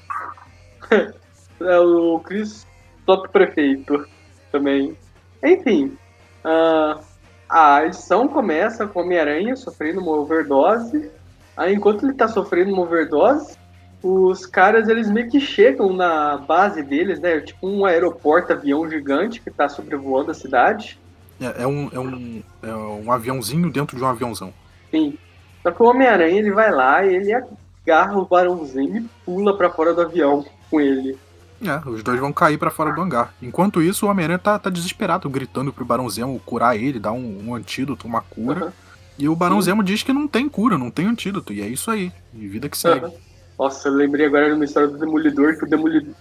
É 1.61 1.79
o 1.79 2.19
Chris 2.19 2.67
Top 3.07 3.29
Prefeito. 3.29 4.05
também. 4.51 4.99
Enfim, 5.43 5.97
uh, 6.45 7.01
a 7.49 7.85
edição 7.85 8.27
começa 8.29 8.87
com 8.87 9.01
o 9.01 9.03
Homem-Aranha 9.03 9.57
sofrendo 9.57 10.01
uma 10.01 10.13
overdose. 10.13 11.11
Aí, 11.57 11.75
enquanto 11.75 12.05
ele 12.05 12.15
tá 12.15 12.27
sofrendo 12.27 12.73
uma 12.73 12.83
overdose, 12.83 13.57
os 14.03 14.45
caras 14.45 14.89
eles 14.89 15.11
meio 15.11 15.31
que 15.31 15.41
chegam 15.41 15.93
na 15.93 16.37
base 16.37 16.83
deles, 16.83 17.21
né? 17.21 17.41
Tipo 17.41 17.67
um 17.67 17.85
aeroporto 17.85 18.53
avião 18.53 18.89
gigante 18.89 19.41
que 19.41 19.51
tá 19.51 19.69
sobrevoando 19.69 20.31
a 20.31 20.35
cidade. 20.35 20.99
É, 21.41 21.63
é, 21.63 21.67
um, 21.67 21.89
é, 21.93 21.99
um, 21.99 22.43
é 22.63 22.75
um 22.75 23.11
aviãozinho 23.11 23.71
dentro 23.71 23.97
de 23.97 24.03
um 24.03 24.07
aviãozão. 24.07 24.53
Sim. 24.91 25.17
Só 25.63 25.71
que 25.71 25.83
o 25.83 25.87
Homem-Aranha 25.87 26.39
ele 26.39 26.53
vai 26.53 26.71
lá 26.71 27.05
e 27.05 27.15
ele 27.15 27.33
agarra 27.33 28.19
o 28.19 28.27
Barãozinho 28.27 28.99
e 28.99 29.09
pula 29.25 29.57
para 29.57 29.71
fora 29.71 29.95
do 29.95 30.03
avião 30.03 30.45
com 30.71 30.81
ele. 30.81 31.19
É, 31.63 31.89
os 31.89 32.03
dois 32.03 32.21
vão 32.21 32.33
cair 32.33 32.59
para 32.59 32.71
fora 32.71 32.93
do 32.93 33.01
hangar. 33.01 33.35
Enquanto 33.41 33.83
isso, 33.83 34.07
o 34.07 34.09
Homem-Aranha 34.11 34.39
tá, 34.39 34.59
tá, 34.59 34.71
desesperado, 34.71 35.29
gritando 35.31 35.73
pro 35.73 35.85
Barão 35.85 36.09
Zemo 36.09 36.41
curar 36.45 36.77
ele, 36.77 36.99
dar 36.99 37.13
um, 37.13 37.49
um 37.49 37.55
antídoto, 37.55 38.07
uma 38.07 38.21
cura. 38.21 38.67
Uhum. 38.67 38.73
E 39.19 39.29
o 39.29 39.37
Barão 39.37 39.61
Sim. 39.61 39.67
Zemo 39.67 39.83
diz 39.83 40.03
que 40.03 40.13
não 40.13 40.27
tem 40.27 40.49
cura, 40.49 40.77
não 40.77 40.91
tem 40.91 41.07
antídoto. 41.07 41.53
E 41.53 41.63
é 41.63 41.67
isso 41.67 41.91
aí. 41.91 42.13
E 42.35 42.47
vida 42.47 42.69
que 42.69 42.77
segue. 42.77 43.07
Uhum. 43.07 43.13
Nossa, 43.59 43.89
eu 43.89 43.95
lembrei 43.95 44.27
agora 44.27 44.49
de 44.49 44.55
uma 44.55 44.65
história 44.65 44.89
do 44.89 44.99
Demolidor, 44.99 45.57
que 45.57 45.65
o 45.65 45.69
Demolidor. 45.69 46.15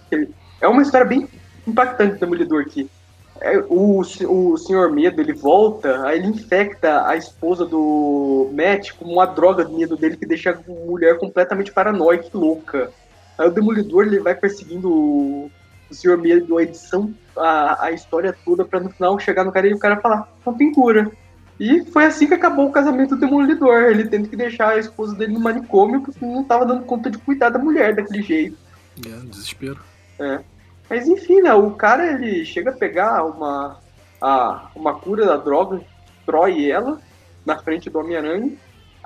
É 0.60 0.68
uma 0.68 0.82
história 0.82 1.06
bem 1.06 1.28
impactante 1.66 2.14
do 2.14 2.20
Demolidor 2.20 2.62
aqui. 2.62 2.88
É, 3.40 3.58
o, 3.68 4.00
o 4.00 4.56
Senhor 4.56 4.92
Medo, 4.92 5.20
ele 5.20 5.32
volta, 5.32 6.06
aí 6.06 6.18
ele 6.18 6.28
infecta 6.28 7.06
a 7.06 7.16
esposa 7.16 7.66
do 7.66 8.48
Matt 8.52 8.92
com 8.92 9.04
uma 9.04 9.26
droga 9.26 9.64
do 9.64 9.76
medo 9.76 9.96
dele 9.96 10.16
que 10.16 10.24
deixa 10.24 10.50
a 10.50 10.72
mulher 10.86 11.18
completamente 11.18 11.72
paranoica 11.72 12.28
e 12.32 12.36
louca. 12.36 12.92
Aí 13.38 13.48
o 13.48 13.50
Demolidor 13.50 14.06
ele 14.06 14.20
vai 14.20 14.34
perseguindo 14.34 14.90
o, 14.90 15.50
o 15.90 15.94
Senhor 15.94 16.16
Medo, 16.18 16.58
a 16.58 16.62
edição, 16.62 17.12
a, 17.36 17.86
a 17.86 17.92
história 17.92 18.34
toda, 18.44 18.64
pra 18.64 18.80
no 18.80 18.90
final 18.90 19.18
chegar 19.18 19.44
no 19.44 19.52
cara 19.52 19.68
e 19.68 19.74
o 19.74 19.78
cara 19.78 20.00
falar, 20.00 20.32
não 20.44 20.54
tem 20.54 20.72
cura. 20.72 21.10
E 21.58 21.84
foi 21.86 22.04
assim 22.04 22.26
que 22.26 22.34
acabou 22.34 22.68
o 22.68 22.72
casamento 22.72 23.14
do 23.14 23.20
Demolidor. 23.20 23.84
Ele 23.84 24.08
tendo 24.08 24.28
que 24.28 24.36
deixar 24.36 24.70
a 24.70 24.78
esposa 24.78 25.14
dele 25.14 25.32
no 25.32 25.40
manicômio 25.40 26.00
porque 26.00 26.24
não 26.24 26.42
tava 26.42 26.66
dando 26.66 26.84
conta 26.84 27.10
de 27.10 27.18
cuidar 27.18 27.50
da 27.50 27.58
mulher 27.58 27.94
daquele 27.94 28.22
jeito. 28.22 28.56
É, 29.06 29.26
desespero. 29.26 29.80
É. 30.18 30.40
Mas 30.88 31.08
enfim, 31.08 31.40
né? 31.40 31.54
O 31.54 31.70
cara 31.72 32.12
ele 32.12 32.44
chega 32.44 32.70
a 32.70 32.76
pegar 32.76 33.24
uma, 33.24 33.80
a, 34.20 34.68
uma 34.74 34.94
cura 34.98 35.26
da 35.26 35.36
droga, 35.36 35.80
destrói 36.16 36.70
ela 36.70 37.00
na 37.46 37.58
frente 37.58 37.88
do 37.88 37.98
Homem-Aranha. 37.98 38.52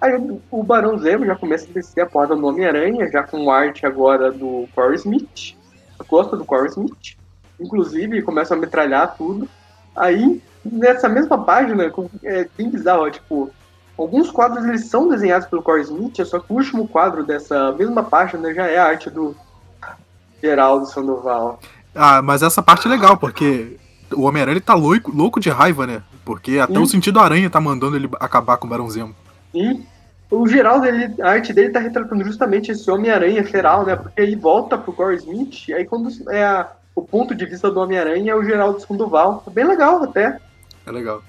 Aí 0.00 0.40
o, 0.50 0.62
Barão 0.62 0.96
Zemo 0.98 1.26
já 1.26 1.34
começa 1.34 1.66
a 1.68 1.72
descer 1.72 2.02
a 2.02 2.06
porta 2.06 2.36
do 2.36 2.46
Homem-Aranha, 2.46 3.10
já 3.10 3.24
com 3.24 3.50
arte 3.50 3.84
agora 3.84 4.30
do 4.30 4.68
Corey 4.74 4.94
Smith. 4.96 5.56
Gosta 6.08 6.36
do 6.36 6.44
Corey 6.44 6.68
Smith. 6.68 7.16
Inclusive, 7.58 8.22
começa 8.22 8.54
a 8.54 8.56
metralhar 8.56 9.16
tudo. 9.16 9.48
Aí, 9.96 10.40
nessa 10.64 11.08
mesma 11.08 11.42
página, 11.42 11.92
é 12.22 12.48
bem 12.56 12.70
bizarro, 12.70 13.10
tipo, 13.10 13.50
alguns 13.98 14.30
quadros 14.30 14.64
eles 14.64 14.84
são 14.84 15.08
desenhados 15.08 15.48
pelo 15.48 15.62
Corey 15.62 15.82
Smith, 15.82 16.24
só 16.24 16.38
que 16.38 16.52
o 16.52 16.56
último 16.56 16.86
quadro 16.86 17.26
dessa 17.26 17.72
mesma 17.72 18.04
página 18.04 18.54
já 18.54 18.66
é 18.68 18.78
a 18.78 18.86
arte 18.86 19.10
do 19.10 19.34
Geraldo 20.40 20.86
Sandoval. 20.86 21.58
Ah, 21.92 22.22
mas 22.22 22.42
essa 22.42 22.62
parte 22.62 22.86
é 22.86 22.90
legal, 22.90 23.16
porque 23.16 23.76
o 24.12 24.22
Homem-Aranha 24.22 24.60
tá 24.60 24.74
louco, 24.74 25.10
louco 25.10 25.40
de 25.40 25.50
raiva, 25.50 25.84
né? 25.84 26.02
Porque 26.24 26.60
até 26.60 26.74
Sim. 26.74 26.80
o 26.80 26.86
sentido 26.86 27.18
aranha 27.18 27.50
tá 27.50 27.60
mandando 27.60 27.96
ele 27.96 28.08
acabar 28.20 28.56
com 28.58 28.66
o 28.68 28.70
Barão 28.70 28.88
Zemo. 28.88 29.14
Sim. 29.52 29.86
O 30.30 30.46
Geraldo, 30.46 30.86
ele, 30.86 31.14
a 31.22 31.30
arte 31.30 31.52
dele 31.54 31.70
tá 31.70 31.80
retratando 31.80 32.22
justamente 32.22 32.70
esse 32.70 32.90
Homem-Aranha 32.90 33.42
feral, 33.44 33.86
né? 33.86 33.96
Porque 33.96 34.20
aí 34.20 34.34
volta 34.34 34.76
pro 34.76 34.92
Corey 34.92 35.16
Smith, 35.16 35.70
aí 35.70 35.86
quando 35.86 36.10
é 36.30 36.44
a, 36.44 36.70
o 36.94 37.02
ponto 37.02 37.34
de 37.34 37.46
vista 37.46 37.70
do 37.70 37.80
Homem-Aranha 37.80 38.32
é 38.32 38.34
o 38.34 38.44
Geraldo 38.44 38.80
Sandoval. 38.80 39.42
É 39.46 39.50
bem 39.50 39.66
legal 39.66 40.02
até. 40.02 40.38
É 40.86 40.90
legal. 40.90 41.22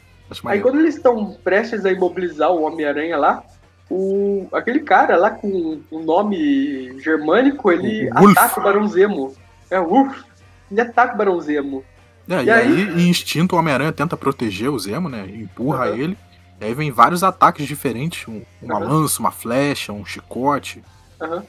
aí 0.45 0.59
quando 0.59 0.79
eles 0.79 0.95
estão 0.95 1.37
prestes 1.43 1.85
a 1.85 1.91
imobilizar 1.91 2.51
o 2.51 2.63
Homem-Aranha 2.63 3.17
lá, 3.17 3.43
o, 3.89 4.47
aquele 4.51 4.81
cara 4.81 5.15
lá 5.15 5.31
com 5.31 5.79
o 5.89 5.99
nome 5.99 6.99
germânico, 6.99 7.71
ele 7.71 8.09
o 8.09 8.29
ataca 8.29 8.59
o 8.59 8.63
Barão 8.63 8.87
Zemo. 8.87 9.33
É, 9.71 9.79
Wolf. 9.79 10.23
Ele 10.69 10.81
ataca 10.81 11.15
o 11.15 11.17
Barão 11.17 11.39
Zemo. 11.39 11.83
É, 12.27 12.43
e, 12.43 12.45
e 12.45 12.51
aí, 12.51 12.67
aí, 12.67 13.01
em 13.01 13.09
instinto, 13.09 13.55
o 13.55 13.59
Homem-Aranha 13.59 13.93
tenta 13.93 14.17
proteger 14.17 14.69
o 14.69 14.77
Zemo, 14.77 15.07
né? 15.07 15.25
Empurra 15.27 15.89
uhum. 15.89 15.95
ele. 15.95 16.17
E 16.59 16.65
aí 16.65 16.73
vem 16.73 16.91
vários 16.91 17.23
ataques 17.23 17.67
diferentes: 17.67 18.27
um, 18.27 18.41
uma 18.61 18.79
uhum. 18.79 18.87
lança, 18.87 19.19
uma 19.19 19.31
flecha, 19.31 19.93
um 19.93 20.05
chicote. 20.05 20.83
Uhum. 21.21 21.41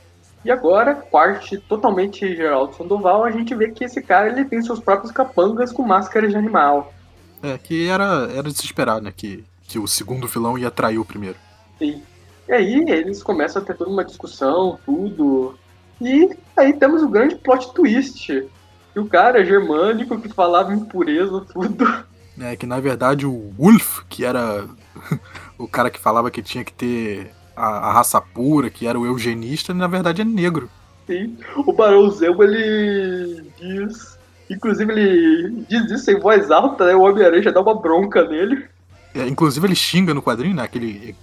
E 0.44 0.50
agora, 0.50 0.94
parte 0.94 1.58
totalmente 1.58 2.34
Geraldo 2.34 2.74
Sandoval, 2.74 3.24
a 3.24 3.30
gente 3.30 3.54
vê 3.54 3.70
que 3.70 3.84
esse 3.84 4.00
cara 4.00 4.28
ele 4.28 4.44
tem 4.44 4.62
seus 4.62 4.80
próprios 4.80 5.12
capangas 5.12 5.70
com 5.70 5.82
máscaras 5.82 6.30
de 6.30 6.36
animal. 6.36 6.92
É, 7.42 7.58
que 7.58 7.88
era, 7.88 8.28
era 8.34 8.50
desesperado, 8.50 9.02
né? 9.02 9.12
Que, 9.14 9.44
que 9.64 9.78
o 9.78 9.86
segundo 9.86 10.26
vilão 10.26 10.56
ia 10.56 10.70
trair 10.70 10.98
o 10.98 11.04
primeiro. 11.04 11.36
Sim. 11.78 12.02
E 12.48 12.52
aí 12.52 12.84
eles 12.88 13.22
começam 13.22 13.60
a 13.60 13.64
ter 13.64 13.76
toda 13.76 13.90
uma 13.90 14.04
discussão, 14.04 14.78
tudo. 14.84 15.58
E 16.00 16.30
aí 16.56 16.72
temos 16.72 17.02
o 17.02 17.08
grande 17.08 17.36
plot 17.36 17.72
twist. 17.74 18.30
E 18.30 18.98
o 18.98 19.06
cara 19.06 19.44
germânico 19.44 20.20
que 20.20 20.28
falava 20.28 20.74
impureza, 20.74 21.44
tudo. 21.52 22.04
É, 22.40 22.56
que 22.56 22.66
na 22.66 22.80
verdade 22.80 23.26
o 23.26 23.52
Wolf, 23.58 24.00
que 24.08 24.24
era 24.24 24.66
o 25.58 25.68
cara 25.68 25.90
que 25.90 26.00
falava 26.00 26.30
que 26.30 26.42
tinha 26.42 26.64
que 26.64 26.72
ter 26.72 27.30
a, 27.56 27.88
a, 27.88 27.92
raça 27.92 28.20
pura, 28.20 28.70
que 28.70 28.86
era 28.86 28.98
o 28.98 29.06
eugenista, 29.06 29.74
na 29.74 29.86
verdade 29.86 30.22
é 30.22 30.24
negro. 30.24 30.70
Sim, 31.06 31.36
o 31.56 31.72
Barão 31.72 32.10
Zemo, 32.10 32.42
ele 32.42 33.42
diz. 33.58 34.18
Inclusive, 34.48 34.92
ele 34.92 35.64
diz 35.68 35.90
isso 35.90 36.10
em 36.10 36.18
voz 36.18 36.50
alta, 36.50 36.86
né? 36.86 36.94
O 36.94 37.02
Homem-Aranha 37.02 37.42
já 37.42 37.50
dá 37.50 37.60
uma 37.60 37.74
bronca 37.74 38.24
nele. 38.24 38.64
É, 39.14 39.26
inclusive 39.26 39.66
ele 39.66 39.74
xinga 39.74 40.14
no 40.14 40.22
quadrinho, 40.22 40.54
né? 40.54 40.62
Aquele 40.62 41.14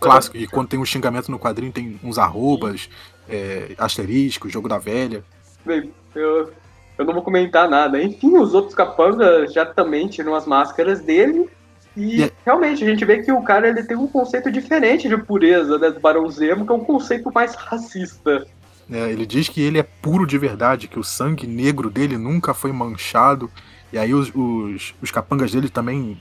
clássico, 0.00 0.36
e 0.36 0.46
quando 0.46 0.68
tem 0.68 0.78
um 0.78 0.84
xingamento 0.84 1.30
no 1.30 1.38
quadrinho 1.38 1.72
tem 1.72 2.00
uns 2.02 2.18
arrobas, 2.18 2.88
é, 3.28 3.74
asterisco, 3.78 4.48
jogo 4.48 4.68
da 4.68 4.78
velha. 4.78 5.22
Bem, 5.64 5.92
eu, 6.14 6.50
eu 6.98 7.04
não 7.04 7.12
vou 7.12 7.22
comentar 7.22 7.68
nada. 7.68 8.02
Enfim, 8.02 8.36
os 8.36 8.54
outros 8.54 8.74
capangas 8.74 9.52
já 9.52 9.66
também 9.66 10.08
tiram 10.08 10.34
as 10.34 10.46
máscaras 10.46 11.00
dele. 11.00 11.48
E 11.96 12.24
é... 12.24 12.32
realmente, 12.44 12.82
a 12.82 12.86
gente 12.86 13.04
vê 13.04 13.22
que 13.22 13.30
o 13.30 13.42
cara 13.42 13.68
ele 13.68 13.82
tem 13.82 13.96
um 13.96 14.06
conceito 14.06 14.50
diferente 14.50 15.08
de 15.08 15.16
pureza 15.16 15.78
né, 15.78 15.90
do 15.90 16.00
Barão 16.00 16.28
Zemo, 16.30 16.66
que 16.66 16.72
é 16.72 16.74
um 16.74 16.84
conceito 16.84 17.32
mais 17.32 17.54
racista. 17.54 18.46
É, 18.90 19.10
ele 19.10 19.24
diz 19.24 19.48
que 19.48 19.62
ele 19.62 19.78
é 19.78 19.82
puro 19.82 20.26
de 20.26 20.36
verdade, 20.36 20.88
que 20.88 20.98
o 20.98 21.04
sangue 21.04 21.46
negro 21.46 21.88
dele 21.88 22.18
nunca 22.18 22.52
foi 22.52 22.72
manchado. 22.72 23.50
E 23.92 23.98
aí 23.98 24.12
os, 24.12 24.30
os, 24.34 24.94
os 25.00 25.10
capangas 25.10 25.52
dele 25.52 25.68
também 25.68 26.20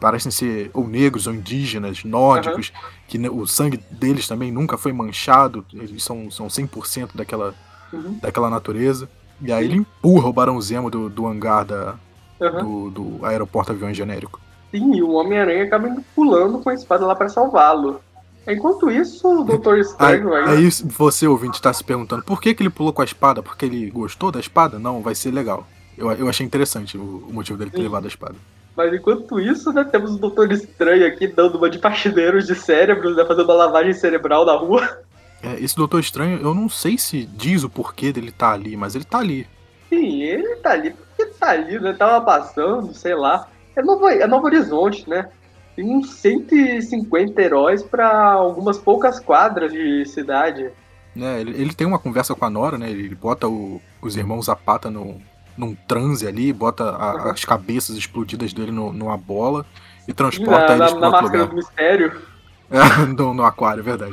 parecem 0.00 0.32
ser 0.32 0.70
ou 0.74 0.86
negros 0.86 1.28
ou 1.28 1.32
indígenas, 1.32 2.02
nórdicos, 2.02 2.72
uhum. 2.74 2.90
que 3.06 3.28
o 3.28 3.46
sangue 3.46 3.80
deles 3.88 4.26
também 4.26 4.50
nunca 4.50 4.76
foi 4.76 4.92
manchado, 4.92 5.64
eles 5.72 6.02
são, 6.02 6.28
são 6.28 6.48
100% 6.48 7.10
daquela, 7.14 7.54
uhum. 7.92 8.18
daquela 8.20 8.50
natureza. 8.50 9.08
E 9.40 9.52
aí 9.52 9.64
ele 9.64 9.76
empurra 9.76 10.28
o 10.28 10.32
Barão 10.32 10.60
Zemo 10.60 10.90
do, 10.90 11.08
do 11.08 11.26
hangar 11.26 11.64
da, 11.64 11.94
uhum. 12.40 12.90
do, 12.90 12.90
do 12.90 13.26
aeroporto 13.26 13.70
avião 13.70 13.94
genérico. 13.94 14.40
Sim, 14.72 14.94
e 14.94 15.02
o 15.02 15.12
Homem-Aranha 15.12 15.64
acaba 15.64 15.94
pulando 16.14 16.58
com 16.58 16.70
a 16.70 16.74
espada 16.74 17.06
lá 17.06 17.14
para 17.14 17.28
salvá-lo. 17.28 18.00
Enquanto 18.48 18.90
isso, 18.90 19.42
o 19.42 19.44
Doutor 19.44 19.78
Estranho 19.78 20.32
aí. 20.34 20.56
Aí 20.56 20.70
você, 20.70 21.28
ouvinte, 21.28 21.56
está 21.56 21.72
se 21.72 21.84
perguntando 21.84 22.24
por 22.24 22.40
que, 22.40 22.54
que 22.54 22.62
ele 22.62 22.70
pulou 22.70 22.92
com 22.92 23.02
a 23.02 23.04
espada? 23.04 23.42
Porque 23.42 23.66
ele 23.66 23.88
gostou 23.90 24.32
da 24.32 24.40
espada? 24.40 24.78
Não, 24.78 25.00
vai 25.00 25.14
ser 25.14 25.30
legal. 25.30 25.66
Eu, 25.96 26.10
eu 26.12 26.28
achei 26.28 26.44
interessante 26.44 26.98
o, 26.98 27.24
o 27.28 27.32
motivo 27.32 27.58
dele 27.58 27.70
ter 27.70 27.76
Sim. 27.76 27.82
levado 27.84 28.04
a 28.06 28.08
espada. 28.08 28.34
Mas 28.74 28.92
enquanto 28.92 29.38
isso, 29.38 29.72
né, 29.72 29.84
temos 29.84 30.14
o 30.14 30.18
Doutor 30.18 30.50
Estranho 30.50 31.06
aqui 31.06 31.28
dando 31.28 31.58
uma 31.58 31.68
de 31.68 31.78
faxineiros 31.78 32.46
de 32.46 32.54
cérebros, 32.54 33.14
né, 33.14 33.24
fazendo 33.24 33.44
uma 33.44 33.54
lavagem 33.54 33.92
cerebral 33.92 34.46
na 34.46 34.54
rua. 34.54 35.02
É, 35.42 35.60
esse 35.60 35.76
Doutor 35.76 36.00
Estranho, 36.00 36.40
eu 36.40 36.54
não 36.54 36.68
sei 36.68 36.96
se 36.96 37.24
diz 37.26 37.62
o 37.62 37.68
porquê 37.68 38.12
dele 38.12 38.32
tá 38.32 38.52
ali, 38.52 38.76
mas 38.76 38.94
ele 38.94 39.04
tá 39.04 39.18
ali. 39.18 39.46
Sim, 39.88 40.22
ele 40.22 40.56
tá 40.56 40.70
ali 40.70 40.90
porque 40.90 41.26
tá 41.38 41.50
ali, 41.50 41.78
né? 41.78 41.92
Tava 41.92 42.24
passando, 42.24 42.94
sei 42.94 43.14
lá. 43.14 43.46
É 43.74 43.82
Novo, 43.82 44.08
é 44.08 44.26
Novo 44.26 44.46
Horizonte, 44.46 45.08
né? 45.08 45.28
Tem 45.74 45.86
uns 45.96 46.10
150 46.14 47.40
heróis 47.40 47.82
para 47.82 48.32
algumas 48.32 48.78
poucas 48.78 49.18
quadras 49.18 49.72
de 49.72 50.04
cidade. 50.04 50.70
É, 51.16 51.40
ele, 51.40 51.60
ele, 51.60 51.74
tem 51.74 51.86
uma 51.86 51.98
conversa 51.98 52.34
com 52.34 52.44
a 52.44 52.50
Nora, 52.50 52.76
né? 52.76 52.90
Ele 52.90 53.14
bota 53.14 53.48
o, 53.48 53.80
os 54.00 54.16
irmãos 54.16 54.46
Zapata 54.46 54.90
no, 54.90 55.20
num 55.56 55.74
transe 55.74 56.26
ali, 56.26 56.52
bota 56.52 56.84
a, 56.84 57.14
uhum. 57.14 57.30
as 57.30 57.44
cabeças 57.44 57.96
explodidas 57.96 58.52
dele 58.52 58.70
no, 58.70 58.92
numa 58.92 59.16
bola 59.16 59.64
e 60.06 60.12
transporta 60.12 60.76
na, 60.76 60.86
eles 60.86 60.98
para 60.98 61.08
outro 61.08 61.24
lugar. 61.24 61.46
Do 61.46 61.54
mistério. 61.56 62.22
É, 62.72 63.04
no, 63.04 63.34
no 63.34 63.44
aquário, 63.44 63.80
é 63.80 63.82
verdade. 63.82 64.12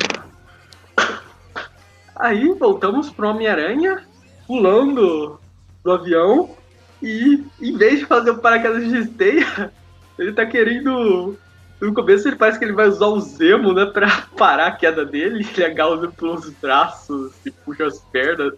Aí 2.13 2.53
voltamos 2.59 3.09
pro 3.09 3.29
Homem-Aranha, 3.29 4.03
pulando 4.45 5.39
do 5.81 5.91
avião, 5.93 6.49
e 7.01 7.43
em 7.61 7.77
vez 7.77 7.99
de 7.99 8.05
fazer 8.05 8.31
o 8.31 8.39
paraquedas 8.39 8.87
de 8.87 8.97
esteia, 8.97 9.71
ele 10.17 10.33
tá 10.33 10.45
querendo. 10.45 11.37
No 11.79 11.93
começo 11.93 12.27
ele 12.27 12.35
parece 12.35 12.59
que 12.59 12.65
ele 12.65 12.73
vai 12.73 12.89
usar 12.89 13.07
o 13.07 13.21
Zemo, 13.21 13.73
né, 13.73 13.85
pra 13.85 14.27
parar 14.37 14.67
a 14.67 14.71
queda 14.71 15.05
dele, 15.05 15.47
ele 15.55 15.65
agarra 15.65 15.91
o 15.91 16.01
Zemo 16.01 16.13
pelos 16.13 16.49
braços 16.61 17.31
e 17.45 17.51
puxa 17.51 17.85
as 17.85 17.99
pernas, 18.11 18.53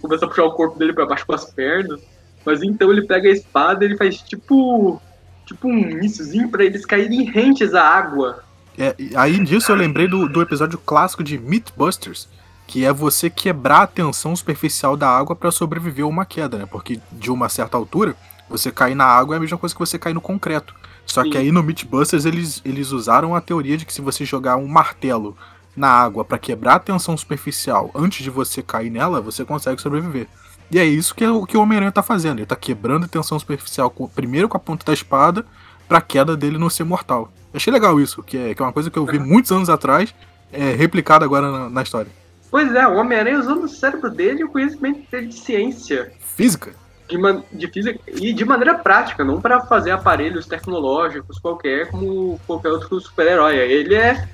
começa 0.00 0.24
a 0.24 0.28
puxar 0.28 0.44
o 0.44 0.52
corpo 0.52 0.78
dele 0.78 0.92
para 0.92 1.06
baixo 1.06 1.26
com 1.26 1.34
as 1.34 1.50
pernas. 1.50 2.00
Mas 2.44 2.62
então 2.62 2.90
ele 2.90 3.02
pega 3.02 3.28
a 3.28 3.32
espada 3.32 3.84
ele 3.84 3.96
faz 3.96 4.18
tipo. 4.22 5.00
Tipo 5.46 5.66
um 5.66 5.74
míssilzinho 5.74 6.48
pra 6.48 6.64
eles 6.64 6.86
caírem 6.86 7.24
rentes 7.24 7.74
à 7.74 7.82
água. 7.82 8.44
É, 8.78 8.94
aí 9.16 9.42
disso 9.44 9.72
eu 9.72 9.76
lembrei 9.76 10.06
do, 10.06 10.28
do 10.28 10.40
episódio 10.40 10.78
clássico 10.78 11.24
de 11.24 11.36
Mythbusters, 11.36 12.28
que 12.70 12.84
é 12.84 12.92
você 12.92 13.28
quebrar 13.28 13.82
a 13.82 13.86
tensão 13.88 14.34
superficial 14.36 14.96
da 14.96 15.10
água 15.10 15.34
para 15.34 15.50
sobreviver 15.50 16.04
a 16.04 16.08
uma 16.08 16.24
queda, 16.24 16.56
né? 16.56 16.66
Porque 16.66 17.00
de 17.10 17.28
uma 17.28 17.48
certa 17.48 17.76
altura, 17.76 18.14
você 18.48 18.70
cair 18.70 18.94
na 18.94 19.04
água 19.04 19.34
é 19.34 19.38
a 19.38 19.40
mesma 19.40 19.58
coisa 19.58 19.74
que 19.74 19.78
você 19.80 19.98
cair 19.98 20.14
no 20.14 20.20
concreto. 20.20 20.72
Só 21.04 21.24
Sim. 21.24 21.30
que 21.30 21.36
aí 21.36 21.50
no 21.50 21.64
Mythbusters 21.64 22.24
eles, 22.24 22.62
eles 22.64 22.92
usaram 22.92 23.34
a 23.34 23.40
teoria 23.40 23.76
de 23.76 23.84
que 23.84 23.92
se 23.92 24.00
você 24.00 24.24
jogar 24.24 24.56
um 24.56 24.68
martelo 24.68 25.36
na 25.76 25.88
água 25.88 26.24
para 26.24 26.38
quebrar 26.38 26.76
a 26.76 26.78
tensão 26.78 27.16
superficial 27.16 27.90
antes 27.92 28.22
de 28.22 28.30
você 28.30 28.62
cair 28.62 28.88
nela, 28.88 29.20
você 29.20 29.44
consegue 29.44 29.82
sobreviver. 29.82 30.28
E 30.70 30.78
é 30.78 30.84
isso 30.84 31.12
que, 31.12 31.26
o 31.26 31.44
que 31.44 31.56
o 31.56 31.62
Homem-Aranha 31.62 31.90
tá 31.90 32.04
fazendo. 32.04 32.38
Ele 32.38 32.46
tá 32.46 32.54
quebrando 32.54 33.04
a 33.04 33.08
tensão 33.08 33.36
superficial 33.36 33.90
com, 33.90 34.06
primeiro 34.06 34.48
com 34.48 34.56
a 34.56 34.60
ponta 34.60 34.86
da 34.86 34.92
espada 34.92 35.44
pra 35.88 36.00
queda 36.00 36.36
dele 36.36 36.56
não 36.56 36.70
ser 36.70 36.84
mortal. 36.84 37.32
Eu 37.52 37.56
achei 37.56 37.72
legal 37.72 38.00
isso, 38.00 38.22
que 38.22 38.38
é, 38.38 38.54
que 38.54 38.62
é 38.62 38.64
uma 38.64 38.72
coisa 38.72 38.88
que 38.88 38.96
eu 38.96 39.04
vi 39.04 39.18
muitos 39.18 39.50
anos 39.50 39.68
atrás, 39.68 40.14
é, 40.52 40.72
replicada 40.76 41.24
agora 41.24 41.50
na, 41.50 41.68
na, 41.68 41.82
história. 41.82 42.19
Pois 42.50 42.74
é, 42.74 42.86
o 42.86 42.96
Homem-Aranha 42.96 43.38
usando 43.38 43.64
o 43.64 43.68
cérebro 43.68 44.10
dele 44.10 44.40
e 44.40 44.44
o 44.44 44.50
conhecimento 44.50 45.08
dele 45.10 45.28
de 45.28 45.34
ciência. 45.34 46.12
Física? 46.34 46.72
De, 47.08 47.16
de 47.52 47.68
física 47.68 48.00
e 48.08 48.32
de 48.32 48.44
maneira 48.44 48.74
prática, 48.74 49.24
não 49.24 49.40
para 49.40 49.60
fazer 49.60 49.92
aparelhos 49.92 50.46
tecnológicos 50.46 51.38
qualquer, 51.38 51.88
como 51.90 52.40
qualquer 52.46 52.70
outro 52.70 53.00
super-herói. 53.00 53.56
Ele 53.56 53.94
é. 53.94 54.28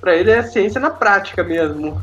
Pra 0.00 0.14
ele 0.14 0.30
é 0.30 0.42
ciência 0.42 0.80
na 0.80 0.90
prática 0.90 1.42
mesmo. 1.42 2.00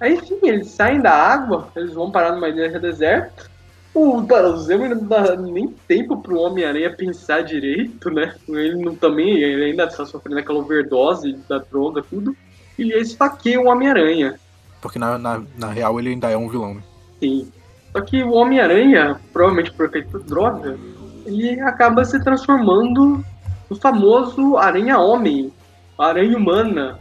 Aí, 0.00 0.14
enfim, 0.14 0.38
eles 0.42 0.68
saem 0.68 1.00
da 1.00 1.12
água, 1.12 1.68
eles 1.76 1.92
vão 1.92 2.10
parar 2.10 2.32
numa 2.32 2.48
ilha 2.48 2.78
deserta. 2.78 3.50
O 3.92 4.24
Zemo 4.56 4.88
não 4.88 5.04
dá 5.04 5.36
nem 5.36 5.68
tempo 5.88 6.22
pro 6.22 6.38
Homem-Aranha 6.38 6.94
pensar 6.94 7.42
direito, 7.42 8.08
né? 8.08 8.34
Ele 8.48 8.76
não, 8.76 8.94
também 8.94 9.42
ele 9.42 9.64
ainda 9.64 9.84
está 9.84 10.06
sofrendo 10.06 10.38
aquela 10.38 10.60
overdose 10.60 11.36
da 11.48 11.58
droga, 11.58 12.02
tudo. 12.08 12.34
E 12.80 12.92
ele 12.92 13.00
esfaqueia 13.00 13.60
o 13.60 13.68
Homem-Aranha. 13.68 14.38
Porque 14.80 14.98
na, 14.98 15.18
na, 15.18 15.42
na, 15.56 15.70
real 15.70 15.98
ele 15.98 16.10
ainda 16.10 16.30
é 16.30 16.36
um 16.36 16.48
vilão, 16.48 16.74
né? 16.74 16.82
Sim. 17.20 17.52
Só 17.92 18.00
que 18.00 18.22
o 18.22 18.32
Homem-Aranha, 18.32 19.20
provavelmente 19.32 19.72
por 19.72 19.86
efeito 19.86 20.18
droga, 20.20 20.78
ele 21.26 21.60
acaba 21.60 22.04
se 22.04 22.22
transformando 22.22 23.24
no 23.68 23.76
famoso 23.76 24.56
Aranha-Homem, 24.56 25.52
Aranha 25.98 26.36
Humana. 26.36 26.98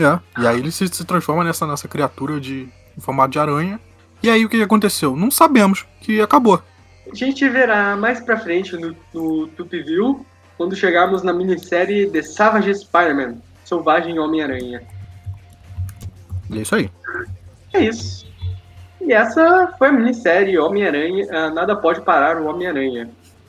É, 0.00 0.40
e 0.40 0.46
aí 0.46 0.58
ele 0.58 0.70
se, 0.70 0.86
se 0.88 1.04
transforma 1.04 1.42
nessa, 1.42 1.66
nessa 1.66 1.88
criatura 1.88 2.40
de 2.40 2.68
em 2.96 3.00
formato 3.00 3.32
de 3.32 3.38
aranha 3.38 3.80
e 4.22 4.28
aí 4.28 4.44
o 4.44 4.48
que 4.48 4.62
aconteceu? 4.62 5.16
Não 5.16 5.30
sabemos, 5.30 5.86
que 6.00 6.20
acabou. 6.20 6.62
A 7.10 7.14
gente 7.14 7.48
verá 7.48 7.96
mais 7.96 8.20
pra 8.20 8.38
frente 8.38 8.76
no, 8.76 8.94
no 9.14 9.46
Tupiville, 9.48 10.18
quando 10.58 10.76
chegarmos 10.76 11.22
na 11.22 11.32
minissérie 11.32 12.08
The 12.10 12.22
Savage 12.22 12.74
Spider-Man, 12.74 13.38
Selvagem 13.64 14.18
Homem-Aranha. 14.18 14.82
E 16.50 16.58
é 16.58 16.62
isso 16.62 16.74
aí. 16.74 16.90
É 17.72 17.80
isso. 17.80 18.26
E 19.00 19.12
essa 19.12 19.74
foi 19.78 19.88
a 19.88 19.92
minissérie 19.92 20.58
Homem-Aranha, 20.58 21.26
uh, 21.26 21.54
Nada 21.54 21.74
Pode 21.76 22.02
Parar 22.02 22.36
o 22.36 22.46
Homem-Aranha. 22.46 23.08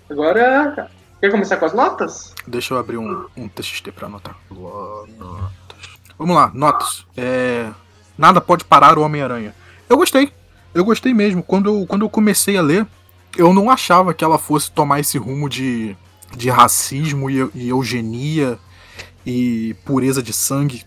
Agora, 0.09 0.89
quer 1.19 1.31
começar 1.31 1.57
com 1.57 1.65
as 1.65 1.73
notas? 1.73 2.33
Deixa 2.47 2.73
eu 2.73 2.77
abrir 2.77 2.97
um, 2.97 3.25
um 3.35 3.47
TXT 3.47 3.91
pra 3.91 4.07
anotar. 4.07 4.37
Notas. 4.49 5.89
Vamos 6.17 6.35
lá, 6.35 6.51
notas. 6.53 7.05
É... 7.17 7.69
Nada 8.17 8.39
pode 8.39 8.63
parar 8.63 8.97
o 8.97 9.01
Homem-Aranha. 9.01 9.53
Eu 9.89 9.97
gostei. 9.97 10.31
Eu 10.73 10.85
gostei 10.85 11.13
mesmo. 11.13 11.41
Quando, 11.41 11.85
quando 11.87 12.05
eu 12.05 12.09
comecei 12.09 12.55
a 12.55 12.61
ler, 12.61 12.85
eu 13.35 13.53
não 13.53 13.69
achava 13.69 14.13
que 14.13 14.23
ela 14.23 14.37
fosse 14.37 14.71
tomar 14.71 14.99
esse 14.99 15.17
rumo 15.17 15.49
de, 15.49 15.95
de 16.35 16.49
racismo 16.49 17.29
e, 17.29 17.49
e 17.55 17.69
eugenia 17.69 18.59
e 19.25 19.75
pureza 19.85 20.21
de 20.21 20.33
sangue, 20.33 20.83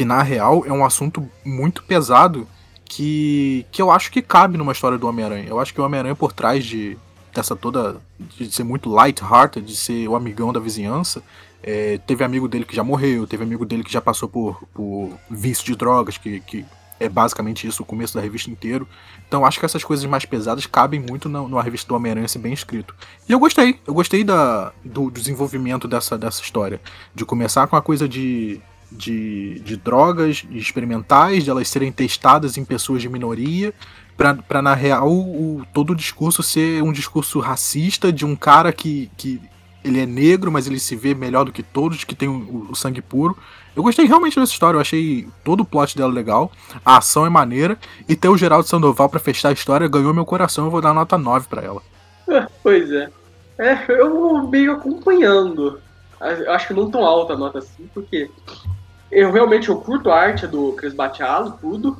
que 0.00 0.04
na 0.06 0.22
real 0.22 0.64
é 0.64 0.72
um 0.72 0.82
assunto 0.82 1.28
muito 1.44 1.82
pesado 1.82 2.48
que, 2.86 3.66
que 3.70 3.82
eu 3.82 3.90
acho 3.90 4.10
que 4.10 4.22
cabe 4.22 4.56
numa 4.56 4.72
história 4.72 4.96
do 4.96 5.06
Homem-Aranha. 5.06 5.44
Eu 5.46 5.60
acho 5.60 5.74
que 5.74 5.80
o 5.80 5.84
Homem-Aranha, 5.84 6.16
por 6.16 6.32
trás 6.32 6.64
de 6.64 6.96
dessa 7.34 7.54
toda. 7.54 8.00
de 8.18 8.50
ser 8.50 8.64
muito 8.64 8.88
light-hearted, 8.88 9.66
de 9.66 9.76
ser 9.76 10.08
o 10.08 10.16
amigão 10.16 10.54
da 10.54 10.58
vizinhança, 10.58 11.22
é, 11.62 11.98
teve 12.06 12.24
amigo 12.24 12.48
dele 12.48 12.64
que 12.64 12.74
já 12.74 12.82
morreu, 12.82 13.26
teve 13.26 13.44
amigo 13.44 13.66
dele 13.66 13.84
que 13.84 13.92
já 13.92 14.00
passou 14.00 14.26
por, 14.26 14.64
por 14.72 15.12
vício 15.30 15.66
de 15.66 15.76
drogas, 15.76 16.16
que, 16.16 16.40
que 16.40 16.64
é 16.98 17.06
basicamente 17.06 17.66
isso 17.66 17.82
o 17.82 17.86
começo 17.86 18.14
da 18.14 18.22
revista 18.22 18.50
inteiro. 18.50 18.88
Então 19.28 19.44
acho 19.44 19.60
que 19.60 19.66
essas 19.66 19.84
coisas 19.84 20.06
mais 20.06 20.24
pesadas 20.24 20.64
cabem 20.64 20.98
muito 20.98 21.28
na, 21.28 21.42
numa 21.42 21.62
revista 21.62 21.86
do 21.86 21.94
Homem-Aranha 21.94 22.26
ser 22.26 22.38
bem 22.38 22.54
escrito. 22.54 22.94
E 23.28 23.32
eu 23.32 23.38
gostei, 23.38 23.78
eu 23.86 23.92
gostei 23.92 24.24
da, 24.24 24.72
do 24.82 25.10
desenvolvimento 25.10 25.86
dessa, 25.86 26.16
dessa 26.16 26.40
história. 26.40 26.80
De 27.14 27.26
começar 27.26 27.66
com 27.66 27.76
a 27.76 27.82
coisa 27.82 28.08
de, 28.08 28.62
de, 28.90 29.60
de 29.60 29.76
drogas 29.76 30.44
experimentais, 30.50 31.44
de 31.44 31.50
elas 31.50 31.68
serem 31.68 31.92
testadas 31.92 32.56
em 32.56 32.64
pessoas 32.64 33.02
de 33.02 33.08
minoria, 33.08 33.72
para 34.16 34.60
na 34.60 34.74
real 34.74 35.10
o, 35.10 35.62
todo 35.72 35.90
o 35.90 35.96
discurso 35.96 36.42
ser 36.42 36.82
um 36.82 36.92
discurso 36.92 37.38
racista 37.40 38.12
de 38.12 38.26
um 38.26 38.36
cara 38.36 38.70
que, 38.70 39.10
que 39.16 39.40
ele 39.82 40.00
é 40.00 40.06
negro, 40.06 40.52
mas 40.52 40.66
ele 40.66 40.78
se 40.78 40.94
vê 40.94 41.14
melhor 41.14 41.44
do 41.44 41.52
que 41.52 41.62
todos, 41.62 42.04
que 42.04 42.14
tem 42.14 42.28
o, 42.28 42.68
o 42.70 42.74
sangue 42.74 43.00
puro. 43.00 43.36
Eu 43.74 43.82
gostei 43.82 44.04
realmente 44.06 44.38
dessa 44.38 44.52
história, 44.52 44.76
eu 44.76 44.80
achei 44.80 45.26
todo 45.42 45.60
o 45.60 45.64
plot 45.64 45.96
dela 45.96 46.12
legal, 46.12 46.52
a 46.84 46.98
ação 46.98 47.24
é 47.24 47.30
maneira, 47.30 47.78
e 48.08 48.14
ter 48.14 48.28
o 48.28 48.36
Geraldo 48.36 48.68
Sandoval 48.68 49.08
para 49.08 49.20
fechar 49.20 49.48
a 49.48 49.52
história 49.52 49.88
ganhou 49.88 50.12
meu 50.12 50.26
coração, 50.26 50.66
eu 50.66 50.70
vou 50.70 50.80
dar 50.80 50.92
nota 50.92 51.16
9 51.16 51.48
para 51.48 51.62
ela. 51.62 51.82
É, 52.28 52.46
pois 52.62 52.90
é. 52.92 53.08
É, 53.58 53.84
eu 53.88 54.10
vou 54.10 54.48
meio 54.48 54.72
acompanhando. 54.72 55.80
Acho 56.48 56.68
que 56.68 56.74
não 56.74 56.90
tão 56.90 57.04
alta 57.04 57.32
a 57.32 57.36
nota 57.36 57.58
assim, 57.58 57.88
porque 57.94 58.30
eu 59.10 59.32
realmente 59.32 59.68
eu 59.68 59.76
curto 59.76 60.10
a 60.10 60.16
arte 60.16 60.46
do 60.46 60.72
Chris 60.72 60.94
Batialo, 60.94 61.58
tudo. 61.60 61.96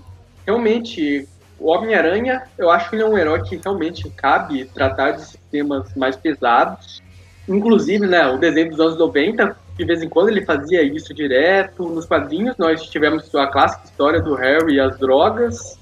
Realmente, 0.46 1.28
o 1.58 1.70
Homem-Aranha, 1.70 2.42
eu 2.56 2.70
acho 2.70 2.88
que 2.88 2.96
ele 2.96 3.02
é 3.02 3.06
um 3.06 3.18
herói 3.18 3.42
que 3.42 3.60
realmente 3.62 4.08
cabe 4.10 4.64
tratar 4.66 5.12
de 5.12 5.36
temas 5.50 5.94
mais 5.94 6.16
pesados. 6.16 7.02
Inclusive, 7.48 8.06
né, 8.06 8.26
o 8.28 8.38
desenho 8.38 8.70
dos 8.70 8.80
anos 8.80 8.98
90 8.98 9.56
de 9.80 9.86
vez 9.86 10.02
em 10.02 10.08
quando 10.10 10.28
ele 10.28 10.44
fazia 10.44 10.82
isso 10.82 11.14
direto. 11.14 11.88
Nos 11.88 12.04
quadrinhos 12.04 12.54
nós 12.58 12.82
tivemos 12.82 13.34
a 13.34 13.46
clássica 13.46 13.84
história 13.86 14.20
do 14.20 14.34
Harry 14.34 14.74
e 14.74 14.80
as 14.80 14.98
drogas. 14.98 15.78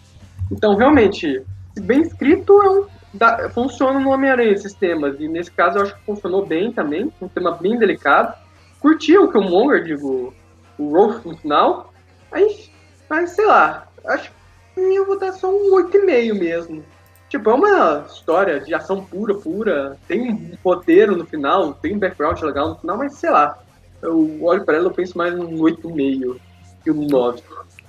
Então, 0.52 0.76
realmente, 0.76 1.42
bem 1.80 2.02
escrito, 2.02 2.62
é 2.62 2.70
um, 2.70 2.86
dá, 3.12 3.50
funciona 3.50 3.98
no 3.98 4.10
Homem-Aranha 4.10 4.52
esses 4.52 4.72
temas. 4.72 5.18
E 5.18 5.26
nesse 5.26 5.50
caso 5.50 5.78
eu 5.78 5.82
acho 5.82 5.96
que 5.96 6.04
funcionou 6.04 6.46
bem 6.46 6.72
também, 6.72 7.12
um 7.20 7.28
tema 7.28 7.52
bem 7.52 7.76
delicado. 7.76 8.34
Curti 8.80 9.18
o 9.18 9.32
Killmonger, 9.32 9.82
digo, 9.82 10.32
o 10.78 10.92
Rolf 10.92 11.24
no 11.24 11.36
final. 11.36 11.92
Aí, 12.30 12.70
mas 13.08 13.30
sei 13.30 13.46
lá, 13.46 13.88
acho 14.06 14.30
que 14.74 14.80
minha 14.80 15.04
votação 15.04 15.50
um 15.50 15.74
8,5 15.76 16.38
mesmo. 16.38 16.84
Tipo, 17.28 17.50
é 17.50 17.54
uma 17.54 18.06
história 18.08 18.60
de 18.60 18.72
ação 18.74 19.04
pura, 19.04 19.34
pura. 19.34 19.98
Tem 20.06 20.32
um 20.32 20.52
roteiro 20.64 21.16
no 21.16 21.26
final, 21.26 21.74
tem 21.74 21.94
um 21.94 21.98
background 21.98 22.40
legal 22.40 22.70
no 22.70 22.76
final, 22.76 22.96
mas 22.96 23.14
sei 23.14 23.30
lá 23.30 23.58
eu 24.02 24.42
olho 24.44 24.64
pra 24.64 24.76
ela 24.76 24.90
e 24.90 24.94
penso 24.94 25.16
mais 25.16 25.34
num 25.34 25.58
8,5 25.58 26.36
que 26.82 26.90
um 26.90 27.06
9. 27.06 27.42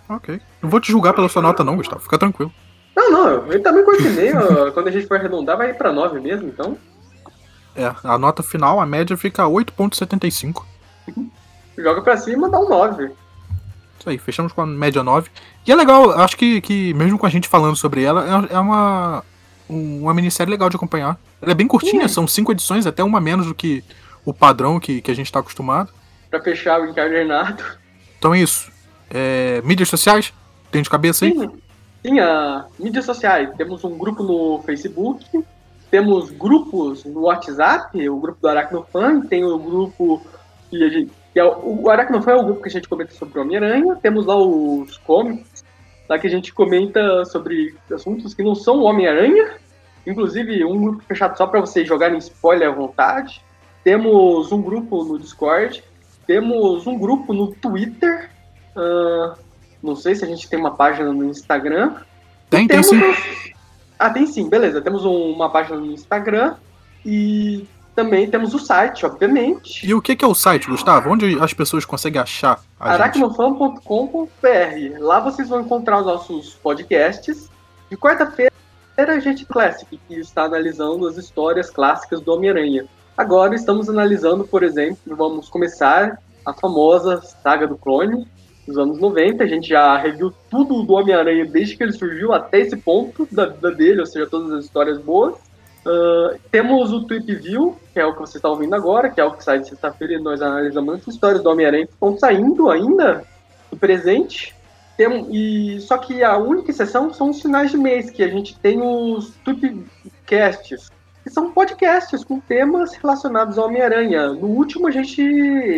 Ok. 0.07 0.41
Não 0.61 0.69
vou 0.69 0.79
te 0.79 0.91
julgar 0.91 1.13
pela 1.13 1.29
sua 1.29 1.41
nota, 1.41 1.63
não, 1.63 1.77
Gustavo. 1.77 2.01
Fica 2.01 2.17
tranquilo. 2.17 2.51
Não, 2.95 3.11
não. 3.11 3.47
Ele 3.47 3.59
também 3.59 3.85
com 3.85 3.91
8,5. 3.91 4.71
quando 4.73 4.87
a 4.87 4.91
gente 4.91 5.07
for 5.07 5.17
arredondar, 5.17 5.57
vai 5.57 5.69
ir 5.69 5.77
pra 5.77 5.91
9 5.91 6.19
mesmo, 6.19 6.47
então. 6.47 6.77
É, 7.75 7.93
a 8.03 8.17
nota 8.17 8.41
final, 8.41 8.79
a 8.79 8.85
média 8.85 9.15
fica 9.15 9.43
8,75. 9.43 10.65
Joga 11.81 12.01
pra 12.01 12.17
cima, 12.17 12.49
dá 12.49 12.59
um 12.59 12.69
9. 12.69 13.11
Isso 13.99 14.09
aí, 14.09 14.17
fechamos 14.17 14.53
com 14.53 14.61
a 14.61 14.65
média 14.65 15.03
9. 15.03 15.29
E 15.65 15.71
é 15.71 15.75
legal, 15.75 16.11
acho 16.11 16.37
que, 16.37 16.61
que 16.61 16.93
mesmo 16.93 17.17
com 17.17 17.25
a 17.25 17.29
gente 17.29 17.47
falando 17.47 17.75
sobre 17.75 18.03
ela, 18.03 18.47
é, 18.51 18.55
é 18.55 18.59
uma, 18.59 19.23
uma 19.67 20.13
minissérie 20.13 20.51
legal 20.51 20.69
de 20.69 20.75
acompanhar. 20.75 21.19
Ela 21.41 21.51
é 21.51 21.55
bem 21.55 21.67
curtinha, 21.67 22.07
Sim. 22.07 22.13
são 22.13 22.27
5 22.27 22.51
edições, 22.51 22.85
até 22.85 23.03
uma 23.03 23.19
menos 23.19 23.47
do 23.47 23.55
que 23.55 23.83
o 24.25 24.33
padrão 24.33 24.79
que, 24.79 25.01
que 25.01 25.11
a 25.11 25.15
gente 25.15 25.31
tá 25.31 25.39
acostumado 25.39 25.91
para 26.29 26.41
fechar 26.41 26.79
o 26.79 26.85
encadernado. 26.85 27.63
Então 28.17 28.33
é 28.33 28.39
isso. 28.39 28.71
É, 29.09 29.61
mídias 29.63 29.89
sociais? 29.89 30.33
Tem 30.71 30.81
de 30.81 30.89
cabeça 30.89 31.25
aí? 31.25 31.31
Sim, 31.31 31.51
sim 32.05 32.19
a, 32.19 32.65
mídias 32.77 33.05
sociais. 33.05 33.49
Temos 33.57 33.83
um 33.83 33.97
grupo 33.97 34.23
no 34.23 34.61
Facebook, 34.63 35.25
temos 35.89 36.29
grupos 36.29 37.03
no 37.05 37.21
WhatsApp, 37.21 38.07
o 38.07 38.19
grupo 38.19 38.39
do 38.39 38.47
Aracnofan, 38.47 39.21
tem 39.21 39.43
o 39.43 39.57
grupo 39.57 40.21
que 40.69 40.83
a 40.83 40.89
gente. 40.89 41.11
Que 41.33 41.39
é, 41.39 41.43
o 41.43 41.89
Aracnofan 41.89 42.31
é 42.31 42.35
o 42.35 42.43
grupo 42.43 42.61
que 42.61 42.69
a 42.69 42.71
gente 42.71 42.89
comenta 42.89 43.11
sobre 43.13 43.37
o 43.37 43.41
Homem-Aranha, 43.41 43.95
temos 44.01 44.25
lá 44.25 44.35
os 44.35 44.97
comics, 44.97 45.63
lá 46.07 46.17
que 46.17 46.27
a 46.27 46.29
gente 46.29 46.53
comenta 46.53 47.23
sobre 47.25 47.75
assuntos 47.93 48.33
que 48.33 48.43
não 48.43 48.55
são 48.55 48.79
o 48.79 48.83
Homem-Aranha, 48.83 49.51
inclusive 50.07 50.65
um 50.65 50.81
grupo 50.81 51.03
fechado 51.03 51.37
só 51.37 51.45
para 51.45 51.59
vocês 51.59 51.87
jogarem 51.87 52.17
spoiler 52.17 52.69
à 52.69 52.71
vontade. 52.71 53.43
Temos 53.83 54.51
um 54.51 54.61
grupo 54.61 55.03
no 55.03 55.19
Discord, 55.19 55.83
temos 56.25 56.85
um 56.85 56.97
grupo 56.97 57.33
no 57.33 57.53
Twitter. 57.53 58.29
Uh, 58.75 59.37
não 59.81 59.95
sei 59.95 60.15
se 60.15 60.25
a 60.25 60.27
gente 60.27 60.49
tem 60.49 60.59
uma 60.59 60.71
página 60.71 61.11
no 61.11 61.25
Instagram. 61.25 61.95
Tem, 62.49 62.67
tem 62.67 62.83
sim. 62.83 62.99
Ah, 63.97 64.09
tem 64.09 64.25
sim, 64.27 64.49
beleza. 64.49 64.81
Temos 64.81 65.05
um, 65.05 65.31
uma 65.31 65.49
página 65.49 65.77
no 65.77 65.91
Instagram 65.91 66.55
e 67.05 67.67
também 67.99 68.31
temos 68.31 68.53
o 68.53 68.59
site, 68.59 69.05
obviamente. 69.05 69.85
E 69.85 69.93
o 69.93 70.01
que 70.01 70.23
é 70.23 70.27
o 70.27 70.33
site, 70.33 70.69
Gustavo? 70.69 71.09
Onde 71.09 71.37
as 71.37 71.53
pessoas 71.53 71.83
conseguem 71.83 72.21
achar 72.21 72.61
a 72.79 72.93
aracnofan.com.br. 72.93 74.99
Lá 74.99 75.19
vocês 75.19 75.49
vão 75.49 75.59
encontrar 75.59 75.99
os 75.99 76.05
nossos 76.05 76.53
podcasts. 76.55 77.49
De 77.89 77.97
quarta-feira, 77.97 78.53
a 78.97 79.19
gente 79.19 79.45
Classic, 79.45 79.99
que 80.07 80.15
está 80.15 80.43
analisando 80.43 81.05
as 81.07 81.17
histórias 81.17 81.69
clássicas 81.69 82.21
do 82.21 82.31
Homem-Aranha. 82.31 82.85
Agora 83.17 83.53
estamos 83.53 83.89
analisando, 83.89 84.47
por 84.47 84.63
exemplo, 84.63 85.13
vamos 85.17 85.49
começar 85.49 86.19
a 86.45 86.53
famosa 86.53 87.21
saga 87.21 87.67
do 87.67 87.77
clone 87.77 88.25
dos 88.65 88.77
anos 88.77 88.97
90. 88.97 89.43
A 89.43 89.47
gente 89.47 89.67
já 89.67 89.97
reviu 89.97 90.33
tudo 90.49 90.83
do 90.83 90.93
Homem-Aranha 90.93 91.45
desde 91.45 91.75
que 91.75 91.83
ele 91.83 91.91
surgiu 91.91 92.31
até 92.31 92.61
esse 92.61 92.77
ponto 92.77 93.27
da 93.29 93.47
vida 93.47 93.71
dele, 93.71 93.99
ou 93.99 94.05
seja, 94.05 94.25
todas 94.25 94.53
as 94.53 94.63
histórias 94.63 94.97
boas. 94.99 95.48
Uh, 95.89 96.37
temos 96.51 96.93
o 96.93 97.03
Tweep 97.05 97.33
View, 97.33 97.75
que 97.91 97.99
é 97.99 98.05
o 98.05 98.13
que 98.13 98.19
você 98.19 98.37
está 98.37 98.47
ouvindo 98.47 98.75
agora, 98.75 99.09
que 99.09 99.19
é 99.19 99.25
o 99.25 99.31
que 99.31 99.43
sai 99.43 99.57
de 99.57 99.69
sexta-feira 99.69 100.13
e 100.13 100.19
nós 100.19 100.39
analisamos 100.39 100.93
as 100.95 101.07
histórias 101.07 101.41
do 101.41 101.49
Homem-Aranha 101.49 101.87
que 101.87 101.93
estão 101.93 102.15
saindo 102.15 102.69
ainda 102.69 103.23
do 103.71 103.77
presente. 103.77 104.55
Tem, 104.95 105.25
e, 105.31 105.81
só 105.81 105.97
que 105.97 106.23
a 106.23 106.37
única 106.37 106.69
exceção 106.69 107.11
são 107.11 107.31
os 107.31 107.41
finais 107.41 107.71
de 107.71 107.77
mês, 107.77 108.11
que 108.11 108.21
a 108.21 108.27
gente 108.27 108.55
tem 108.59 108.79
os 108.79 109.33
Tweepcasts, 109.43 110.91
que 111.23 111.29
são 111.31 111.51
podcasts 111.51 112.23
com 112.23 112.39
temas 112.39 112.93
relacionados 112.93 113.57
ao 113.57 113.65
Homem-Aranha. 113.65 114.33
No 114.33 114.45
último 114.45 114.87
a 114.87 114.91
gente 114.91 115.23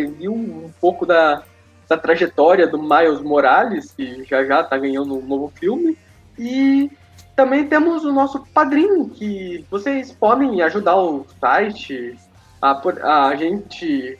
viu 0.08 0.34
um 0.34 0.70
pouco 0.78 1.06
da, 1.06 1.42
da 1.88 1.96
trajetória 1.96 2.66
do 2.66 2.78
Miles 2.78 3.22
Morales, 3.22 3.92
que 3.92 4.24
já 4.24 4.44
já 4.44 4.60
está 4.60 4.76
ganhando 4.76 5.16
um 5.16 5.24
novo 5.24 5.50
filme. 5.58 5.96
E 6.38 6.90
também 7.42 7.66
temos 7.66 8.04
o 8.04 8.12
nosso 8.12 8.38
padrinho, 8.54 9.08
que 9.08 9.64
vocês 9.68 10.12
podem 10.12 10.62
ajudar 10.62 10.96
o 10.96 11.26
site, 11.40 12.16
a, 12.60 13.28
a 13.28 13.34
gente 13.34 14.16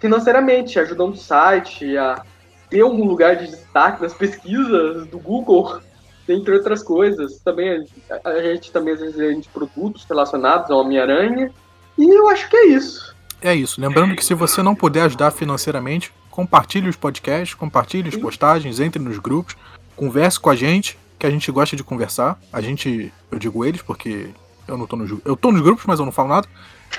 financeiramente, 0.00 0.78
ajudando 0.78 1.12
o 1.12 1.18
site 1.18 1.94
a 1.98 2.24
ter 2.70 2.80
algum 2.80 3.04
lugar 3.04 3.36
de 3.36 3.48
destaque 3.48 4.00
nas 4.00 4.14
pesquisas 4.14 5.06
do 5.08 5.18
Google 5.18 5.78
entre 6.26 6.54
outras 6.54 6.82
coisas. 6.82 7.38
Também 7.40 7.86
a, 8.10 8.30
a 8.30 8.42
gente 8.42 8.72
também 8.72 8.94
às 8.94 9.00
vezes 9.00 9.16
vende 9.16 9.46
produtos 9.50 10.04
relacionados 10.04 10.70
ao 10.70 10.78
Homem-Aranha. 10.78 11.50
E 11.98 12.18
eu 12.18 12.30
acho 12.30 12.48
que 12.48 12.56
é 12.56 12.66
isso. 12.68 13.14
É 13.42 13.54
isso. 13.54 13.78
Lembrando 13.78 14.16
que 14.16 14.24
se 14.24 14.32
você 14.32 14.62
não 14.62 14.74
puder 14.74 15.02
ajudar 15.02 15.30
financeiramente, 15.32 16.14
compartilhe 16.30 16.88
os 16.88 16.96
podcasts, 16.96 17.52
compartilhe 17.52 18.08
as 18.08 18.16
postagens, 18.16 18.80
entre 18.80 19.02
nos 19.02 19.18
grupos, 19.18 19.54
converse 19.94 20.40
com 20.40 20.48
a 20.48 20.56
gente, 20.56 20.98
que 21.18 21.26
a 21.26 21.30
gente 21.30 21.50
gosta 21.50 21.76
de 21.76 21.84
conversar. 21.84 22.38
A 22.52 22.60
gente, 22.60 23.12
eu 23.30 23.38
digo 23.38 23.64
eles 23.64 23.82
porque 23.82 24.28
eu 24.66 24.76
não 24.76 24.86
tô 24.86 24.96
nos 24.96 25.10
eu 25.24 25.36
tô 25.36 25.52
nos 25.52 25.60
grupos, 25.60 25.84
mas 25.86 25.98
eu 25.98 26.04
não 26.04 26.12
falo 26.12 26.28
nada. 26.28 26.48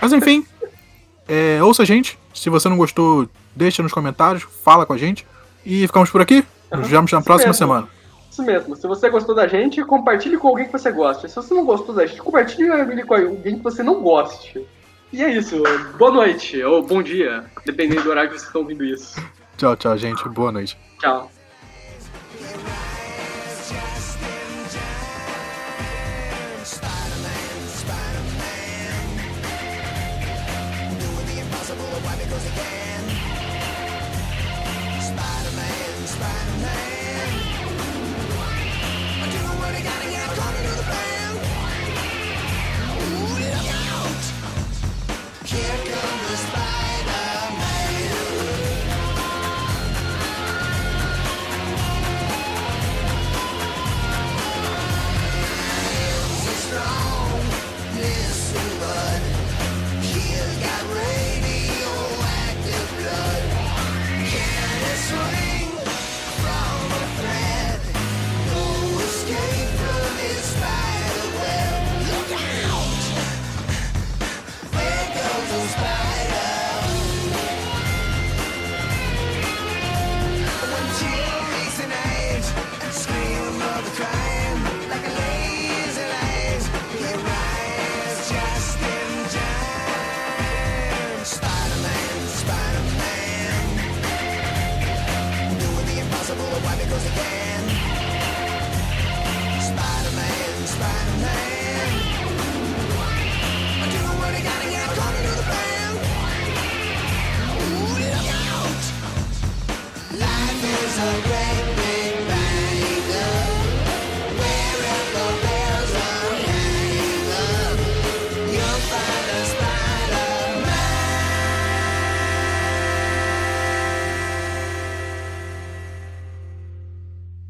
Mas 0.02 0.14
enfim, 0.14 0.46
é, 1.28 1.62
ouça 1.64 1.84
a 1.84 1.86
gente. 1.86 2.18
Se 2.34 2.50
você 2.50 2.70
não 2.70 2.78
gostou, 2.78 3.28
deixa 3.56 3.82
nos 3.82 3.94
comentários, 3.94 4.44
fala 4.64 4.86
com 4.86 4.94
a 4.94 4.98
gente. 4.98 5.26
E 5.66 5.88
ficamos 5.88 6.10
por 6.10 6.22
aqui. 6.22 6.46
Nos 6.72 6.88
vemos 6.88 7.12
na 7.12 7.22
próxima 7.22 7.50
mesmo. 7.50 7.58
semana. 7.58 7.88
Isso 8.30 8.44
mesmo. 8.44 8.76
Se 8.76 8.86
você 8.86 9.10
gostou 9.10 9.34
da 9.34 9.48
gente, 9.48 9.84
compartilhe 9.84 10.38
com 10.38 10.50
alguém 10.50 10.66
que 10.66 10.72
você 10.72 10.92
gosta. 10.92 11.28
Se 11.28 11.36
você 11.36 11.54
não 11.54 11.66
gostou 11.66 11.96
da 11.96 12.06
gente, 12.06 12.22
compartilhe 12.22 12.68
com 13.04 13.16
alguém 13.16 13.58
que 13.58 13.64
você 13.64 13.82
não 13.82 14.02
goste. 14.02 14.68
E 15.14 15.24
é 15.24 15.32
isso. 15.32 15.64
Boa 15.98 16.12
noite 16.12 16.62
ou 16.62 16.86
bom 16.86 17.02
dia, 17.02 17.46
dependendo 17.66 18.04
do 18.04 18.10
horário 18.10 18.30
que 18.30 18.36
vocês 18.36 18.48
estão 18.48 18.62
ouvindo 18.62 18.84
isso. 18.84 19.16
Tchau, 19.58 19.76
tchau, 19.78 19.98
gente. 19.98 20.28
Boa 20.28 20.52
noite. 20.52 20.78
Tchau. 21.00 21.32